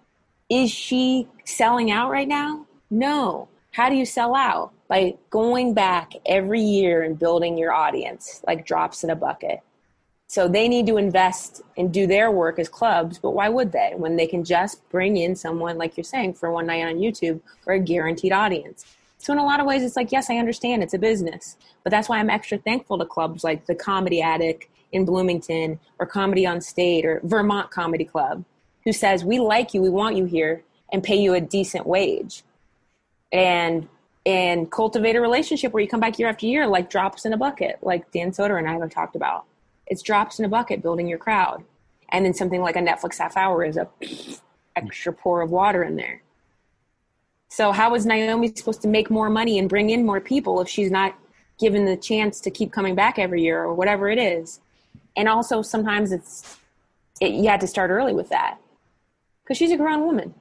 is 0.53 0.69
she 0.69 1.27
selling 1.45 1.89
out 1.89 2.11
right 2.11 2.27
now? 2.27 2.67
No. 2.91 3.47
How 3.71 3.89
do 3.89 3.95
you 3.95 4.05
sell 4.05 4.35
out? 4.35 4.71
By 4.87 5.15
going 5.31 5.73
back 5.73 6.13
every 6.25 6.61
year 6.61 7.01
and 7.01 7.17
building 7.17 7.57
your 7.57 7.73
audience 7.73 8.43
like 8.45 8.65
drops 8.65 9.03
in 9.03 9.09
a 9.09 9.15
bucket. 9.15 9.61
So 10.27 10.47
they 10.47 10.67
need 10.67 10.85
to 10.87 10.97
invest 10.97 11.61
and 11.77 11.91
do 11.91 12.05
their 12.05 12.29
work 12.29 12.59
as 12.59 12.69
clubs, 12.69 13.17
but 13.17 13.31
why 13.31 13.49
would 13.49 13.71
they 13.71 13.93
when 13.95 14.15
they 14.15 14.27
can 14.27 14.43
just 14.43 14.87
bring 14.89 15.17
in 15.17 15.35
someone 15.35 15.77
like 15.77 15.97
you're 15.97 16.03
saying 16.03 16.35
for 16.35 16.51
one 16.51 16.67
night 16.67 16.85
on 16.85 16.95
YouTube 16.95 17.41
for 17.63 17.73
a 17.73 17.79
guaranteed 17.79 18.31
audience? 18.31 18.85
So 19.17 19.33
in 19.33 19.39
a 19.39 19.45
lot 19.45 19.59
of 19.59 19.65
ways 19.65 19.83
it's 19.83 19.95
like 19.95 20.11
yes, 20.11 20.29
I 20.29 20.35
understand 20.35 20.83
it's 20.83 20.93
a 20.93 20.99
business, 20.99 21.57
but 21.83 21.89
that's 21.89 22.09
why 22.09 22.19
I'm 22.19 22.29
extra 22.29 22.59
thankful 22.59 22.99
to 22.99 23.05
clubs 23.05 23.43
like 23.43 23.65
the 23.65 23.75
Comedy 23.75 24.21
Attic 24.21 24.69
in 24.93 25.03
Bloomington 25.03 25.79
or 25.99 26.05
Comedy 26.05 26.45
on 26.45 26.61
State 26.61 27.05
or 27.05 27.19
Vermont 27.23 27.69
Comedy 27.71 28.05
Club 28.05 28.45
who 28.83 28.93
says 28.93 29.23
we 29.23 29.39
like 29.39 29.73
you 29.73 29.81
we 29.81 29.89
want 29.89 30.15
you 30.15 30.25
here 30.25 30.63
and 30.91 31.03
pay 31.03 31.15
you 31.15 31.33
a 31.33 31.41
decent 31.41 31.85
wage. 31.85 32.43
And 33.31 33.87
and 34.25 34.71
cultivate 34.71 35.17
a 35.17 35.21
relationship 35.21 35.73
where 35.73 35.83
you 35.83 35.89
come 35.89 35.99
back 35.99 36.17
year 36.17 36.29
after 36.29 36.45
year 36.45 36.65
like 36.65 36.89
drops 36.89 37.25
in 37.25 37.33
a 37.33 37.37
bucket 37.37 37.77
like 37.81 38.09
dan 38.11 38.31
soder 38.31 38.57
and 38.57 38.69
i 38.69 38.73
have 38.73 38.89
talked 38.89 39.15
about. 39.15 39.45
It's 39.87 40.01
drops 40.01 40.39
in 40.39 40.45
a 40.45 40.49
bucket 40.49 40.81
building 40.81 41.07
your 41.07 41.17
crowd. 41.17 41.63
And 42.09 42.23
then 42.23 42.33
something 42.33 42.61
like 42.61 42.75
a 42.75 42.79
netflix 42.79 43.17
half 43.17 43.35
hour 43.35 43.63
is 43.65 43.77
a 43.77 43.89
extra 44.75 45.11
pour 45.11 45.41
of 45.41 45.51
water 45.51 45.83
in 45.83 45.95
there. 45.95 46.21
So 47.49 47.71
how 47.71 47.95
is 47.95 48.05
naomi 48.05 48.53
supposed 48.55 48.81
to 48.83 48.87
make 48.87 49.09
more 49.09 49.29
money 49.29 49.59
and 49.59 49.67
bring 49.67 49.89
in 49.89 50.05
more 50.05 50.21
people 50.21 50.61
if 50.61 50.69
she's 50.69 50.91
not 50.91 51.15
given 51.59 51.85
the 51.85 51.97
chance 51.97 52.39
to 52.41 52.51
keep 52.51 52.71
coming 52.71 52.95
back 52.95 53.19
every 53.19 53.43
year 53.43 53.63
or 53.63 53.73
whatever 53.73 54.09
it 54.09 54.19
is 54.19 54.59
and 55.15 55.27
also 55.29 55.61
sometimes 55.61 56.11
it's 56.11 56.57
it, 57.21 57.31
you 57.33 57.47
had 57.49 57.61
to 57.61 57.67
start 57.67 57.91
early 57.91 58.13
with 58.13 58.29
that 58.29 58.57
because 59.43 59.57
she's 59.57 59.71
a 59.71 59.77
grown 59.77 60.05
woman. 60.05 60.33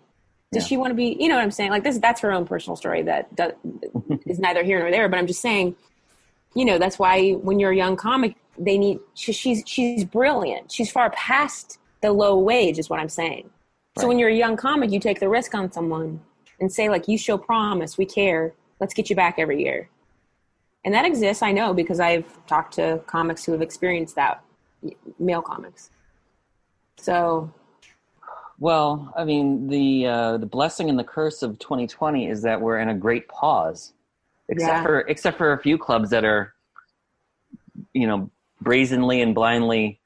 Does 0.52 0.64
Yeah. 0.64 0.68
she 0.68 0.76
want 0.76 0.90
to 0.90 0.94
be? 0.94 1.16
You 1.18 1.28
know 1.28 1.36
what 1.36 1.44
I'm 1.44 1.50
saying? 1.50 1.70
Like 1.70 1.84
this, 1.84 1.98
that's 1.98 2.20
her 2.20 2.32
own 2.32 2.46
personal 2.46 2.76
story 2.76 3.02
that, 3.02 3.28
that 3.36 3.58
is 4.26 4.38
neither 4.38 4.62
here 4.62 4.78
nor 4.78 4.90
there. 4.90 5.08
But 5.08 5.18
I'm 5.18 5.26
just 5.26 5.40
saying, 5.40 5.76
you 6.54 6.64
know, 6.64 6.78
that's 6.78 6.98
why 6.98 7.32
when 7.32 7.58
you're 7.58 7.70
a 7.70 7.76
young 7.76 7.96
comic, 7.96 8.36
they 8.58 8.76
need. 8.78 9.00
She, 9.14 9.32
she's 9.32 9.62
she's 9.66 10.04
brilliant. 10.04 10.70
She's 10.72 10.90
far 10.90 11.10
past 11.10 11.78
the 12.00 12.12
low 12.12 12.36
wage, 12.38 12.78
is 12.78 12.90
what 12.90 13.00
I'm 13.00 13.08
saying. 13.08 13.48
So 13.98 14.08
when 14.08 14.18
you're 14.18 14.30
a 14.30 14.34
young 14.34 14.56
comic, 14.56 14.90
you 14.90 14.98
take 14.98 15.20
the 15.20 15.28
risk 15.28 15.54
on 15.54 15.70
someone 15.70 16.20
and 16.58 16.72
say 16.72 16.88
like, 16.88 17.08
you 17.08 17.18
show 17.18 17.36
promise, 17.36 17.98
we 17.98 18.06
care. 18.06 18.54
Let's 18.80 18.94
get 18.94 19.10
you 19.10 19.16
back 19.16 19.34
every 19.38 19.62
year. 19.62 19.88
And 20.84 20.94
that 20.94 21.04
exists, 21.04 21.42
I 21.42 21.52
know, 21.52 21.74
because 21.74 22.00
I've 22.00 22.24
talked 22.46 22.74
to 22.74 23.00
comics 23.06 23.44
who 23.44 23.52
have 23.52 23.60
experienced 23.62 24.16
that, 24.16 24.42
male 25.18 25.42
comics. 25.42 25.90
So 26.96 27.52
Well, 28.58 29.12
I 29.16 29.24
mean, 29.24 29.66
the 29.68 30.06
uh, 30.06 30.36
the 30.38 30.46
blessing 30.46 30.88
and 30.88 30.98
the 30.98 31.04
curse 31.04 31.42
of 31.42 31.58
2020 31.58 32.28
is 32.28 32.42
that 32.42 32.60
we're 32.60 32.78
in 32.78 32.90
a 32.90 32.94
great 32.94 33.26
pause, 33.28 33.92
except 34.48 34.78
Yeah. 34.78 34.82
for 34.82 35.00
except 35.00 35.36
for 35.38 35.52
a 35.52 35.58
few 35.58 35.76
clubs 35.78 36.10
that 36.10 36.24
are, 36.24 36.54
you 37.92 38.06
know, 38.06 38.30
brazenly 38.60 39.20
and 39.22 39.34
blindly 39.34 40.00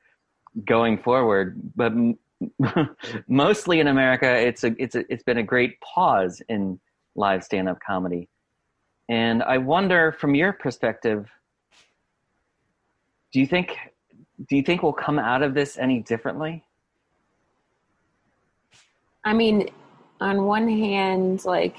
going 0.65 0.97
forward. 0.97 1.61
But 1.75 1.93
m- 1.93 2.19
mostly 3.29 3.81
in 3.81 3.89
America, 3.89 4.27
it's 4.35 4.65
a 4.65 4.75
it's 4.83 4.95
a 4.95 5.05
it's 5.13 5.23
been 5.23 5.39
a 5.39 5.43
great 5.43 5.79
pause 5.81 6.41
in 6.49 6.81
live 7.15 7.45
stand 7.45 7.69
up 7.69 7.79
comedy, 7.87 8.29
and 9.09 9.43
I 9.43 9.59
wonder, 9.59 10.13
from 10.13 10.35
your 10.35 10.53
perspective, 10.55 11.29
do 13.33 13.41
you 13.41 13.47
think 13.47 13.77
do 14.49 14.57
you 14.57 14.63
think 14.63 14.83
we'll 14.83 14.93
come 14.93 15.19
out 15.19 15.43
of 15.43 15.55
this 15.55 15.79
any 15.79 16.01
differently? 16.01 16.65
I 19.25 19.33
mean, 19.33 19.71
on 20.21 20.45
one 20.45 20.69
hand, 20.69 21.45
like, 21.45 21.77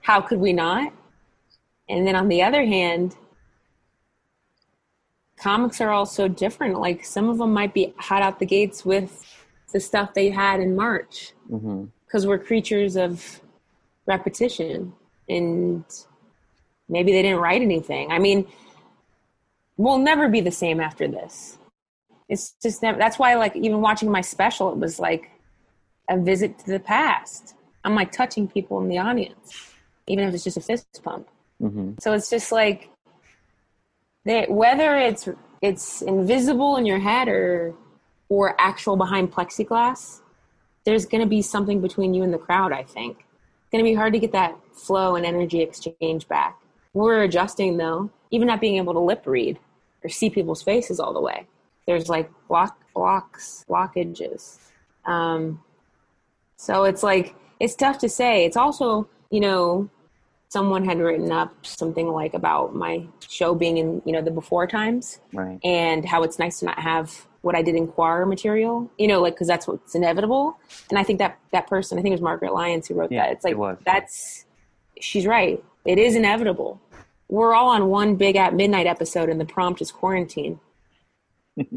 how 0.00 0.20
could 0.20 0.40
we 0.40 0.52
not? 0.52 0.92
And 1.88 2.06
then 2.06 2.16
on 2.16 2.28
the 2.28 2.42
other 2.42 2.64
hand, 2.64 3.16
comics 5.36 5.80
are 5.80 5.90
all 5.90 6.06
so 6.06 6.28
different. 6.28 6.80
Like, 6.80 7.04
some 7.04 7.28
of 7.28 7.38
them 7.38 7.52
might 7.52 7.72
be 7.72 7.94
hot 7.98 8.22
out 8.22 8.38
the 8.38 8.46
gates 8.46 8.84
with 8.84 9.24
the 9.72 9.80
stuff 9.80 10.14
they 10.14 10.30
had 10.30 10.60
in 10.60 10.74
March 10.74 11.32
mm-hmm. 11.50 11.84
because 12.06 12.26
we're 12.26 12.38
creatures 12.38 12.96
of 12.96 13.40
repetition 14.06 14.92
and 15.28 15.84
maybe 16.88 17.12
they 17.12 17.22
didn't 17.22 17.40
write 17.40 17.60
anything. 17.60 18.10
I 18.10 18.18
mean, 18.18 18.46
we'll 19.76 19.98
never 19.98 20.28
be 20.28 20.40
the 20.40 20.50
same 20.50 20.80
after 20.80 21.06
this. 21.06 21.57
It's 22.28 22.54
just 22.62 22.82
never, 22.82 22.98
that's 22.98 23.18
why, 23.18 23.34
like, 23.34 23.56
even 23.56 23.80
watching 23.80 24.10
my 24.10 24.20
special, 24.20 24.70
it 24.72 24.78
was 24.78 24.98
like, 25.00 25.30
a 26.08 26.16
visit 26.18 26.58
to 26.60 26.70
the 26.70 26.80
past. 26.80 27.54
I'm 27.84 27.94
like 27.94 28.12
touching 28.12 28.48
people 28.48 28.80
in 28.80 28.88
the 28.88 28.98
audience, 28.98 29.72
even 30.06 30.26
if 30.26 30.34
it's 30.34 30.44
just 30.44 30.56
a 30.56 30.60
fist 30.60 31.00
pump. 31.02 31.28
hmm 31.60 31.92
So 32.00 32.12
it's 32.12 32.30
just 32.30 32.50
like 32.50 32.90
they, 34.24 34.46
whether 34.48 34.96
it's 34.96 35.28
it's 35.60 36.02
invisible 36.02 36.76
in 36.76 36.86
your 36.86 36.98
head 36.98 37.28
or 37.28 37.74
or 38.28 38.54
actual 38.60 38.96
behind 38.96 39.32
plexiglass, 39.32 40.20
there's 40.84 41.06
going 41.06 41.22
to 41.22 41.28
be 41.28 41.40
something 41.42 41.80
between 41.80 42.14
you 42.14 42.22
and 42.22 42.32
the 42.32 42.38
crowd. 42.38 42.72
I 42.72 42.82
think 42.82 43.18
it's 43.18 43.70
going 43.72 43.84
to 43.84 43.90
be 43.90 43.94
hard 43.94 44.12
to 44.12 44.18
get 44.18 44.32
that 44.32 44.56
flow 44.72 45.16
and 45.16 45.24
energy 45.24 45.60
exchange 45.62 46.28
back. 46.28 46.58
We're 46.94 47.22
adjusting 47.22 47.76
though, 47.76 48.10
even 48.30 48.48
not 48.48 48.60
being 48.60 48.76
able 48.76 48.94
to 48.94 49.00
lip 49.00 49.22
read 49.26 49.58
or 50.02 50.10
see 50.10 50.30
people's 50.30 50.62
faces 50.62 51.00
all 51.00 51.12
the 51.12 51.20
way. 51.20 51.46
There's 51.88 52.08
like 52.08 52.30
block 52.48 52.78
blocks 52.94 53.64
blockages. 53.68 54.58
Um, 55.06 55.62
so 56.56 56.84
it's 56.84 57.02
like 57.02 57.34
it's 57.60 57.74
tough 57.74 57.98
to 57.98 58.08
say. 58.10 58.44
It's 58.44 58.56
also 58.58 59.08
you 59.30 59.40
know 59.40 59.88
someone 60.50 60.84
had 60.84 60.98
written 60.98 61.32
up 61.32 61.64
something 61.66 62.08
like 62.08 62.34
about 62.34 62.74
my 62.74 63.06
show 63.26 63.54
being 63.54 63.78
in 63.78 64.02
you 64.04 64.12
know 64.12 64.20
the 64.22 64.30
before 64.30 64.66
times 64.66 65.18
Right. 65.32 65.58
and 65.64 66.04
how 66.04 66.22
it's 66.22 66.38
nice 66.38 66.60
to 66.60 66.66
not 66.66 66.78
have 66.78 67.26
what 67.42 67.54
I 67.54 67.62
did 67.62 67.74
in 67.76 67.86
choir 67.86 68.26
material, 68.26 68.90
you 68.98 69.06
know, 69.06 69.20
like 69.22 69.34
because 69.34 69.46
that's 69.46 69.66
what's 69.68 69.94
inevitable. 69.94 70.58
And 70.90 70.98
I 70.98 71.04
think 71.04 71.20
that 71.20 71.38
that 71.52 71.68
person, 71.68 71.98
I 71.98 72.02
think 72.02 72.12
it 72.12 72.16
was 72.16 72.20
Margaret 72.20 72.52
Lyons 72.52 72.86
who 72.88 72.94
wrote 72.94 73.10
Yeah, 73.12 73.24
that. 73.26 73.32
It's 73.32 73.44
like 73.44 73.52
it 73.52 73.58
was. 73.58 73.78
that's 73.86 74.44
she's 75.00 75.24
right. 75.26 75.62
It 75.86 75.98
is 75.98 76.16
inevitable. 76.16 76.80
We're 77.30 77.54
all 77.54 77.68
on 77.70 77.88
one 77.88 78.16
big 78.16 78.36
at 78.36 78.54
midnight 78.54 78.86
episode, 78.86 79.28
and 79.30 79.40
the 79.40 79.44
prompt 79.44 79.80
is 79.80 79.90
quarantine. 79.92 80.58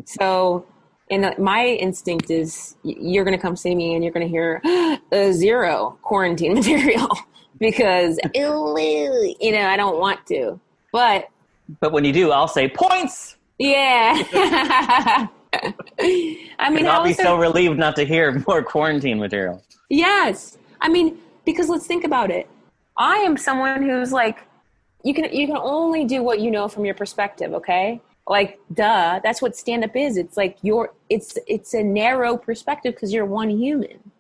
So, 0.06 0.66
and 1.10 1.26
uh, 1.26 1.34
my 1.38 1.66
instinct 1.66 2.30
is 2.30 2.76
you're 2.84 3.24
going 3.24 3.36
to 3.38 3.42
come 3.42 3.56
see 3.56 3.76
me, 3.76 3.96
and 3.96 4.04
you're 4.04 4.14
going 4.14 4.26
to 4.26 4.30
hear 4.32 4.62
a 5.12 5.32
zero 5.34 5.98
quarantine 6.02 6.54
material 6.60 7.10
because 7.60 8.20
you 8.36 9.52
know 9.52 9.68
I 9.68 9.76
don't 9.78 10.00
want 10.00 10.26
to, 10.28 10.60
but 10.92 11.28
But 11.80 11.92
when 11.92 12.04
you 12.06 12.14
do, 12.14 12.32
I'll 12.32 12.48
say 12.48 12.68
points. 12.70 13.38
yeah. 13.60 14.24
I 16.60 16.70
mean, 16.70 16.88
I'll 16.88 17.04
be 17.04 17.14
so 17.14 17.36
relieved 17.38 17.78
not 17.78 17.96
to 17.98 18.06
hear 18.06 18.42
more 18.48 18.64
quarantine 18.64 19.20
material. 19.20 19.64
yes. 19.90 20.58
I 20.80 20.90
mean, 20.90 21.20
because 21.46 21.70
let's 21.70 21.86
think 21.86 22.04
about 22.06 22.32
it. 22.32 22.48
I 22.98 23.18
am 23.18 23.38
someone 23.38 23.84
who's 23.84 24.12
like, 24.12 24.40
you 25.04 25.14
can 25.14 25.26
you 25.32 25.46
can 25.46 25.58
only 25.58 26.06
do 26.06 26.24
what 26.24 26.40
you 26.40 26.50
know 26.52 26.68
from 26.68 26.86
your 26.86 26.96
perspective. 26.96 27.54
Okay, 27.54 28.02
like 28.28 28.60
duh, 28.74 29.20
that's 29.24 29.42
what 29.42 29.56
stand 29.56 29.84
up 29.84 29.96
is. 29.96 30.18
It's 30.18 30.38
like 30.38 30.58
your 30.62 30.94
it's 31.10 31.38
it's 31.48 31.74
a 31.74 31.84
narrow 31.84 32.38
perspective 32.38 32.94
because 32.94 33.14
you're 33.14 33.26
one 33.26 33.50
human. 33.50 34.12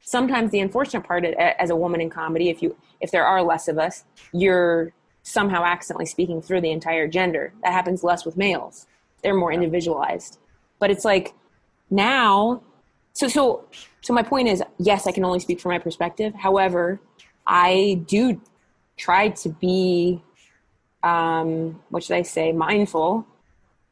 Sometimes 0.00 0.50
the 0.50 0.60
unfortunate 0.60 1.06
part 1.06 1.24
as 1.24 1.70
a 1.70 1.76
woman 1.76 2.00
in 2.00 2.10
comedy, 2.10 2.48
if 2.48 2.62
you 2.62 2.76
if 3.00 3.10
there 3.10 3.26
are 3.26 3.42
less 3.42 3.68
of 3.68 3.78
us, 3.78 4.04
you're 4.32 4.92
somehow 5.22 5.62
accidentally 5.64 6.06
speaking 6.06 6.40
through 6.40 6.60
the 6.60 6.70
entire 6.70 7.06
gender. 7.06 7.52
That 7.62 7.72
happens 7.72 8.02
less 8.02 8.24
with 8.24 8.36
males. 8.36 8.86
They're 9.22 9.34
more 9.34 9.52
individualized. 9.52 10.38
But 10.78 10.90
it's 10.90 11.04
like 11.04 11.34
now 11.90 12.62
so 13.12 13.28
so 13.28 13.64
so 14.00 14.12
my 14.12 14.22
point 14.22 14.48
is 14.48 14.62
yes 14.78 15.06
i 15.06 15.12
can 15.12 15.24
only 15.24 15.40
speak 15.40 15.60
from 15.60 15.72
my 15.72 15.78
perspective 15.78 16.32
however 16.34 17.00
i 17.46 18.00
do 18.06 18.40
try 18.96 19.28
to 19.28 19.48
be 19.48 20.22
um 21.02 21.80
what 21.90 22.02
should 22.04 22.16
i 22.16 22.22
say 22.22 22.52
mindful 22.52 23.26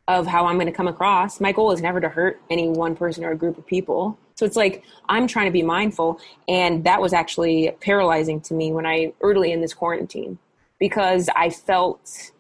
of 0.09 0.27
how 0.27 0.47
i'm 0.47 0.57
going 0.57 0.67
to 0.67 0.73
come 0.73 0.89
across 0.89 1.41
my 1.41 1.53
goal 1.53 1.71
is 1.71 1.81
never 1.81 2.01
to 2.01 2.09
hurt 2.09 2.41
any 2.51 2.69
one 2.69 2.97
person 2.97 3.25
or 3.25 3.31
a 3.31 3.37
group 3.37 3.57
of 3.57 3.67
people 3.67 4.19
so 4.35 4.45
it's 4.45 4.57
like 4.57 4.83
i'm 5.09 5.29
trying 5.29 5.47
to 5.47 5.53
be 5.53 5.63
mindful 5.63 6.21
and 6.49 6.83
that 6.83 7.01
was 7.01 7.13
actually 7.13 7.71
paralyzing 7.81 8.41
to 8.41 8.55
me 8.55 8.73
when 8.73 8.87
i 8.87 9.13
early 9.21 9.53
in 9.53 9.61
this 9.61 9.73
quarantine 9.73 10.39
because 10.81 11.29
i 11.37 11.49
felt 11.49 12.33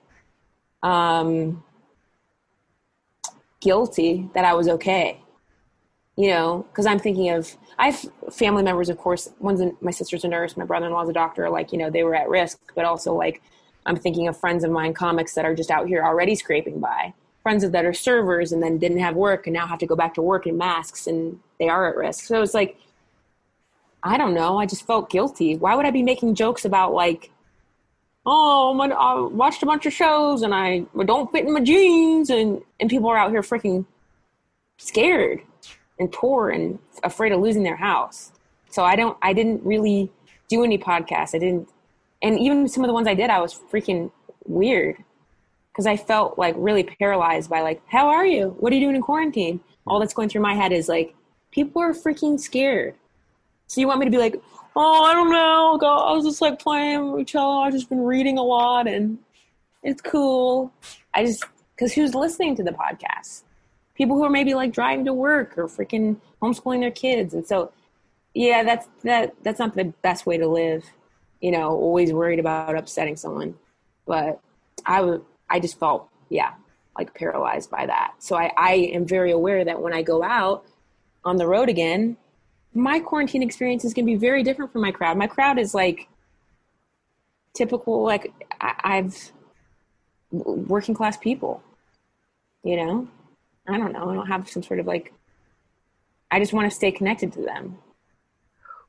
um 0.82 1.62
guilty 3.60 4.28
that 4.34 4.44
i 4.44 4.54
was 4.54 4.66
okay 4.66 5.20
you 6.18 6.30
know, 6.30 6.66
because 6.68 6.84
I'm 6.84 6.98
thinking 6.98 7.30
of 7.30 7.56
I 7.78 7.90
have 7.90 8.04
family 8.32 8.64
members, 8.64 8.88
of 8.88 8.98
course. 8.98 9.28
One's 9.38 9.60
in, 9.60 9.76
my 9.80 9.92
sister's 9.92 10.24
a 10.24 10.28
nurse, 10.28 10.56
my 10.56 10.64
brother-in-law's 10.64 11.08
a 11.08 11.12
doctor. 11.12 11.48
Like 11.48 11.70
you 11.70 11.78
know, 11.78 11.90
they 11.90 12.02
were 12.02 12.16
at 12.16 12.28
risk, 12.28 12.58
but 12.74 12.84
also 12.84 13.14
like 13.14 13.40
I'm 13.86 13.94
thinking 13.94 14.26
of 14.26 14.36
friends 14.36 14.64
of 14.64 14.72
mine, 14.72 14.94
comics 14.94 15.34
that 15.34 15.44
are 15.44 15.54
just 15.54 15.70
out 15.70 15.86
here 15.86 16.04
already 16.04 16.34
scraping 16.34 16.80
by. 16.80 17.14
Friends 17.48 17.64
of 17.64 17.72
that 17.72 17.86
are 17.86 17.94
servers 17.94 18.52
and 18.52 18.62
then 18.62 18.76
didn't 18.76 18.98
have 18.98 19.16
work 19.16 19.46
and 19.46 19.54
now 19.54 19.66
have 19.66 19.78
to 19.78 19.86
go 19.86 19.96
back 19.96 20.12
to 20.12 20.20
work 20.20 20.46
in 20.46 20.58
masks 20.58 21.06
and 21.06 21.40
they 21.58 21.70
are 21.70 21.88
at 21.88 21.96
risk. 21.96 22.26
So 22.26 22.42
it's 22.42 22.52
like 22.52 22.78
I 24.02 24.18
don't 24.18 24.34
know. 24.34 24.58
I 24.58 24.66
just 24.66 24.86
felt 24.86 25.08
guilty. 25.08 25.56
Why 25.56 25.74
would 25.74 25.86
I 25.86 25.90
be 25.90 26.02
making 26.02 26.34
jokes 26.34 26.66
about 26.66 26.92
like, 26.92 27.30
oh, 28.26 28.78
I 28.78 29.34
watched 29.34 29.62
a 29.62 29.66
bunch 29.66 29.86
of 29.86 29.94
shows 29.94 30.42
and 30.42 30.54
I 30.54 30.84
don't 31.06 31.32
fit 31.32 31.46
in 31.46 31.54
my 31.54 31.60
jeans 31.60 32.28
and 32.28 32.60
and 32.80 32.90
people 32.90 33.08
are 33.08 33.16
out 33.16 33.30
here 33.30 33.40
freaking 33.40 33.86
scared 34.76 35.40
and 35.98 36.12
poor 36.12 36.50
and 36.50 36.78
afraid 37.02 37.32
of 37.32 37.40
losing 37.40 37.62
their 37.62 37.76
house. 37.76 38.30
So 38.68 38.84
I 38.84 38.94
don't 38.94 39.16
I 39.22 39.32
didn't 39.32 39.64
really 39.64 40.12
do 40.48 40.64
any 40.64 40.76
podcasts. 40.76 41.34
I 41.34 41.38
didn't 41.38 41.70
and 42.20 42.38
even 42.38 42.68
some 42.68 42.84
of 42.84 42.88
the 42.88 42.92
ones 42.92 43.08
I 43.08 43.14
did 43.14 43.30
I 43.30 43.40
was 43.40 43.54
freaking 43.54 44.10
weird 44.44 45.02
cuz 45.78 45.86
I 45.86 45.96
felt 45.96 46.38
like 46.38 46.54
really 46.58 46.82
paralyzed 46.82 47.48
by 47.48 47.62
like 47.62 47.80
how 47.86 48.08
are 48.08 48.26
you? 48.26 48.56
What 48.58 48.72
are 48.72 48.76
you 48.76 48.82
doing 48.82 48.96
in 48.96 49.02
quarantine? 49.02 49.60
All 49.86 50.00
that's 50.00 50.14
going 50.14 50.28
through 50.28 50.42
my 50.42 50.54
head 50.54 50.72
is 50.72 50.88
like 50.88 51.14
people 51.52 51.80
are 51.80 51.92
freaking 51.92 52.38
scared. 52.38 52.94
So 53.68 53.80
you 53.80 53.86
want 53.86 54.00
me 54.00 54.06
to 54.06 54.10
be 54.10 54.18
like, 54.18 54.40
"Oh, 54.76 55.04
I 55.04 55.14
don't 55.14 55.30
know. 55.30 55.78
Go, 55.80 55.86
I 55.86 56.12
was 56.12 56.24
just 56.24 56.40
like 56.40 56.58
playing 56.58 57.24
cello. 57.26 57.60
I've 57.60 57.72
just 57.72 57.88
been 57.88 58.04
reading 58.04 58.38
a 58.38 58.42
lot 58.42 58.88
and 58.88 59.18
it's 59.82 60.02
cool." 60.02 60.72
I 61.14 61.24
just 61.24 61.44
cuz 61.78 61.94
who's 61.94 62.14
listening 62.14 62.56
to 62.56 62.64
the 62.64 62.72
podcast? 62.72 63.44
people 63.98 64.16
who 64.16 64.24
are 64.24 64.30
maybe 64.30 64.54
like 64.54 64.72
driving 64.72 65.04
to 65.04 65.12
work 65.12 65.58
or 65.58 65.66
freaking 65.66 66.16
homeschooling 66.40 66.80
their 66.80 66.90
kids 66.92 67.34
and 67.34 67.46
so 67.46 67.70
yeah 68.32 68.62
that's 68.62 68.86
that 69.02 69.34
that's 69.42 69.58
not 69.58 69.74
the 69.76 69.92
best 70.02 70.24
way 70.24 70.38
to 70.38 70.46
live 70.46 70.84
you 71.40 71.50
know 71.50 71.70
always 71.70 72.12
worried 72.12 72.38
about 72.38 72.76
upsetting 72.76 73.16
someone 73.16 73.54
but 74.06 74.40
i 74.86 75.02
would 75.02 75.22
i 75.50 75.58
just 75.58 75.78
felt 75.78 76.08
yeah 76.28 76.52
like 76.96 77.12
paralyzed 77.14 77.70
by 77.70 77.86
that 77.86 78.14
so 78.18 78.36
i 78.36 78.52
i 78.56 78.72
am 78.74 79.06
very 79.06 79.30
aware 79.30 79.64
that 79.64 79.80
when 79.80 79.92
i 79.92 80.02
go 80.02 80.22
out 80.22 80.64
on 81.24 81.36
the 81.36 81.46
road 81.46 81.68
again 81.68 82.16
my 82.74 83.00
quarantine 83.00 83.42
experience 83.42 83.84
is 83.84 83.94
going 83.94 84.06
to 84.06 84.12
be 84.12 84.16
very 84.16 84.42
different 84.42 84.72
from 84.72 84.82
my 84.82 84.92
crowd 84.92 85.16
my 85.16 85.26
crowd 85.26 85.58
is 85.58 85.74
like 85.74 86.08
typical 87.54 88.04
like 88.04 88.32
I, 88.60 88.74
i've 88.84 89.32
working 90.30 90.94
class 90.94 91.16
people 91.16 91.62
you 92.62 92.76
know 92.76 93.08
I 93.68 93.76
don't 93.76 93.92
know. 93.92 94.10
I 94.10 94.14
don't 94.14 94.26
have 94.26 94.48
some 94.48 94.62
sort 94.62 94.80
of 94.80 94.86
like. 94.86 95.12
I 96.30 96.38
just 96.38 96.52
want 96.52 96.70
to 96.70 96.74
stay 96.74 96.90
connected 96.90 97.32
to 97.34 97.42
them. 97.42 97.78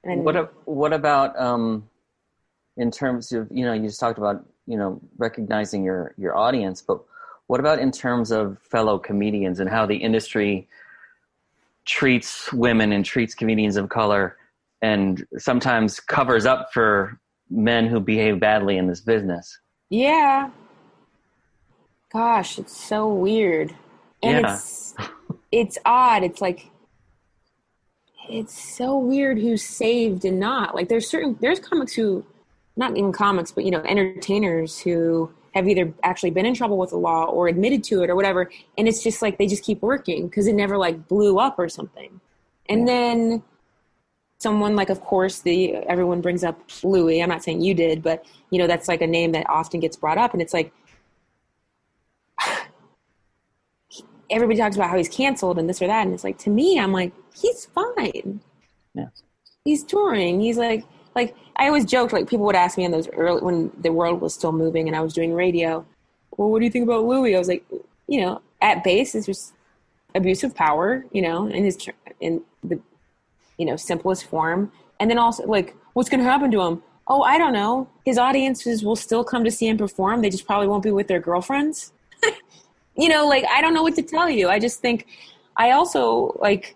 And 0.03 0.23
What 0.23 0.53
what 0.65 0.93
about 0.93 1.37
um, 1.37 1.89
in 2.77 2.89
terms 2.89 3.31
of 3.33 3.47
you 3.51 3.65
know 3.65 3.73
you 3.73 3.83
just 3.83 3.99
talked 3.99 4.17
about 4.17 4.45
you 4.69 4.77
know 4.77 5.01
recognizing 5.17 5.83
your 5.83 6.13
your 6.17 6.37
audience, 6.37 6.81
but 6.81 6.99
what 7.47 7.59
about 7.59 7.79
in 7.79 7.91
terms 7.91 8.31
of 8.31 8.59
fellow 8.59 8.99
comedians 8.99 9.59
and 9.59 9.67
how 9.69 9.85
the 9.85 9.97
industry 9.97 10.67
treats 11.85 12.53
women 12.53 12.91
and 12.93 13.03
treats 13.03 13.33
comedians 13.33 13.75
of 13.75 13.89
color, 13.89 14.37
and 14.83 15.25
sometimes 15.37 15.99
covers 15.99 16.45
up 16.45 16.71
for 16.71 17.19
men 17.49 17.87
who 17.87 17.99
behave 17.99 18.39
badly 18.39 18.77
in 18.77 18.85
this 18.87 19.01
business? 19.01 19.59
yeah, 19.89 20.51
gosh, 22.13 22.59
it's 22.59 22.77
so 22.77 23.11
weird, 23.11 23.73
and 24.21 24.37
Yeah. 24.45 24.53
it's 24.53 24.95
it's 25.51 25.77
odd. 25.83 26.23
It's 26.23 26.41
like 26.41 26.67
it's 28.29 28.77
so 28.77 28.95
weird 28.99 29.39
who's 29.39 29.63
saved 29.63 30.23
and 30.25 30.39
not. 30.39 30.75
Like 30.75 30.89
there's 30.89 31.09
certain 31.09 31.37
there's 31.41 31.59
comics 31.59 31.93
who, 31.93 32.23
not 32.79 32.97
even 32.97 33.11
comics, 33.11 33.51
but 33.51 33.65
you 33.65 33.71
know, 33.71 33.81
entertainers 33.81 34.79
who 34.79 35.31
have 35.53 35.67
either 35.67 35.93
actually 36.03 36.31
been 36.31 36.45
in 36.45 36.53
trouble 36.53 36.77
with 36.77 36.91
the 36.91 36.97
law 36.97 37.25
or 37.25 37.47
admitted 37.47 37.83
to 37.83 38.03
it 38.03 38.09
or 38.09 38.15
whatever, 38.15 38.49
and 38.77 38.87
it's 38.87 39.03
just 39.03 39.21
like 39.21 39.37
they 39.37 39.47
just 39.47 39.63
keep 39.63 39.81
working 39.81 40.27
because 40.27 40.47
it 40.47 40.53
never 40.53 40.77
like 40.77 41.07
blew 41.07 41.37
up 41.39 41.59
or 41.59 41.69
something, 41.69 42.19
and 42.67 42.87
then 42.87 43.43
someone 44.39 44.75
like 44.75 44.89
of 44.89 45.01
course 45.01 45.41
the 45.41 45.75
everyone 45.75 46.21
brings 46.21 46.43
up 46.43 46.57
louis. 46.83 47.21
I'm 47.21 47.29
not 47.29 47.43
saying 47.43 47.61
you 47.61 47.73
did 47.73 48.01
but 48.01 48.25
you 48.49 48.57
know 48.57 48.67
that's 48.67 48.87
like 48.87 49.01
a 49.01 49.07
name 49.07 49.33
that 49.33 49.47
often 49.49 49.79
gets 49.79 49.97
brought 49.97 50.17
up. 50.17 50.33
And 50.33 50.41
it's 50.41 50.53
like 50.53 50.73
everybody 54.29 54.57
talks 54.57 54.77
about 54.77 54.89
how 54.89 54.97
he's 54.97 55.09
canceled 55.09 55.59
and 55.59 55.69
this 55.69 55.81
or 55.81 55.87
that. 55.87 56.05
And 56.05 56.13
it's 56.13 56.23
like 56.23 56.37
to 56.39 56.49
me 56.49 56.79
i'm 56.79 56.93
like 56.93 57.11
he's 57.39 57.65
fine. 57.65 58.41
Yeah. 58.93 59.09
he's 59.65 59.83
touring. 59.83 60.39
He's 60.41 60.57
like 60.57 60.85
like 61.19 61.35
i 61.57 61.67
always 61.67 61.85
joked 61.85 62.13
like 62.13 62.27
people 62.27 62.45
would 62.45 62.55
ask 62.55 62.77
me 62.77 62.85
in 62.85 62.91
those 62.91 63.09
early 63.09 63.41
when 63.41 63.71
the 63.79 63.91
world 63.91 64.21
was 64.21 64.33
still 64.33 64.51
moving 64.51 64.87
and 64.87 64.95
i 64.95 65.01
was 65.01 65.13
doing 65.13 65.33
radio 65.33 65.85
well 66.37 66.49
what 66.49 66.59
do 66.59 66.65
you 66.65 66.71
think 66.71 66.83
about 66.83 67.03
louis 67.03 67.35
i 67.35 67.39
was 67.39 67.47
like 67.47 67.63
you 68.07 68.19
know 68.21 68.41
at 68.61 68.83
base 68.83 69.15
it's 69.15 69.25
just 69.25 69.53
abuse 70.15 70.43
of 70.43 70.55
power 70.55 71.05
you 71.11 71.21
know 71.21 71.47
in 71.47 71.63
his 71.63 71.77
in 72.19 72.41
the 72.63 72.79
you 73.57 73.65
know 73.65 73.75
simplest 73.75 74.25
form 74.25 74.71
and 74.99 75.09
then 75.09 75.17
also 75.17 75.45
like, 75.45 75.75
what's 75.93 76.09
going 76.09 76.19
to 76.19 76.29
happen 76.29 76.51
to 76.51 76.61
him? 76.61 76.83
Oh, 77.07 77.21
I 77.23 77.37
don't 77.37 77.53
know. 77.53 77.87
His 78.05 78.17
audiences 78.17 78.83
will 78.83 78.95
still 78.95 79.23
come 79.23 79.43
to 79.43 79.51
see 79.51 79.67
him 79.67 79.77
perform. 79.77 80.21
They 80.21 80.29
just 80.29 80.45
probably 80.45 80.67
won't 80.67 80.83
be 80.83 80.91
with 80.91 81.07
their 81.07 81.19
girlfriends. 81.19 81.93
you 82.97 83.09
know, 83.09 83.27
like 83.27 83.45
I 83.51 83.61
don't 83.61 83.73
know 83.73 83.81
what 83.81 83.95
to 83.95 84.03
tell 84.03 84.29
you. 84.29 84.49
I 84.49 84.59
just 84.59 84.81
think 84.81 85.07
I 85.57 85.71
also 85.71 86.37
like 86.39 86.75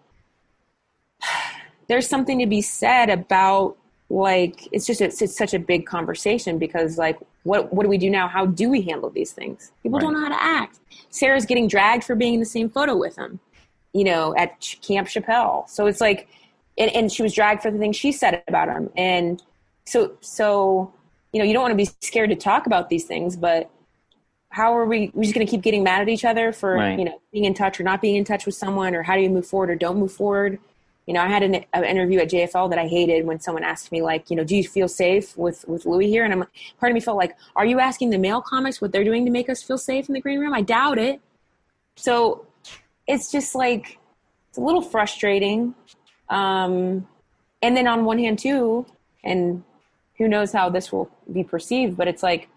there's 1.87 2.07
something 2.07 2.39
to 2.39 2.47
be 2.47 2.61
said 2.61 3.09
about 3.09 3.77
like 4.09 4.67
it's 4.71 4.85
just 4.85 5.01
it's, 5.01 5.21
it's 5.21 5.35
such 5.35 5.53
a 5.53 5.59
big 5.59 5.85
conversation 5.85 6.57
because 6.57 6.97
like 6.97 7.17
what 7.43 7.73
what 7.73 7.83
do 7.83 7.89
we 7.89 7.97
do 7.97 8.09
now? 8.09 8.27
How 8.27 8.45
do 8.45 8.69
we 8.69 8.81
handle 8.81 9.09
these 9.09 9.31
things? 9.31 9.71
People 9.81 9.99
right. 9.99 10.05
don't 10.05 10.13
know 10.13 10.21
how 10.21 10.29
to 10.29 10.41
act. 10.41 10.79
Sarah's 11.09 11.45
getting 11.45 11.67
dragged 11.67 12.03
for 12.03 12.15
being 12.15 12.35
in 12.35 12.39
the 12.39 12.45
same 12.45 12.69
photo 12.69 12.95
with 12.95 13.17
him, 13.17 13.39
you 13.93 14.03
know, 14.03 14.35
at 14.35 14.59
Camp 14.81 15.07
Chappelle. 15.07 15.69
So 15.69 15.87
it's 15.87 16.01
like, 16.01 16.27
and, 16.77 16.91
and 16.95 17.11
she 17.11 17.23
was 17.23 17.33
dragged 17.33 17.61
for 17.61 17.71
the 17.71 17.77
things 17.77 17.95
she 17.95 18.11
said 18.11 18.43
about 18.47 18.69
him, 18.69 18.89
and 18.97 19.41
so 19.85 20.13
so 20.21 20.93
you 21.31 21.39
know 21.39 21.45
you 21.45 21.53
don't 21.53 21.61
want 21.61 21.71
to 21.71 21.77
be 21.77 21.89
scared 22.01 22.29
to 22.29 22.35
talk 22.35 22.65
about 22.65 22.89
these 22.89 23.05
things, 23.05 23.35
but 23.35 23.69
how 24.49 24.75
are 24.77 24.85
we 24.85 25.11
we're 25.13 25.23
just 25.23 25.33
going 25.33 25.45
to 25.45 25.49
keep 25.49 25.61
getting 25.61 25.83
mad 25.83 26.01
at 26.01 26.09
each 26.09 26.25
other 26.25 26.53
for 26.53 26.75
right. 26.75 26.99
you 26.99 27.05
know 27.05 27.19
being 27.31 27.45
in 27.45 27.53
touch 27.53 27.79
or 27.79 27.83
not 27.83 28.01
being 28.01 28.15
in 28.15 28.23
touch 28.23 28.45
with 28.45 28.55
someone, 28.55 28.95
or 28.95 29.03
how 29.03 29.15
do 29.15 29.21
you 29.21 29.29
move 29.29 29.45
forward 29.45 29.69
or 29.69 29.75
don't 29.75 29.97
move 29.97 30.11
forward? 30.11 30.59
You 31.05 31.13
know, 31.13 31.21
I 31.21 31.27
had 31.27 31.43
an, 31.43 31.65
an, 31.73 31.83
interview 31.83 32.19
at 32.19 32.29
JFL 32.29 32.69
that 32.69 32.79
I 32.79 32.87
hated 32.87 33.25
when 33.25 33.39
someone 33.39 33.63
asked 33.63 33.91
me 33.91 34.01
like, 34.01 34.29
you 34.29 34.37
know, 34.37 34.43
do 34.43 34.55
you 34.55 34.63
feel 34.63 34.87
safe 34.87 35.37
with 35.37 35.65
with 35.67 35.85
Louis 35.85 36.07
here? 36.07 36.23
And 36.23 36.33
I'm 36.33 36.45
part 36.79 36.91
of 36.91 36.93
me 36.93 37.01
felt 37.01 37.17
like, 37.17 37.35
are 37.55 37.65
you 37.65 37.79
asking 37.79 38.11
the 38.11 38.17
male 38.17 38.41
comics 38.41 38.79
what 38.79 38.91
they're 38.91 39.03
doing 39.03 39.25
to 39.25 39.31
make 39.31 39.49
us 39.49 39.61
feel 39.61 39.77
safe 39.77 40.07
in 40.07 40.13
the 40.13 40.21
green 40.21 40.39
room? 40.39 40.53
I 40.53 40.61
doubt 40.61 40.97
it. 40.97 41.19
So 41.95 42.45
it's 43.05 43.31
just 43.31 43.53
like 43.53 43.99
it's 44.49 44.57
a 44.57 44.61
little 44.61 44.81
frustrating. 44.81 45.75
Um, 46.29 47.07
and 47.61 47.75
then 47.75 47.87
on 47.87 48.05
one 48.05 48.19
hand 48.19 48.39
too, 48.39 48.85
and 49.23 49.63
who 50.17 50.27
knows 50.27 50.53
how 50.53 50.69
this 50.69 50.91
will 50.91 51.09
be 51.31 51.43
perceived, 51.43 51.97
but 51.97 52.07
it's 52.07 52.23
like 52.23 52.47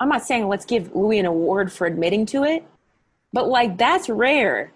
I'm 0.00 0.08
not 0.08 0.22
saying 0.22 0.48
let's 0.48 0.64
give 0.64 0.94
Louis 0.94 1.18
an 1.18 1.26
award 1.26 1.70
for 1.70 1.86
admitting 1.86 2.24
to 2.26 2.44
it, 2.44 2.64
but 3.32 3.48
like 3.48 3.76
that's 3.76 4.08
rare 4.08 4.72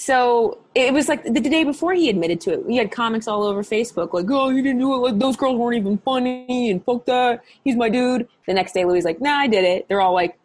so 0.00 0.56
it 0.74 0.94
was 0.94 1.10
like 1.10 1.24
the 1.24 1.40
day 1.40 1.62
before 1.62 1.92
he 1.92 2.08
admitted 2.08 2.40
to 2.40 2.54
it. 2.54 2.64
He 2.66 2.78
had 2.78 2.90
comics 2.90 3.28
all 3.28 3.42
over 3.42 3.62
Facebook, 3.62 4.14
like, 4.14 4.24
"Oh, 4.30 4.48
you 4.48 4.62
didn't 4.62 4.78
do 4.78 4.94
it. 4.94 4.98
Like 4.98 5.18
those 5.18 5.36
girls 5.36 5.58
weren't 5.58 5.76
even 5.76 5.98
funny." 5.98 6.70
And 6.70 6.82
fuck 6.82 7.04
that. 7.04 7.44
He's 7.64 7.76
my 7.76 7.90
dude. 7.90 8.26
The 8.46 8.54
next 8.54 8.72
day, 8.72 8.86
Louis 8.86 9.04
like, 9.04 9.20
"Nah, 9.20 9.36
I 9.36 9.46
did 9.46 9.62
it." 9.62 9.86
They're 9.88 10.00
all 10.00 10.14
like, 10.14 10.38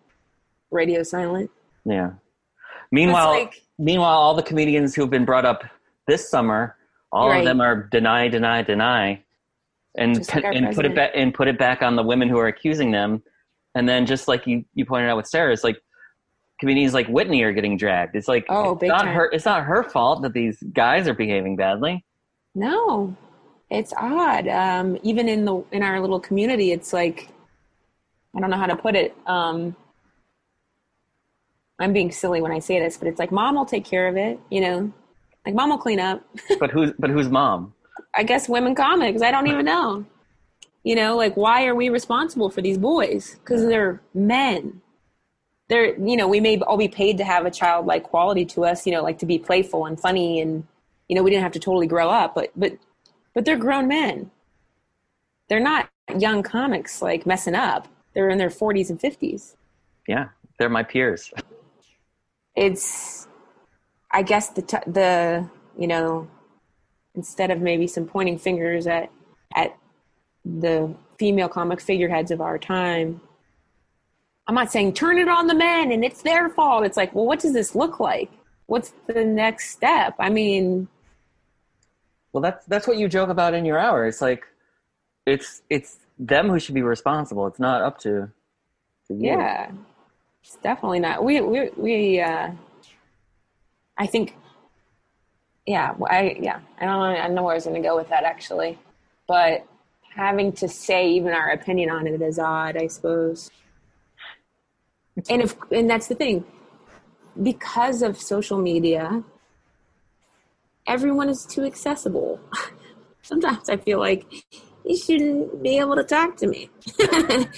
radio 0.72 1.04
silent. 1.04 1.50
Yeah. 1.86 2.12
Meanwhile, 2.92 3.30
like, 3.30 3.64
meanwhile, 3.80 4.18
all 4.18 4.36
the 4.36 4.44
comedians 4.44 4.94
who 4.94 5.04
have 5.04 5.10
been 5.10 5.24
brought 5.24 5.46
up 5.46 5.64
this 6.06 6.30
summer, 6.30 6.76
all 7.14 7.30
right. 7.30 7.40
of 7.40 7.46
them 7.46 7.62
are 7.62 7.84
deny, 7.84 8.28
deny, 8.28 8.62
deny, 8.62 9.24
and 9.98 10.18
like 10.18 10.44
and 10.44 10.76
put 10.76 10.86
it 10.86 10.94
back 10.94 11.12
and 11.16 11.34
put 11.34 11.48
it 11.48 11.58
back 11.58 11.82
on 11.82 11.96
the 11.96 12.04
women 12.04 12.28
who 12.28 12.38
are 12.38 12.48
accusing 12.48 12.92
them. 12.92 13.24
And 13.74 13.88
then, 13.88 14.06
just 14.06 14.28
like 14.28 14.46
you 14.46 14.66
you 14.74 14.86
pointed 14.86 15.10
out 15.10 15.16
with 15.16 15.28
Sarah, 15.28 15.54
it's 15.54 15.64
like 15.64 15.82
comedians 16.60 16.94
like 16.94 17.08
Whitney 17.08 17.42
are 17.44 17.52
getting 17.52 17.78
dragged. 17.78 18.16
It's 18.16 18.28
like 18.28 18.46
oh, 18.50 18.74
it's 18.74 18.84
not 18.84 19.04
time. 19.04 19.16
her. 19.16 19.30
It's 19.32 19.46
not 19.46 19.64
her 19.64 19.84
fault 19.84 20.22
that 20.24 20.34
these 20.34 20.62
guys 20.74 21.08
are 21.08 21.14
behaving 21.14 21.56
badly. 21.56 22.06
No, 22.54 23.16
it's 23.70 23.94
odd. 23.98 24.48
Um, 24.48 24.98
even 25.04 25.28
in 25.28 25.46
the 25.46 25.64
in 25.72 25.84
our 25.84 26.00
little 26.00 26.20
community, 26.20 26.72
it's 26.72 26.94
like 26.94 27.30
I 28.36 28.40
don't 28.40 28.50
know 28.50 28.58
how 28.58 28.68
to 28.68 28.76
put 28.76 28.96
it. 28.96 29.16
Um, 29.26 29.76
I'm 31.80 31.92
being 31.92 32.12
silly 32.12 32.42
when 32.42 32.52
I 32.52 32.60
say 32.60 32.80
this, 32.80 32.98
but 32.98 33.08
it's 33.08 33.20
like 33.20 33.32
mom 33.32 33.56
will 33.56 33.66
take 33.66 33.86
care 33.86 34.08
of 34.08 34.16
it. 34.16 34.40
You 34.50 34.62
know, 34.62 34.94
like 35.46 35.56
mom 35.56 35.70
will 35.70 35.78
clean 35.78 36.00
up. 36.00 36.24
but 36.60 36.72
who's 36.72 36.92
but 36.98 37.10
who's 37.10 37.30
mom? 37.30 37.74
I 38.14 38.24
guess 38.24 38.48
women 38.48 38.76
comics. 38.76 39.22
I 39.22 39.32
don't 39.32 39.48
even 39.48 39.66
know. 39.66 40.06
You 40.84 40.96
know, 40.96 41.18
like 41.18 41.36
why 41.36 41.66
are 41.66 41.76
we 41.76 41.90
responsible 41.90 42.50
for 42.50 42.62
these 42.62 42.78
boys? 42.78 43.36
Because 43.40 43.66
they're 43.66 44.02
men 44.14 44.82
they're 45.68 45.98
you 45.98 46.16
know 46.16 46.28
we 46.28 46.40
may 46.40 46.60
all 46.62 46.78
be 46.78 46.88
paid 46.88 47.18
to 47.18 47.24
have 47.24 47.46
a 47.46 47.52
childlike 47.52 48.04
quality 48.04 48.46
to 48.46 48.66
us 48.66 48.86
you 48.86 48.92
know 48.92 49.02
like 49.02 49.18
to 49.20 49.26
be 49.26 49.40
playful 49.40 49.86
and 49.86 50.00
funny 50.00 50.40
and 50.40 50.66
you 51.08 51.16
know 51.16 51.24
we 51.24 51.30
didn't 51.30 51.44
have 51.44 51.52
to 51.52 51.60
totally 51.60 51.88
grow 51.88 52.10
up 52.10 52.36
but 52.36 52.52
but 52.56 52.78
but 53.34 53.44
they're 53.44 53.58
grown 53.58 53.88
men. 53.88 54.32
They're 55.50 55.60
not 55.60 55.90
young 56.18 56.42
comics 56.42 57.02
like 57.02 57.26
messing 57.26 57.54
up. 57.54 57.90
They're 58.14 58.30
in 58.30 58.38
their 58.38 58.50
40s 58.50 58.90
and 58.90 59.00
50s 59.00 59.56
yeah 60.08 60.30
they're 60.58 60.70
my 60.70 60.84
peers. 60.84 61.32
It's 62.56 63.28
i 64.12 64.22
guess 64.22 64.50
the 64.50 64.62
t- 64.62 64.78
the 64.88 65.50
you 65.78 65.88
know 65.88 66.28
instead 67.16 67.52
of 67.52 67.60
maybe 67.60 67.88
some 67.88 68.06
pointing 68.06 68.38
fingers 68.38 68.88
at 68.88 69.12
at 69.56 69.76
the 70.46 70.94
female 71.18 71.50
comic 71.50 71.82
figureheads 71.82 72.32
of 72.32 72.40
our 72.40 72.58
time 72.58 73.20
I'm 74.48 74.56
not 74.56 74.72
saying 74.72 74.94
turn 74.94 75.18
it 75.18 75.28
on 75.28 75.48
the 75.48 75.56
men 75.56 75.92
and 75.92 76.06
it's 76.06 76.22
their 76.22 76.50
fault. 76.50 76.86
It's 76.86 76.98
like, 76.98 77.14
well, 77.16 77.26
what 77.26 77.40
does 77.40 77.54
this 77.54 77.76
look 77.76 78.00
like? 78.00 78.32
What's 78.68 78.94
the 79.08 79.24
next 79.24 79.72
step? 79.72 80.16
I 80.20 80.30
mean, 80.30 80.88
well, 82.32 82.42
that's 82.42 82.66
that's 82.66 82.88
what 82.88 82.98
you 82.98 83.08
joke 83.08 83.30
about 83.30 83.54
in 83.54 83.66
your 83.66 83.80
hour. 83.80 84.06
It's 84.06 84.22
like, 84.22 84.46
it's 85.26 85.62
it's 85.70 85.98
them 86.20 86.50
who 86.50 86.60
should 86.60 86.76
be 86.76 86.82
responsible. 86.82 87.48
It's 87.48 87.60
not 87.60 87.82
up 87.82 87.98
to, 88.00 88.30
to 89.08 89.14
you. 89.14 89.28
Yeah, 89.32 89.72
it's 90.44 90.58
definitely 90.58 91.00
not. 91.00 91.24
We 91.24 91.42
we 91.42 91.70
we. 91.78 92.20
Uh, 92.20 92.52
I 93.98 94.06
think. 94.06 94.36
Yeah, 95.66 95.96
I 96.10 96.38
yeah. 96.40 96.60
I 96.80 96.86
don't 96.86 97.00
know. 97.00 97.06
I 97.06 97.26
don't 97.26 97.36
know 97.36 97.44
where 97.44 97.54
I 97.54 97.56
was 97.56 97.64
going 97.64 97.82
to 97.82 97.88
go 97.88 97.96
with 97.96 98.10
that 98.10 98.24
actually, 98.24 98.78
but 99.28 99.66
having 100.14 100.52
to 100.54 100.68
say 100.68 101.10
even 101.10 101.34
our 101.34 101.52
opinion 101.52 101.90
on 101.90 102.06
it 102.06 102.22
is 102.22 102.38
odd. 102.38 102.78
I 102.78 102.88
suppose 102.88 103.50
and 105.30 105.42
if 105.42 105.56
and 105.72 105.90
that's 105.90 106.08
the 106.08 106.16
thing. 106.16 106.46
Because 107.42 108.02
of 108.02 108.18
social 108.18 108.58
media 108.58 109.24
everyone 110.88 111.30
is 111.30 111.46
too 111.46 111.64
accessible. 111.64 112.40
Sometimes 113.22 113.70
i 113.70 113.78
feel 113.78 114.00
like 114.00 114.26
you 114.86 114.96
shouldn't 114.96 115.64
be 115.64 115.80
able 115.80 115.96
to 115.96 116.04
talk 116.04 116.38
to 116.38 116.48
me. 116.48 116.70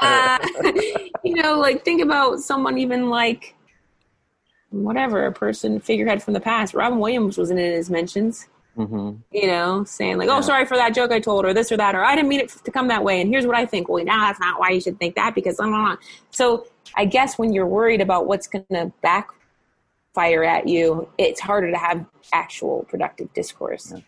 Uh, 0.00 0.38
you 1.24 1.34
know 1.34 1.58
like 1.58 1.84
think 1.84 2.02
about 2.02 2.38
someone 2.38 2.78
even 2.78 3.08
like 3.08 3.54
whatever 4.70 5.26
a 5.26 5.32
person 5.32 5.80
figurehead 5.80 6.22
from 6.22 6.34
the 6.34 6.40
past. 6.40 6.74
Robin 6.74 6.98
williams 6.98 7.38
wasn't 7.38 7.58
in 7.58 7.72
his 7.72 7.90
mentions 7.90 8.46
Mm-hmm. 8.76 9.20
You 9.30 9.46
know, 9.46 9.84
saying 9.84 10.18
like, 10.18 10.28
"Oh, 10.28 10.42
sorry 10.42 10.66
for 10.66 10.76
that 10.76 10.94
joke 10.94 11.10
I 11.10 11.18
told," 11.18 11.46
or 11.46 11.54
this 11.54 11.72
or 11.72 11.78
that, 11.78 11.94
or 11.94 12.04
I 12.04 12.14
didn't 12.14 12.28
mean 12.28 12.40
it 12.40 12.50
to 12.50 12.70
come 12.70 12.88
that 12.88 13.02
way, 13.02 13.22
and 13.22 13.30
here's 13.30 13.46
what 13.46 13.56
I 13.56 13.64
think. 13.64 13.88
Well, 13.88 14.04
now 14.04 14.26
that's 14.26 14.38
not 14.38 14.60
why 14.60 14.70
you 14.70 14.80
should 14.80 14.98
think 14.98 15.14
that 15.14 15.34
because 15.34 15.56
blah, 15.56 15.68
blah. 15.68 15.96
so 16.30 16.66
I 16.94 17.06
guess 17.06 17.38
when 17.38 17.54
you're 17.54 17.66
worried 17.66 18.02
about 18.02 18.26
what's 18.26 18.46
going 18.46 18.66
to 18.72 18.92
backfire 19.00 20.44
at 20.44 20.68
you, 20.68 21.08
it's 21.16 21.40
harder 21.40 21.70
to 21.70 21.78
have 21.78 22.04
actual 22.34 22.84
productive 22.84 23.32
discourse. 23.32 23.92
Yeah. 23.94 24.02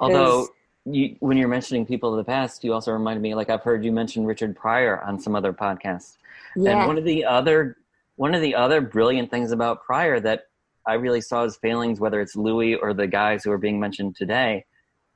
Although, 0.00 0.48
you, 0.84 1.16
when 1.20 1.38
you're 1.38 1.48
mentioning 1.48 1.86
people 1.86 2.10
of 2.10 2.18
the 2.18 2.24
past, 2.24 2.62
you 2.62 2.74
also 2.74 2.92
reminded 2.92 3.22
me, 3.22 3.34
like 3.34 3.48
I've 3.48 3.62
heard 3.62 3.86
you 3.86 3.92
mention 3.92 4.26
Richard 4.26 4.54
Pryor 4.54 5.02
on 5.02 5.18
some 5.18 5.34
other 5.34 5.54
podcasts, 5.54 6.18
yeah. 6.56 6.72
and 6.72 6.86
one 6.86 6.98
of 6.98 7.04
the 7.04 7.24
other 7.24 7.78
one 8.16 8.34
of 8.34 8.42
the 8.42 8.54
other 8.54 8.80
brilliant 8.80 9.30
things 9.30 9.50
about 9.50 9.82
Pryor 9.82 10.20
that 10.20 10.48
I 10.86 10.94
really 10.94 11.20
saw 11.20 11.44
his 11.44 11.56
failings, 11.56 12.00
whether 12.00 12.20
it's 12.20 12.36
Louis 12.36 12.74
or 12.74 12.94
the 12.94 13.06
guys 13.06 13.44
who 13.44 13.50
are 13.50 13.58
being 13.58 13.80
mentioned 13.80 14.16
today, 14.16 14.64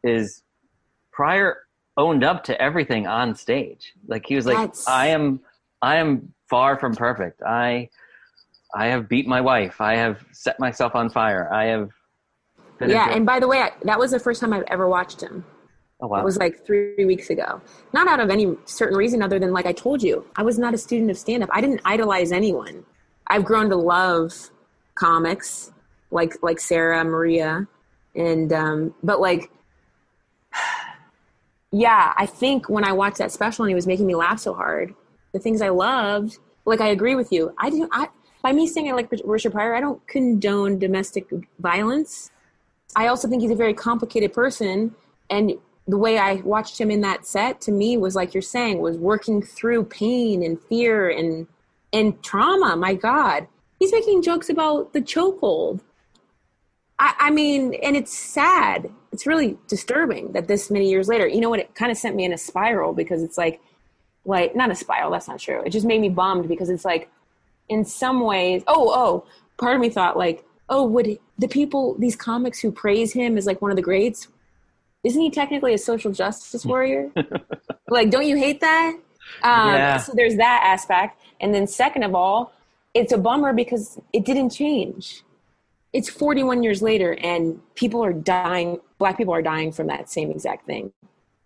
is 0.02 0.42
Pryor 1.12 1.58
owned 1.96 2.24
up 2.24 2.44
to 2.44 2.60
everything 2.60 3.06
on 3.06 3.34
stage. 3.34 3.92
Like 4.06 4.26
he 4.26 4.36
was 4.36 4.46
like, 4.46 4.56
That's... 4.56 4.88
I 4.88 5.06
am, 5.08 5.40
I 5.82 5.96
am 5.96 6.32
far 6.48 6.78
from 6.78 6.94
perfect. 6.94 7.42
I, 7.42 7.88
I 8.74 8.86
have 8.86 9.08
beat 9.08 9.26
my 9.26 9.40
wife. 9.40 9.80
I 9.80 9.96
have 9.96 10.24
set 10.32 10.58
myself 10.60 10.94
on 10.94 11.10
fire. 11.10 11.52
I 11.52 11.64
have. 11.66 11.90
Yeah, 12.80 13.10
and 13.10 13.26
by 13.26 13.40
the 13.40 13.48
way, 13.48 13.60
I, 13.60 13.72
that 13.82 13.98
was 13.98 14.12
the 14.12 14.20
first 14.20 14.40
time 14.40 14.52
I've 14.52 14.64
ever 14.68 14.88
watched 14.88 15.20
him. 15.20 15.44
Oh, 16.00 16.06
wow. 16.06 16.20
It 16.20 16.24
was 16.24 16.36
like 16.36 16.64
three 16.64 17.04
weeks 17.04 17.30
ago. 17.30 17.60
Not 17.92 18.06
out 18.06 18.20
of 18.20 18.30
any 18.30 18.56
certain 18.66 18.96
reason 18.96 19.20
other 19.20 19.40
than, 19.40 19.52
like 19.52 19.66
I 19.66 19.72
told 19.72 20.00
you, 20.00 20.24
I 20.36 20.42
was 20.44 20.56
not 20.56 20.74
a 20.74 20.78
student 20.78 21.10
of 21.10 21.18
stand 21.18 21.42
up. 21.42 21.48
I 21.52 21.60
didn't 21.60 21.80
idolize 21.84 22.30
anyone. 22.30 22.84
I've 23.26 23.44
grown 23.44 23.68
to 23.70 23.76
love 23.76 24.50
comics 24.98 25.72
like 26.10 26.34
like 26.42 26.58
Sarah 26.58 27.04
Maria 27.04 27.66
and 28.14 28.52
um 28.52 28.94
but 29.02 29.20
like 29.20 29.50
yeah 31.72 32.12
I 32.16 32.26
think 32.26 32.68
when 32.68 32.84
I 32.84 32.92
watched 32.92 33.18
that 33.18 33.32
special 33.32 33.64
and 33.64 33.70
he 33.70 33.74
was 33.74 33.86
making 33.86 34.06
me 34.06 34.14
laugh 34.14 34.40
so 34.40 34.54
hard 34.54 34.94
the 35.32 35.38
things 35.38 35.62
I 35.62 35.68
loved 35.68 36.38
like 36.64 36.80
I 36.80 36.88
agree 36.88 37.14
with 37.14 37.32
you. 37.32 37.54
I 37.58 37.70
do 37.70 37.88
I 37.92 38.08
by 38.42 38.52
me 38.52 38.66
saying 38.66 38.88
I 38.88 38.92
like 38.92 39.12
Richard 39.24 39.52
Pryor 39.52 39.74
I 39.74 39.80
don't 39.80 40.04
condone 40.06 40.78
domestic 40.78 41.26
violence. 41.58 42.30
I 42.96 43.08
also 43.08 43.28
think 43.28 43.42
he's 43.42 43.50
a 43.50 43.56
very 43.56 43.74
complicated 43.74 44.32
person 44.32 44.94
and 45.30 45.52
the 45.86 45.96
way 45.96 46.18
I 46.18 46.34
watched 46.34 46.78
him 46.78 46.90
in 46.90 47.00
that 47.02 47.26
set 47.26 47.62
to 47.62 47.72
me 47.72 47.96
was 47.96 48.14
like 48.14 48.34
you're 48.34 48.42
saying 48.42 48.80
was 48.80 48.98
working 48.98 49.40
through 49.42 49.84
pain 49.84 50.42
and 50.42 50.60
fear 50.60 51.08
and 51.08 51.46
and 51.92 52.22
trauma 52.22 52.76
my 52.76 52.94
god 52.94 53.46
He's 53.78 53.92
making 53.92 54.22
jokes 54.22 54.48
about 54.48 54.92
the 54.92 55.00
chokehold. 55.00 55.80
I, 56.98 57.14
I 57.18 57.30
mean, 57.30 57.74
and 57.74 57.96
it's 57.96 58.16
sad. 58.16 58.90
it's 59.12 59.26
really 59.26 59.56
disturbing 59.68 60.32
that 60.32 60.48
this 60.48 60.70
many 60.70 60.90
years 60.90 61.08
later, 61.08 61.28
you 61.28 61.40
know 61.40 61.50
what? 61.50 61.60
It 61.60 61.74
kind 61.74 61.92
of 61.92 61.98
sent 61.98 62.16
me 62.16 62.24
in 62.24 62.32
a 62.32 62.38
spiral 62.38 62.92
because 62.92 63.22
it's 63.22 63.38
like, 63.38 63.60
like 64.24 64.56
not 64.56 64.70
a 64.70 64.74
spiral. 64.74 65.10
That's 65.10 65.28
not 65.28 65.38
true. 65.38 65.62
It 65.64 65.70
just 65.70 65.86
made 65.86 66.00
me 66.00 66.08
bummed 66.08 66.48
because 66.48 66.70
it's 66.70 66.84
like, 66.84 67.08
in 67.68 67.84
some 67.84 68.20
ways, 68.20 68.62
oh, 68.66 68.90
oh, 68.92 69.26
part 69.58 69.74
of 69.74 69.80
me 69.80 69.90
thought 69.90 70.16
like, 70.16 70.44
oh, 70.68 70.84
would 70.84 71.18
the 71.38 71.48
people, 71.48 71.96
these 71.98 72.16
comics 72.16 72.60
who 72.60 72.72
praise 72.72 73.12
him 73.12 73.38
as 73.38 73.46
like 73.46 73.62
one 73.62 73.70
of 73.70 73.76
the 73.76 73.82
greats, 73.82 74.28
isn't 75.04 75.20
he 75.20 75.30
technically 75.30 75.74
a 75.74 75.78
social 75.78 76.10
justice 76.10 76.64
warrior? 76.66 77.10
like, 77.88 78.10
don't 78.10 78.26
you 78.26 78.36
hate 78.36 78.60
that? 78.60 78.94
Um, 79.42 79.68
yeah. 79.68 79.96
So 79.98 80.12
there's 80.14 80.36
that 80.36 80.62
aspect. 80.64 81.20
And 81.40 81.54
then 81.54 81.66
second 81.66 82.02
of 82.02 82.14
all, 82.14 82.52
it's 82.98 83.12
a 83.12 83.18
bummer 83.18 83.52
because 83.52 83.98
it 84.12 84.24
didn't 84.24 84.50
change. 84.50 85.22
It's 85.92 86.10
41 86.10 86.62
years 86.62 86.82
later 86.82 87.16
and 87.22 87.60
people 87.74 88.04
are 88.04 88.12
dying, 88.12 88.78
black 88.98 89.16
people 89.16 89.32
are 89.32 89.42
dying 89.42 89.72
from 89.72 89.86
that 89.86 90.10
same 90.10 90.30
exact 90.30 90.66
thing. 90.66 90.92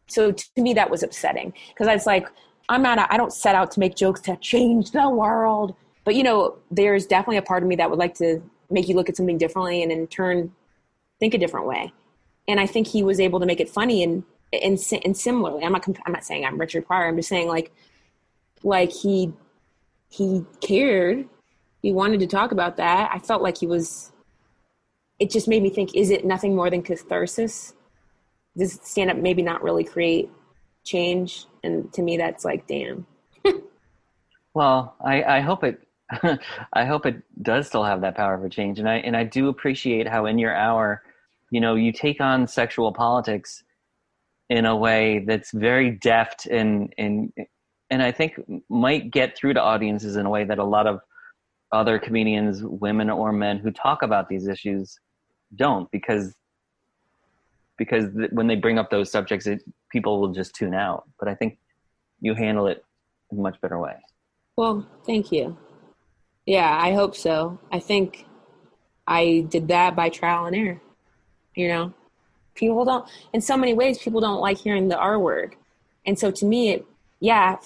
So 0.09 0.33
to 0.33 0.47
me, 0.57 0.75
that 0.75 0.91
was 0.91 1.03
upsetting 1.03 1.53
because 1.69 1.89
I 1.89 1.95
was 1.95 2.07
like, 2.07 2.27
I'm 2.69 2.83
not, 2.83 2.99
I 3.11 3.17
don't 3.17 3.33
set 3.33 3.55
out 3.55 3.71
to 3.73 3.81
make 3.81 3.95
jokes 3.95 4.21
to 4.23 4.37
change 4.37 4.91
the 4.91 5.09
world. 5.09 5.75
But 6.05 6.15
you 6.15 6.23
know, 6.23 6.57
there's 6.71 7.07
definitely 7.07 7.37
a 7.37 7.43
part 7.43 7.63
of 7.63 7.69
me 7.69 7.77
that 7.77 7.89
would 7.89 7.99
like 7.99 8.15
to 8.17 8.43
make 8.71 8.89
you 8.89 8.97
look 8.97 9.09
at 9.09 9.17
something 9.17 9.39
differently 9.39 9.83
and 9.83 9.93
in 9.93 10.07
turn 10.07 10.53
think 11.21 11.35
a 11.35 11.39
different 11.39 11.67
way. 11.67 11.93
And 12.49 12.59
I 12.59 12.67
think 12.67 12.87
he 12.87 13.03
was 13.03 13.21
able 13.21 13.39
to 13.41 13.47
make 13.47 13.61
it 13.61 13.69
funny 13.69 14.03
and 14.03 14.25
and, 14.53 14.79
and 15.05 15.17
similarly, 15.17 15.65
I'm 15.65 15.73
not 15.73 15.87
I'm 16.05 16.13
not 16.13 16.25
saying 16.25 16.45
I'm 16.45 16.59
Richard 16.59 16.87
Pryor. 16.87 17.09
I'm 17.09 17.17
just 17.17 17.29
saying 17.29 17.49
like 17.49 17.73
like 18.63 18.91
he 18.91 19.33
he 20.11 20.45
cared. 20.61 21.27
He 21.83 21.93
wanted 21.93 22.21
to 22.21 22.27
talk 22.27 22.53
about 22.53 22.77
that. 22.77 23.11
I 23.13 23.19
felt 23.19 23.43
like 23.43 23.59
he 23.59 23.67
was. 23.67 24.13
It 25.19 25.31
just 25.31 25.49
made 25.49 25.63
me 25.63 25.71
think: 25.71 25.95
Is 25.95 26.11
it 26.11 26.25
nothing 26.25 26.57
more 26.57 26.71
than 26.71 26.83
catharsis? 26.83 27.75
Does 28.57 28.79
stand 28.83 29.11
up 29.11 29.17
maybe 29.17 29.43
not 29.43 29.63
really 29.63 29.85
create 29.85 30.31
change? 30.85 31.47
And 31.65 31.93
to 31.95 32.03
me, 32.03 32.17
that's 32.17 32.45
like, 32.45 32.67
damn. 32.67 33.07
well, 34.55 34.95
I, 35.05 35.23
I 35.23 35.41
hope 35.41 35.65
it 35.65 35.87
I 36.73 36.85
hope 36.85 37.07
it 37.07 37.23
does 37.43 37.67
still 37.67 37.85
have 37.85 38.01
that 38.03 38.17
power 38.17 38.39
for 38.39 38.49
change. 38.49 38.79
And 38.79 38.89
I 38.89 38.97
and 38.97 39.17
I 39.17 39.25
do 39.25 39.49
appreciate 39.49 40.09
how 40.09 40.27
in 40.27 40.39
your 40.39 40.55
hour, 40.55 41.03
you 41.51 41.61
know, 41.61 41.75
you 41.75 41.93
take 41.93 42.21
on 42.21 42.47
sexual 42.47 42.93
politics 42.93 43.65
in 44.49 44.67
a 44.67 44.77
way 44.77 45.25
that's 45.27 45.51
very 45.53 45.91
deft 45.91 46.47
and 46.47 46.93
and 46.99 47.33
and 47.91 48.03
I 48.03 48.13
think 48.13 48.41
might 48.69 49.11
get 49.11 49.37
through 49.37 49.55
to 49.55 49.63
audiences 49.63 50.17
in 50.17 50.27
a 50.27 50.31
way 50.31 50.45
that 50.45 50.59
a 50.59 50.65
lot 50.65 50.87
of 50.87 51.01
other 51.73 51.99
comedians, 51.99 52.63
women 52.63 53.11
or 53.11 53.33
men 53.33 53.59
who 53.59 53.71
talk 53.71 54.03
about 54.03 54.29
these 54.29 54.47
issues 54.47 54.99
don't 55.57 55.91
because 55.91 56.35
because 57.79 58.05
when 58.31 58.47
they 58.47 58.55
bring 58.55 58.79
up 58.79 58.91
those 58.91 59.11
subjects, 59.11 59.47
it, 59.47 59.63
people 59.91 60.21
will 60.21 60.33
just 60.33 60.55
tune 60.55 60.75
out. 60.75 61.05
But 61.19 61.29
I 61.29 61.35
think 61.35 61.59
you 62.21 62.35
handle 62.35 62.67
it 62.69 62.85
in 63.31 63.39
a 63.39 63.41
much 63.41 63.61
better 63.61 63.79
way. 63.79 63.97
Well, 64.57 64.87
thank 65.05 65.33
you. 65.33 65.57
Yeah, 66.47 66.79
I 66.81 66.93
hope 66.93 67.17
so. 67.17 67.59
I 67.73 67.81
think 67.81 68.27
I 69.07 69.47
did 69.49 69.69
that 69.69 69.97
by 69.97 70.11
trial 70.11 70.47
and 70.47 70.55
error. 70.55 70.81
You 71.57 71.69
know, 71.69 71.95
people 72.55 72.85
don't, 72.85 73.09
in 73.33 73.41
so 73.41 73.57
many 73.57 73.75
ways, 73.75 73.99
people 73.99 74.21
don't 74.21 74.41
like 74.41 74.59
hearing 74.59 74.89
the 74.89 74.99
R 74.99 75.19
word. 75.19 75.57
And 76.07 76.19
so 76.19 76.31
to 76.31 76.45
me, 76.45 76.71
it, 76.71 76.87
yeah, 77.21 77.57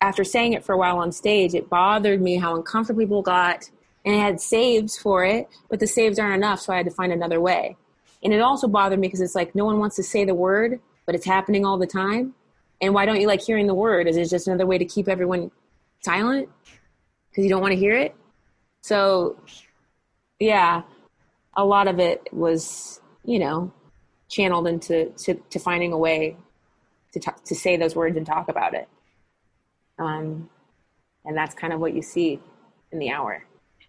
after 0.00 0.24
saying 0.24 0.52
it 0.52 0.64
for 0.64 0.72
a 0.72 0.78
while 0.78 0.98
on 0.98 1.12
stage, 1.12 1.54
it 1.54 1.68
bothered 1.68 2.20
me 2.20 2.36
how 2.36 2.56
uncomfortable 2.56 3.00
people 3.00 3.22
got. 3.22 3.70
And 4.04 4.14
I 4.14 4.18
had 4.18 4.40
saves 4.40 4.96
for 4.96 5.24
it, 5.24 5.48
but 5.68 5.80
the 5.80 5.86
saves 5.86 6.18
aren't 6.18 6.36
enough, 6.36 6.60
so 6.60 6.72
I 6.72 6.76
had 6.76 6.86
to 6.86 6.92
find 6.92 7.12
another 7.12 7.40
way. 7.40 7.76
And 8.22 8.32
it 8.32 8.40
also 8.40 8.68
bothered 8.68 8.98
me 8.98 9.08
because 9.08 9.20
it's 9.20 9.34
like 9.34 9.54
no 9.54 9.64
one 9.64 9.78
wants 9.78 9.96
to 9.96 10.02
say 10.02 10.24
the 10.24 10.34
word, 10.34 10.80
but 11.06 11.14
it's 11.14 11.26
happening 11.26 11.64
all 11.66 11.78
the 11.78 11.86
time. 11.86 12.34
And 12.80 12.94
why 12.94 13.06
don't 13.06 13.20
you 13.20 13.26
like 13.26 13.42
hearing 13.42 13.66
the 13.66 13.74
word? 13.74 14.06
Is 14.06 14.16
it 14.16 14.28
just 14.28 14.46
another 14.46 14.66
way 14.66 14.78
to 14.78 14.84
keep 14.84 15.08
everyone 15.08 15.50
silent? 16.00 16.48
because 17.38 17.44
you 17.44 17.50
don't 17.50 17.62
want 17.62 17.72
to 17.72 17.78
hear 17.78 17.94
it. 17.94 18.16
So, 18.80 19.38
yeah, 20.40 20.82
a 21.56 21.64
lot 21.64 21.86
of 21.86 22.00
it 22.00 22.28
was, 22.32 23.00
you 23.24 23.38
know, 23.38 23.72
channeled 24.28 24.66
into 24.66 25.12
to, 25.18 25.34
to 25.50 25.58
finding 25.60 25.92
a 25.92 25.98
way 25.98 26.36
to 27.12 27.20
to 27.44 27.54
say 27.54 27.76
those 27.76 27.94
words 27.94 28.16
and 28.16 28.26
talk 28.26 28.48
about 28.48 28.74
it. 28.74 28.88
Um, 29.98 30.48
and 31.24 31.36
that's 31.36 31.54
kind 31.54 31.72
of 31.72 31.80
what 31.80 31.94
you 31.94 32.02
see 32.02 32.40
in 32.92 32.98
the 32.98 33.10
hour. 33.10 33.44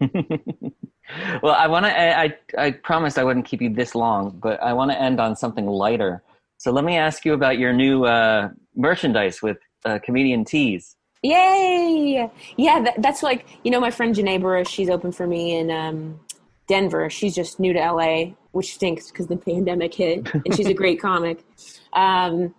well, 1.42 1.54
I 1.54 1.66
want 1.66 1.86
to. 1.86 1.98
I, 1.98 2.24
I 2.24 2.38
I 2.58 2.70
promised 2.70 3.18
I 3.18 3.24
wouldn't 3.24 3.46
keep 3.46 3.60
you 3.60 3.72
this 3.72 3.94
long, 3.94 4.38
but 4.42 4.62
I 4.62 4.72
want 4.72 4.90
to 4.90 5.00
end 5.00 5.20
on 5.20 5.36
something 5.36 5.66
lighter. 5.66 6.22
So 6.58 6.70
let 6.70 6.84
me 6.84 6.96
ask 6.96 7.24
you 7.24 7.32
about 7.32 7.58
your 7.58 7.72
new 7.72 8.04
uh, 8.04 8.50
merchandise 8.76 9.42
with 9.42 9.58
uh, 9.84 9.98
comedian 10.02 10.44
tees. 10.44 10.96
Yay! 11.22 12.30
Yeah, 12.56 12.80
that, 12.80 13.02
that's 13.02 13.22
like 13.22 13.46
you 13.62 13.70
know 13.70 13.80
my 13.80 13.90
friend 13.90 14.14
Janae 14.14 14.40
Burris. 14.40 14.68
She's 14.68 14.88
open 14.88 15.12
for 15.12 15.26
me 15.26 15.56
in 15.56 15.70
um, 15.70 16.20
Denver. 16.68 17.10
She's 17.10 17.34
just 17.34 17.60
new 17.60 17.72
to 17.72 17.78
LA, 17.78 18.32
which 18.52 18.74
stinks 18.74 19.10
because 19.10 19.26
the 19.26 19.36
pandemic 19.48 19.94
hit, 19.94 20.32
and 20.32 20.54
she's 20.54 20.68
a 20.68 20.74
great 20.74 21.00
comic. 21.00 21.44
Um, 21.92 22.54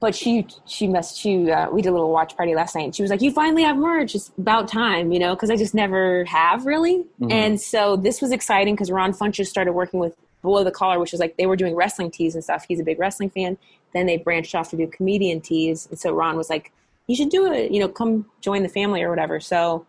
but 0.00 0.14
she 0.14 0.46
she 0.66 0.86
must 0.86 1.18
she 1.18 1.50
uh, 1.50 1.70
we 1.70 1.82
did 1.82 1.88
a 1.88 1.92
little 1.92 2.12
watch 2.12 2.36
party 2.36 2.54
last 2.54 2.74
night. 2.74 2.84
and 2.84 2.94
She 2.94 3.02
was 3.02 3.10
like, 3.10 3.20
"You 3.20 3.32
finally 3.32 3.62
have 3.62 3.76
merch. 3.76 4.14
It's 4.14 4.30
about 4.38 4.68
time, 4.68 5.12
you 5.12 5.18
know," 5.18 5.34
because 5.34 5.50
I 5.50 5.56
just 5.56 5.74
never 5.74 6.24
have 6.24 6.66
really. 6.66 6.98
Mm-hmm. 7.20 7.32
And 7.32 7.60
so 7.60 7.96
this 7.96 8.20
was 8.22 8.30
exciting 8.30 8.74
because 8.74 8.90
Ron 8.90 9.12
Funches 9.12 9.46
started 9.46 9.72
working 9.72 9.98
with 9.98 10.14
Below 10.42 10.62
the 10.62 10.70
Collar, 10.70 10.98
which 11.00 11.12
was 11.12 11.20
like 11.20 11.36
they 11.36 11.46
were 11.46 11.56
doing 11.56 11.74
wrestling 11.74 12.10
tees 12.10 12.34
and 12.34 12.44
stuff. 12.44 12.64
He's 12.68 12.80
a 12.80 12.84
big 12.84 12.98
wrestling 12.98 13.30
fan. 13.30 13.58
Then 13.92 14.06
they 14.06 14.18
branched 14.18 14.54
off 14.54 14.70
to 14.70 14.76
do 14.76 14.86
comedian 14.86 15.40
tees, 15.40 15.88
and 15.90 15.98
so 15.98 16.12
Ron 16.12 16.36
was 16.36 16.48
like, 16.48 16.72
you 17.08 17.16
should 17.16 17.30
do 17.30 17.50
it. 17.50 17.72
You 17.72 17.80
know, 17.80 17.88
come 17.88 18.26
join 18.40 18.62
the 18.62 18.68
family 18.68 19.02
or 19.02 19.10
whatever. 19.10 19.40
So 19.40 19.84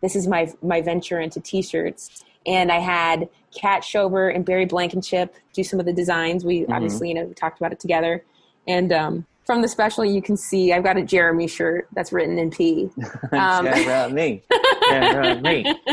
this 0.00 0.16
is 0.16 0.26
my 0.26 0.50
my 0.62 0.80
venture 0.80 1.20
into 1.20 1.40
t-shirts. 1.40 2.24
And 2.46 2.72
I 2.72 2.78
had 2.78 3.28
Kat 3.54 3.82
Schober 3.82 4.34
and 4.34 4.46
Barry 4.46 4.64
Blankenship 4.64 5.34
do 5.52 5.62
some 5.62 5.78
of 5.78 5.84
the 5.84 5.92
designs. 5.92 6.44
We 6.44 6.60
mm-hmm. 6.60 6.72
obviously, 6.72 7.08
you 7.08 7.14
know, 7.14 7.24
we 7.24 7.34
talked 7.34 7.58
about 7.60 7.72
it 7.72 7.80
together. 7.80 8.24
And 8.66 8.92
um, 8.92 9.26
from 9.44 9.62
the 9.62 9.68
special, 9.68 10.04
you 10.04 10.22
can 10.22 10.36
see 10.36 10.72
I've 10.72 10.84
got 10.84 10.96
a 10.96 11.02
Jeremy 11.02 11.46
shirt 11.46 11.88
that's 11.92 12.12
written 12.12 12.38
in 12.38 12.50
P. 12.50 12.90
Um, 13.32 13.64
Jeremy, 13.64 14.42
Jeremy. 14.90 15.64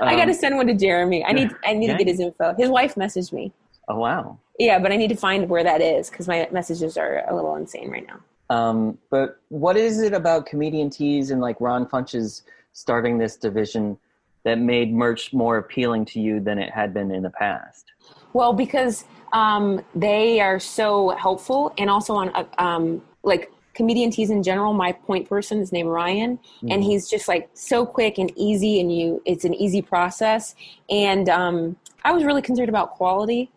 Um, 0.00 0.08
I 0.08 0.14
got 0.14 0.26
to 0.26 0.34
send 0.34 0.56
one 0.56 0.68
to 0.68 0.74
Jeremy. 0.74 1.24
I 1.24 1.32
need 1.32 1.50
I 1.64 1.72
need 1.72 1.88
to 1.88 1.96
get 1.96 2.06
his 2.06 2.20
info. 2.20 2.54
His 2.56 2.68
wife 2.68 2.94
messaged 2.94 3.32
me. 3.32 3.52
Oh 3.88 3.98
wow. 3.98 4.38
Yeah, 4.56 4.78
but 4.78 4.92
I 4.92 4.96
need 4.96 5.08
to 5.08 5.16
find 5.16 5.48
where 5.48 5.64
that 5.64 5.80
is 5.80 6.08
because 6.08 6.28
my 6.28 6.48
messages 6.52 6.96
are 6.96 7.24
a 7.28 7.34
little 7.34 7.56
insane 7.56 7.90
right 7.90 8.06
now. 8.06 8.20
Um, 8.54 8.98
but 9.10 9.40
what 9.48 9.76
is 9.76 10.00
it 10.00 10.12
about 10.12 10.46
comedian 10.46 10.88
tees 10.88 11.32
and 11.32 11.40
like 11.40 11.60
Ron 11.60 11.84
Funches 11.86 12.42
starting 12.72 13.18
this 13.18 13.36
division 13.36 13.98
that 14.44 14.58
made 14.58 14.92
merch 14.92 15.32
more 15.32 15.58
appealing 15.58 16.04
to 16.06 16.20
you 16.20 16.38
than 16.38 16.58
it 16.58 16.70
had 16.70 16.94
been 16.94 17.10
in 17.10 17.22
the 17.22 17.30
past? 17.30 17.86
Well, 18.32 18.52
because 18.52 19.04
um, 19.32 19.80
they 19.94 20.40
are 20.40 20.58
so 20.58 21.10
helpful, 21.10 21.72
and 21.78 21.88
also 21.90 22.14
on 22.14 22.30
uh, 22.30 22.44
um, 22.58 23.02
like 23.22 23.52
comedian 23.74 24.10
tees 24.10 24.30
in 24.30 24.42
general. 24.42 24.72
My 24.72 24.92
point 24.92 25.28
person 25.28 25.60
is 25.60 25.72
named 25.72 25.88
Ryan, 25.88 26.38
mm-hmm. 26.38 26.70
and 26.70 26.82
he's 26.82 27.08
just 27.08 27.28
like 27.28 27.48
so 27.54 27.86
quick 27.86 28.18
and 28.18 28.32
easy, 28.36 28.80
and 28.80 28.94
you 28.94 29.22
it's 29.24 29.44
an 29.44 29.54
easy 29.54 29.82
process. 29.82 30.54
And 30.90 31.28
um, 31.28 31.76
I 32.04 32.12
was 32.12 32.24
really 32.24 32.42
concerned 32.42 32.68
about 32.68 32.92
quality. 32.92 33.50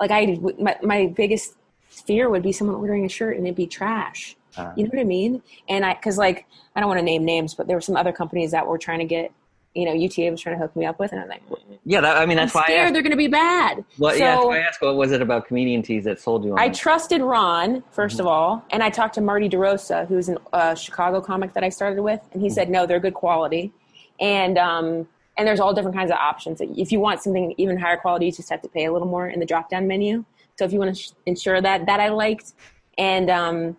Like 0.00 0.10
I, 0.10 0.38
my, 0.58 0.76
my 0.82 1.06
biggest 1.06 1.54
fear 1.88 2.28
would 2.28 2.42
be 2.42 2.52
someone 2.52 2.76
ordering 2.76 3.04
a 3.04 3.08
shirt 3.08 3.36
and 3.36 3.46
it'd 3.46 3.56
be 3.56 3.66
trash. 3.66 4.36
Uh, 4.56 4.72
you 4.76 4.84
know 4.84 4.90
what 4.92 5.00
I 5.00 5.04
mean? 5.04 5.42
And 5.68 5.84
I, 5.84 5.94
cause 5.94 6.18
like, 6.18 6.46
I 6.74 6.80
don't 6.80 6.88
want 6.88 6.98
to 6.98 7.04
name 7.04 7.24
names, 7.24 7.54
but 7.54 7.66
there 7.66 7.76
were 7.76 7.80
some 7.80 7.96
other 7.96 8.12
companies 8.12 8.50
that 8.50 8.66
were 8.66 8.78
trying 8.78 9.00
to 9.00 9.04
get, 9.04 9.32
you 9.74 9.84
know, 9.84 9.92
UTA 9.92 10.30
was 10.30 10.40
trying 10.40 10.54
to 10.54 10.60
hook 10.62 10.74
me 10.76 10.86
up 10.86 11.00
with, 11.00 11.10
and 11.12 11.20
I'm 11.20 11.28
like, 11.28 11.42
yeah, 11.84 12.00
that, 12.00 12.16
I 12.16 12.26
mean, 12.26 12.36
that's 12.36 12.54
why 12.54 12.60
I'm 12.60 12.70
why 12.70 12.76
scared 12.76 12.94
they're 12.94 13.02
going 13.02 13.10
to 13.10 13.16
be 13.16 13.26
bad. 13.26 13.84
Well, 13.98 14.12
so, 14.12 14.18
yeah, 14.18 14.34
that's 14.34 14.46
why 14.46 14.58
I 14.58 14.60
asked. 14.60 14.80
What 14.80 14.96
was 14.96 15.10
it 15.10 15.20
about 15.20 15.46
comedian 15.46 15.82
tees 15.82 16.04
that 16.04 16.20
sold 16.20 16.44
you? 16.44 16.52
On 16.52 16.58
I 16.58 16.68
trusted 16.68 17.20
Ron 17.20 17.82
1st 17.82 17.82
mm-hmm. 17.94 18.20
of 18.20 18.26
all, 18.26 18.64
and 18.70 18.82
I 18.82 18.90
talked 18.90 19.14
to 19.16 19.20
Marty 19.20 19.48
DeRosa, 19.48 20.06
who's 20.06 20.28
a 20.28 20.36
uh, 20.52 20.74
Chicago 20.76 21.20
comic 21.20 21.54
that 21.54 21.64
I 21.64 21.70
started 21.70 22.00
with, 22.02 22.20
and 22.32 22.40
he 22.40 22.48
mm-hmm. 22.48 22.54
said, 22.54 22.70
no, 22.70 22.86
they're 22.86 23.00
good 23.00 23.14
quality, 23.14 23.72
and 24.20 24.58
um, 24.58 25.08
and 25.36 25.48
there's 25.48 25.58
all 25.58 25.74
different 25.74 25.96
kinds 25.96 26.12
of 26.12 26.18
options. 26.18 26.60
If 26.60 26.92
you 26.92 27.00
want 27.00 27.20
something 27.20 27.54
even 27.58 27.76
higher 27.76 27.96
quality, 27.96 28.26
you 28.26 28.32
just 28.32 28.50
have 28.50 28.62
to 28.62 28.68
pay 28.68 28.84
a 28.84 28.92
little 28.92 29.08
more 29.08 29.28
in 29.28 29.40
the 29.40 29.46
drop 29.46 29.70
down 29.70 29.88
menu. 29.88 30.24
So 30.56 30.64
if 30.64 30.72
you 30.72 30.78
want 30.78 30.94
to 30.94 31.02
sh- 31.02 31.10
ensure 31.26 31.60
that, 31.60 31.86
that 31.86 31.98
I 31.98 32.10
liked, 32.10 32.52
and 32.96 33.28
um, 33.28 33.76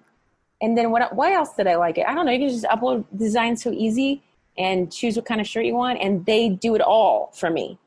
and 0.62 0.78
then 0.78 0.92
what 0.92 1.16
what 1.16 1.32
else 1.32 1.54
did 1.54 1.68
I 1.68 1.78
like 1.78 1.98
it? 1.98 2.06
I 2.06 2.14
don't 2.14 2.26
know. 2.26 2.34
You 2.34 2.40
can 2.40 2.50
just 2.50 2.66
upload 2.66 3.06
design 3.16 3.56
so 3.56 3.72
easy 3.72 4.25
and 4.58 4.92
choose 4.92 5.16
what 5.16 5.26
kind 5.26 5.42
of 5.42 5.48
shirt 5.48 5.66
you 5.66 5.76
want, 5.76 6.00
and 6.02 6.26
they 6.26 6.50
do 6.50 6.76
it 6.76 6.82
all 6.82 7.32
for 7.34 7.50
me. 7.50 7.78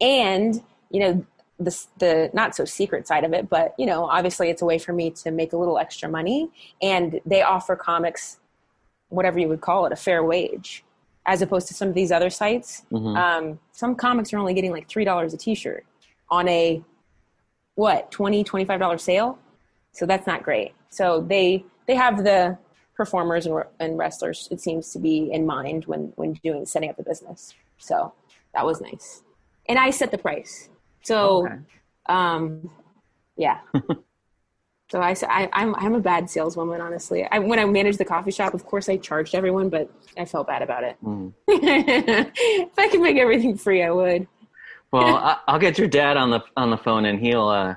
And 0.00 0.62
you 0.90 1.00
know 1.00 1.26
the 1.58 1.86
the 1.98 2.30
not 2.32 2.54
so 2.54 2.64
secret 2.64 3.06
side 3.06 3.24
of 3.24 3.32
it, 3.32 3.48
but 3.48 3.74
you 3.78 3.86
know 3.86 4.04
obviously 4.04 4.50
it's 4.50 4.62
a 4.62 4.64
way 4.64 4.78
for 4.78 4.92
me 4.92 5.10
to 5.10 5.30
make 5.30 5.52
a 5.52 5.56
little 5.56 5.78
extra 5.78 6.08
money, 6.08 6.50
and 6.82 7.20
they 7.26 7.42
offer 7.42 7.76
comics, 7.76 8.38
whatever 9.08 9.38
you 9.38 9.48
would 9.48 9.60
call 9.60 9.86
it, 9.86 9.92
a 9.92 9.96
fair 9.96 10.22
wage, 10.24 10.84
as 11.26 11.42
opposed 11.42 11.68
to 11.68 11.74
some 11.74 11.88
of 11.88 11.94
these 11.94 12.12
other 12.12 12.30
sites. 12.30 12.82
Mm-hmm. 12.90 13.16
Um, 13.16 13.58
some 13.72 13.94
comics 13.94 14.32
are 14.32 14.38
only 14.38 14.54
getting 14.54 14.72
like 14.72 14.88
three 14.88 15.04
dollars 15.04 15.34
a 15.34 15.36
T-shirt 15.36 15.84
on 16.30 16.48
a 16.48 16.82
what 17.74 18.10
20 18.10 18.44
25 18.44 18.78
dollar 18.78 18.98
sale 18.98 19.38
so 19.92 20.04
that's 20.06 20.26
not 20.26 20.42
great 20.42 20.72
so 20.90 21.20
they 21.20 21.64
they 21.86 21.94
have 21.94 22.24
the 22.24 22.56
performers 23.00 23.46
and, 23.46 23.54
and 23.78 23.96
wrestlers 23.96 24.46
it 24.50 24.60
seems 24.60 24.92
to 24.92 24.98
be 24.98 25.16
in 25.36 25.42
mind 25.46 25.80
when 25.90 26.02
when 26.16 26.30
doing 26.44 26.66
setting 26.66 26.90
up 26.90 26.96
the 26.98 27.02
business. 27.12 27.54
So 27.78 28.12
that 28.54 28.64
was 28.66 28.76
nice. 28.88 29.22
And 29.68 29.78
i 29.78 29.88
set 30.00 30.10
the 30.10 30.18
price. 30.18 30.68
So 31.02 31.16
Okay. 31.46 31.58
um 32.16 32.70
yeah. 33.46 33.58
So 34.92 34.98
I, 35.00 35.14
I 35.38 35.48
i'm 35.60 35.72
i'm 35.76 35.94
a 35.94 36.00
bad 36.00 36.28
saleswoman 36.28 36.80
honestly. 36.80 37.20
I, 37.34 37.38
when 37.38 37.58
i 37.60 37.64
managed 37.64 37.98
the 37.98 38.04
coffee 38.14 38.32
shop 38.38 38.52
of 38.54 38.62
course 38.70 38.86
i 38.92 38.96
charged 39.08 39.34
everyone 39.40 39.68
but 39.76 39.88
i 40.18 40.24
felt 40.32 40.46
bad 40.52 40.62
about 40.62 40.82
it. 40.90 40.96
Mm. 41.02 41.32
if 41.48 42.76
i 42.76 42.88
could 42.90 43.00
make 43.00 43.16
everything 43.16 43.56
free 43.56 43.82
i 43.84 43.90
would. 44.00 44.26
Well, 44.92 45.14
I, 45.30 45.36
I'll 45.48 45.60
get 45.66 45.78
your 45.78 45.86
dad 46.00 46.16
on 46.22 46.28
the 46.34 46.40
on 46.56 46.68
the 46.74 46.76
phone, 46.76 47.04
and 47.10 47.20
he'll. 47.24 47.48
Uh, 47.48 47.76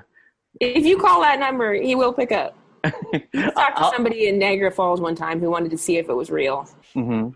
if 0.60 0.84
you 0.84 0.96
call 0.98 1.20
that 1.22 1.38
number 1.38 1.72
he 1.88 1.94
will 1.94 2.12
pick 2.12 2.32
up 2.32 2.56
I 3.34 3.50
talked 3.50 3.78
to 3.78 3.90
somebody 3.94 4.28
in 4.28 4.38
Niagara 4.38 4.70
Falls 4.70 5.00
one 5.00 5.14
time 5.14 5.40
who 5.40 5.50
wanted 5.50 5.70
to 5.70 5.78
see 5.78 5.96
if 5.96 6.08
it 6.08 6.14
was 6.14 6.30
real. 6.30 6.68
Mhm. 6.94 7.34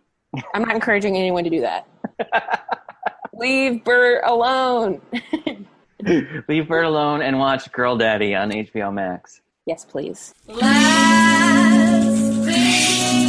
I'm 0.54 0.62
not 0.62 0.74
encouraging 0.74 1.16
anyone 1.16 1.44
to 1.44 1.50
do 1.50 1.60
that. 1.62 1.86
Leave 3.32 3.82
Bert 3.84 4.22
alone. 4.26 5.00
Leave 6.48 6.68
Bert 6.68 6.84
alone 6.84 7.22
and 7.22 7.38
watch 7.38 7.70
Girl 7.72 7.96
Daddy 7.96 8.34
on 8.34 8.50
HBO 8.50 8.92
Max. 8.92 9.40
yes, 9.66 9.84
please. 9.84 10.34
Last 10.46 12.44
thing 12.44 13.28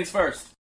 Things 0.00 0.10
first. 0.10 0.59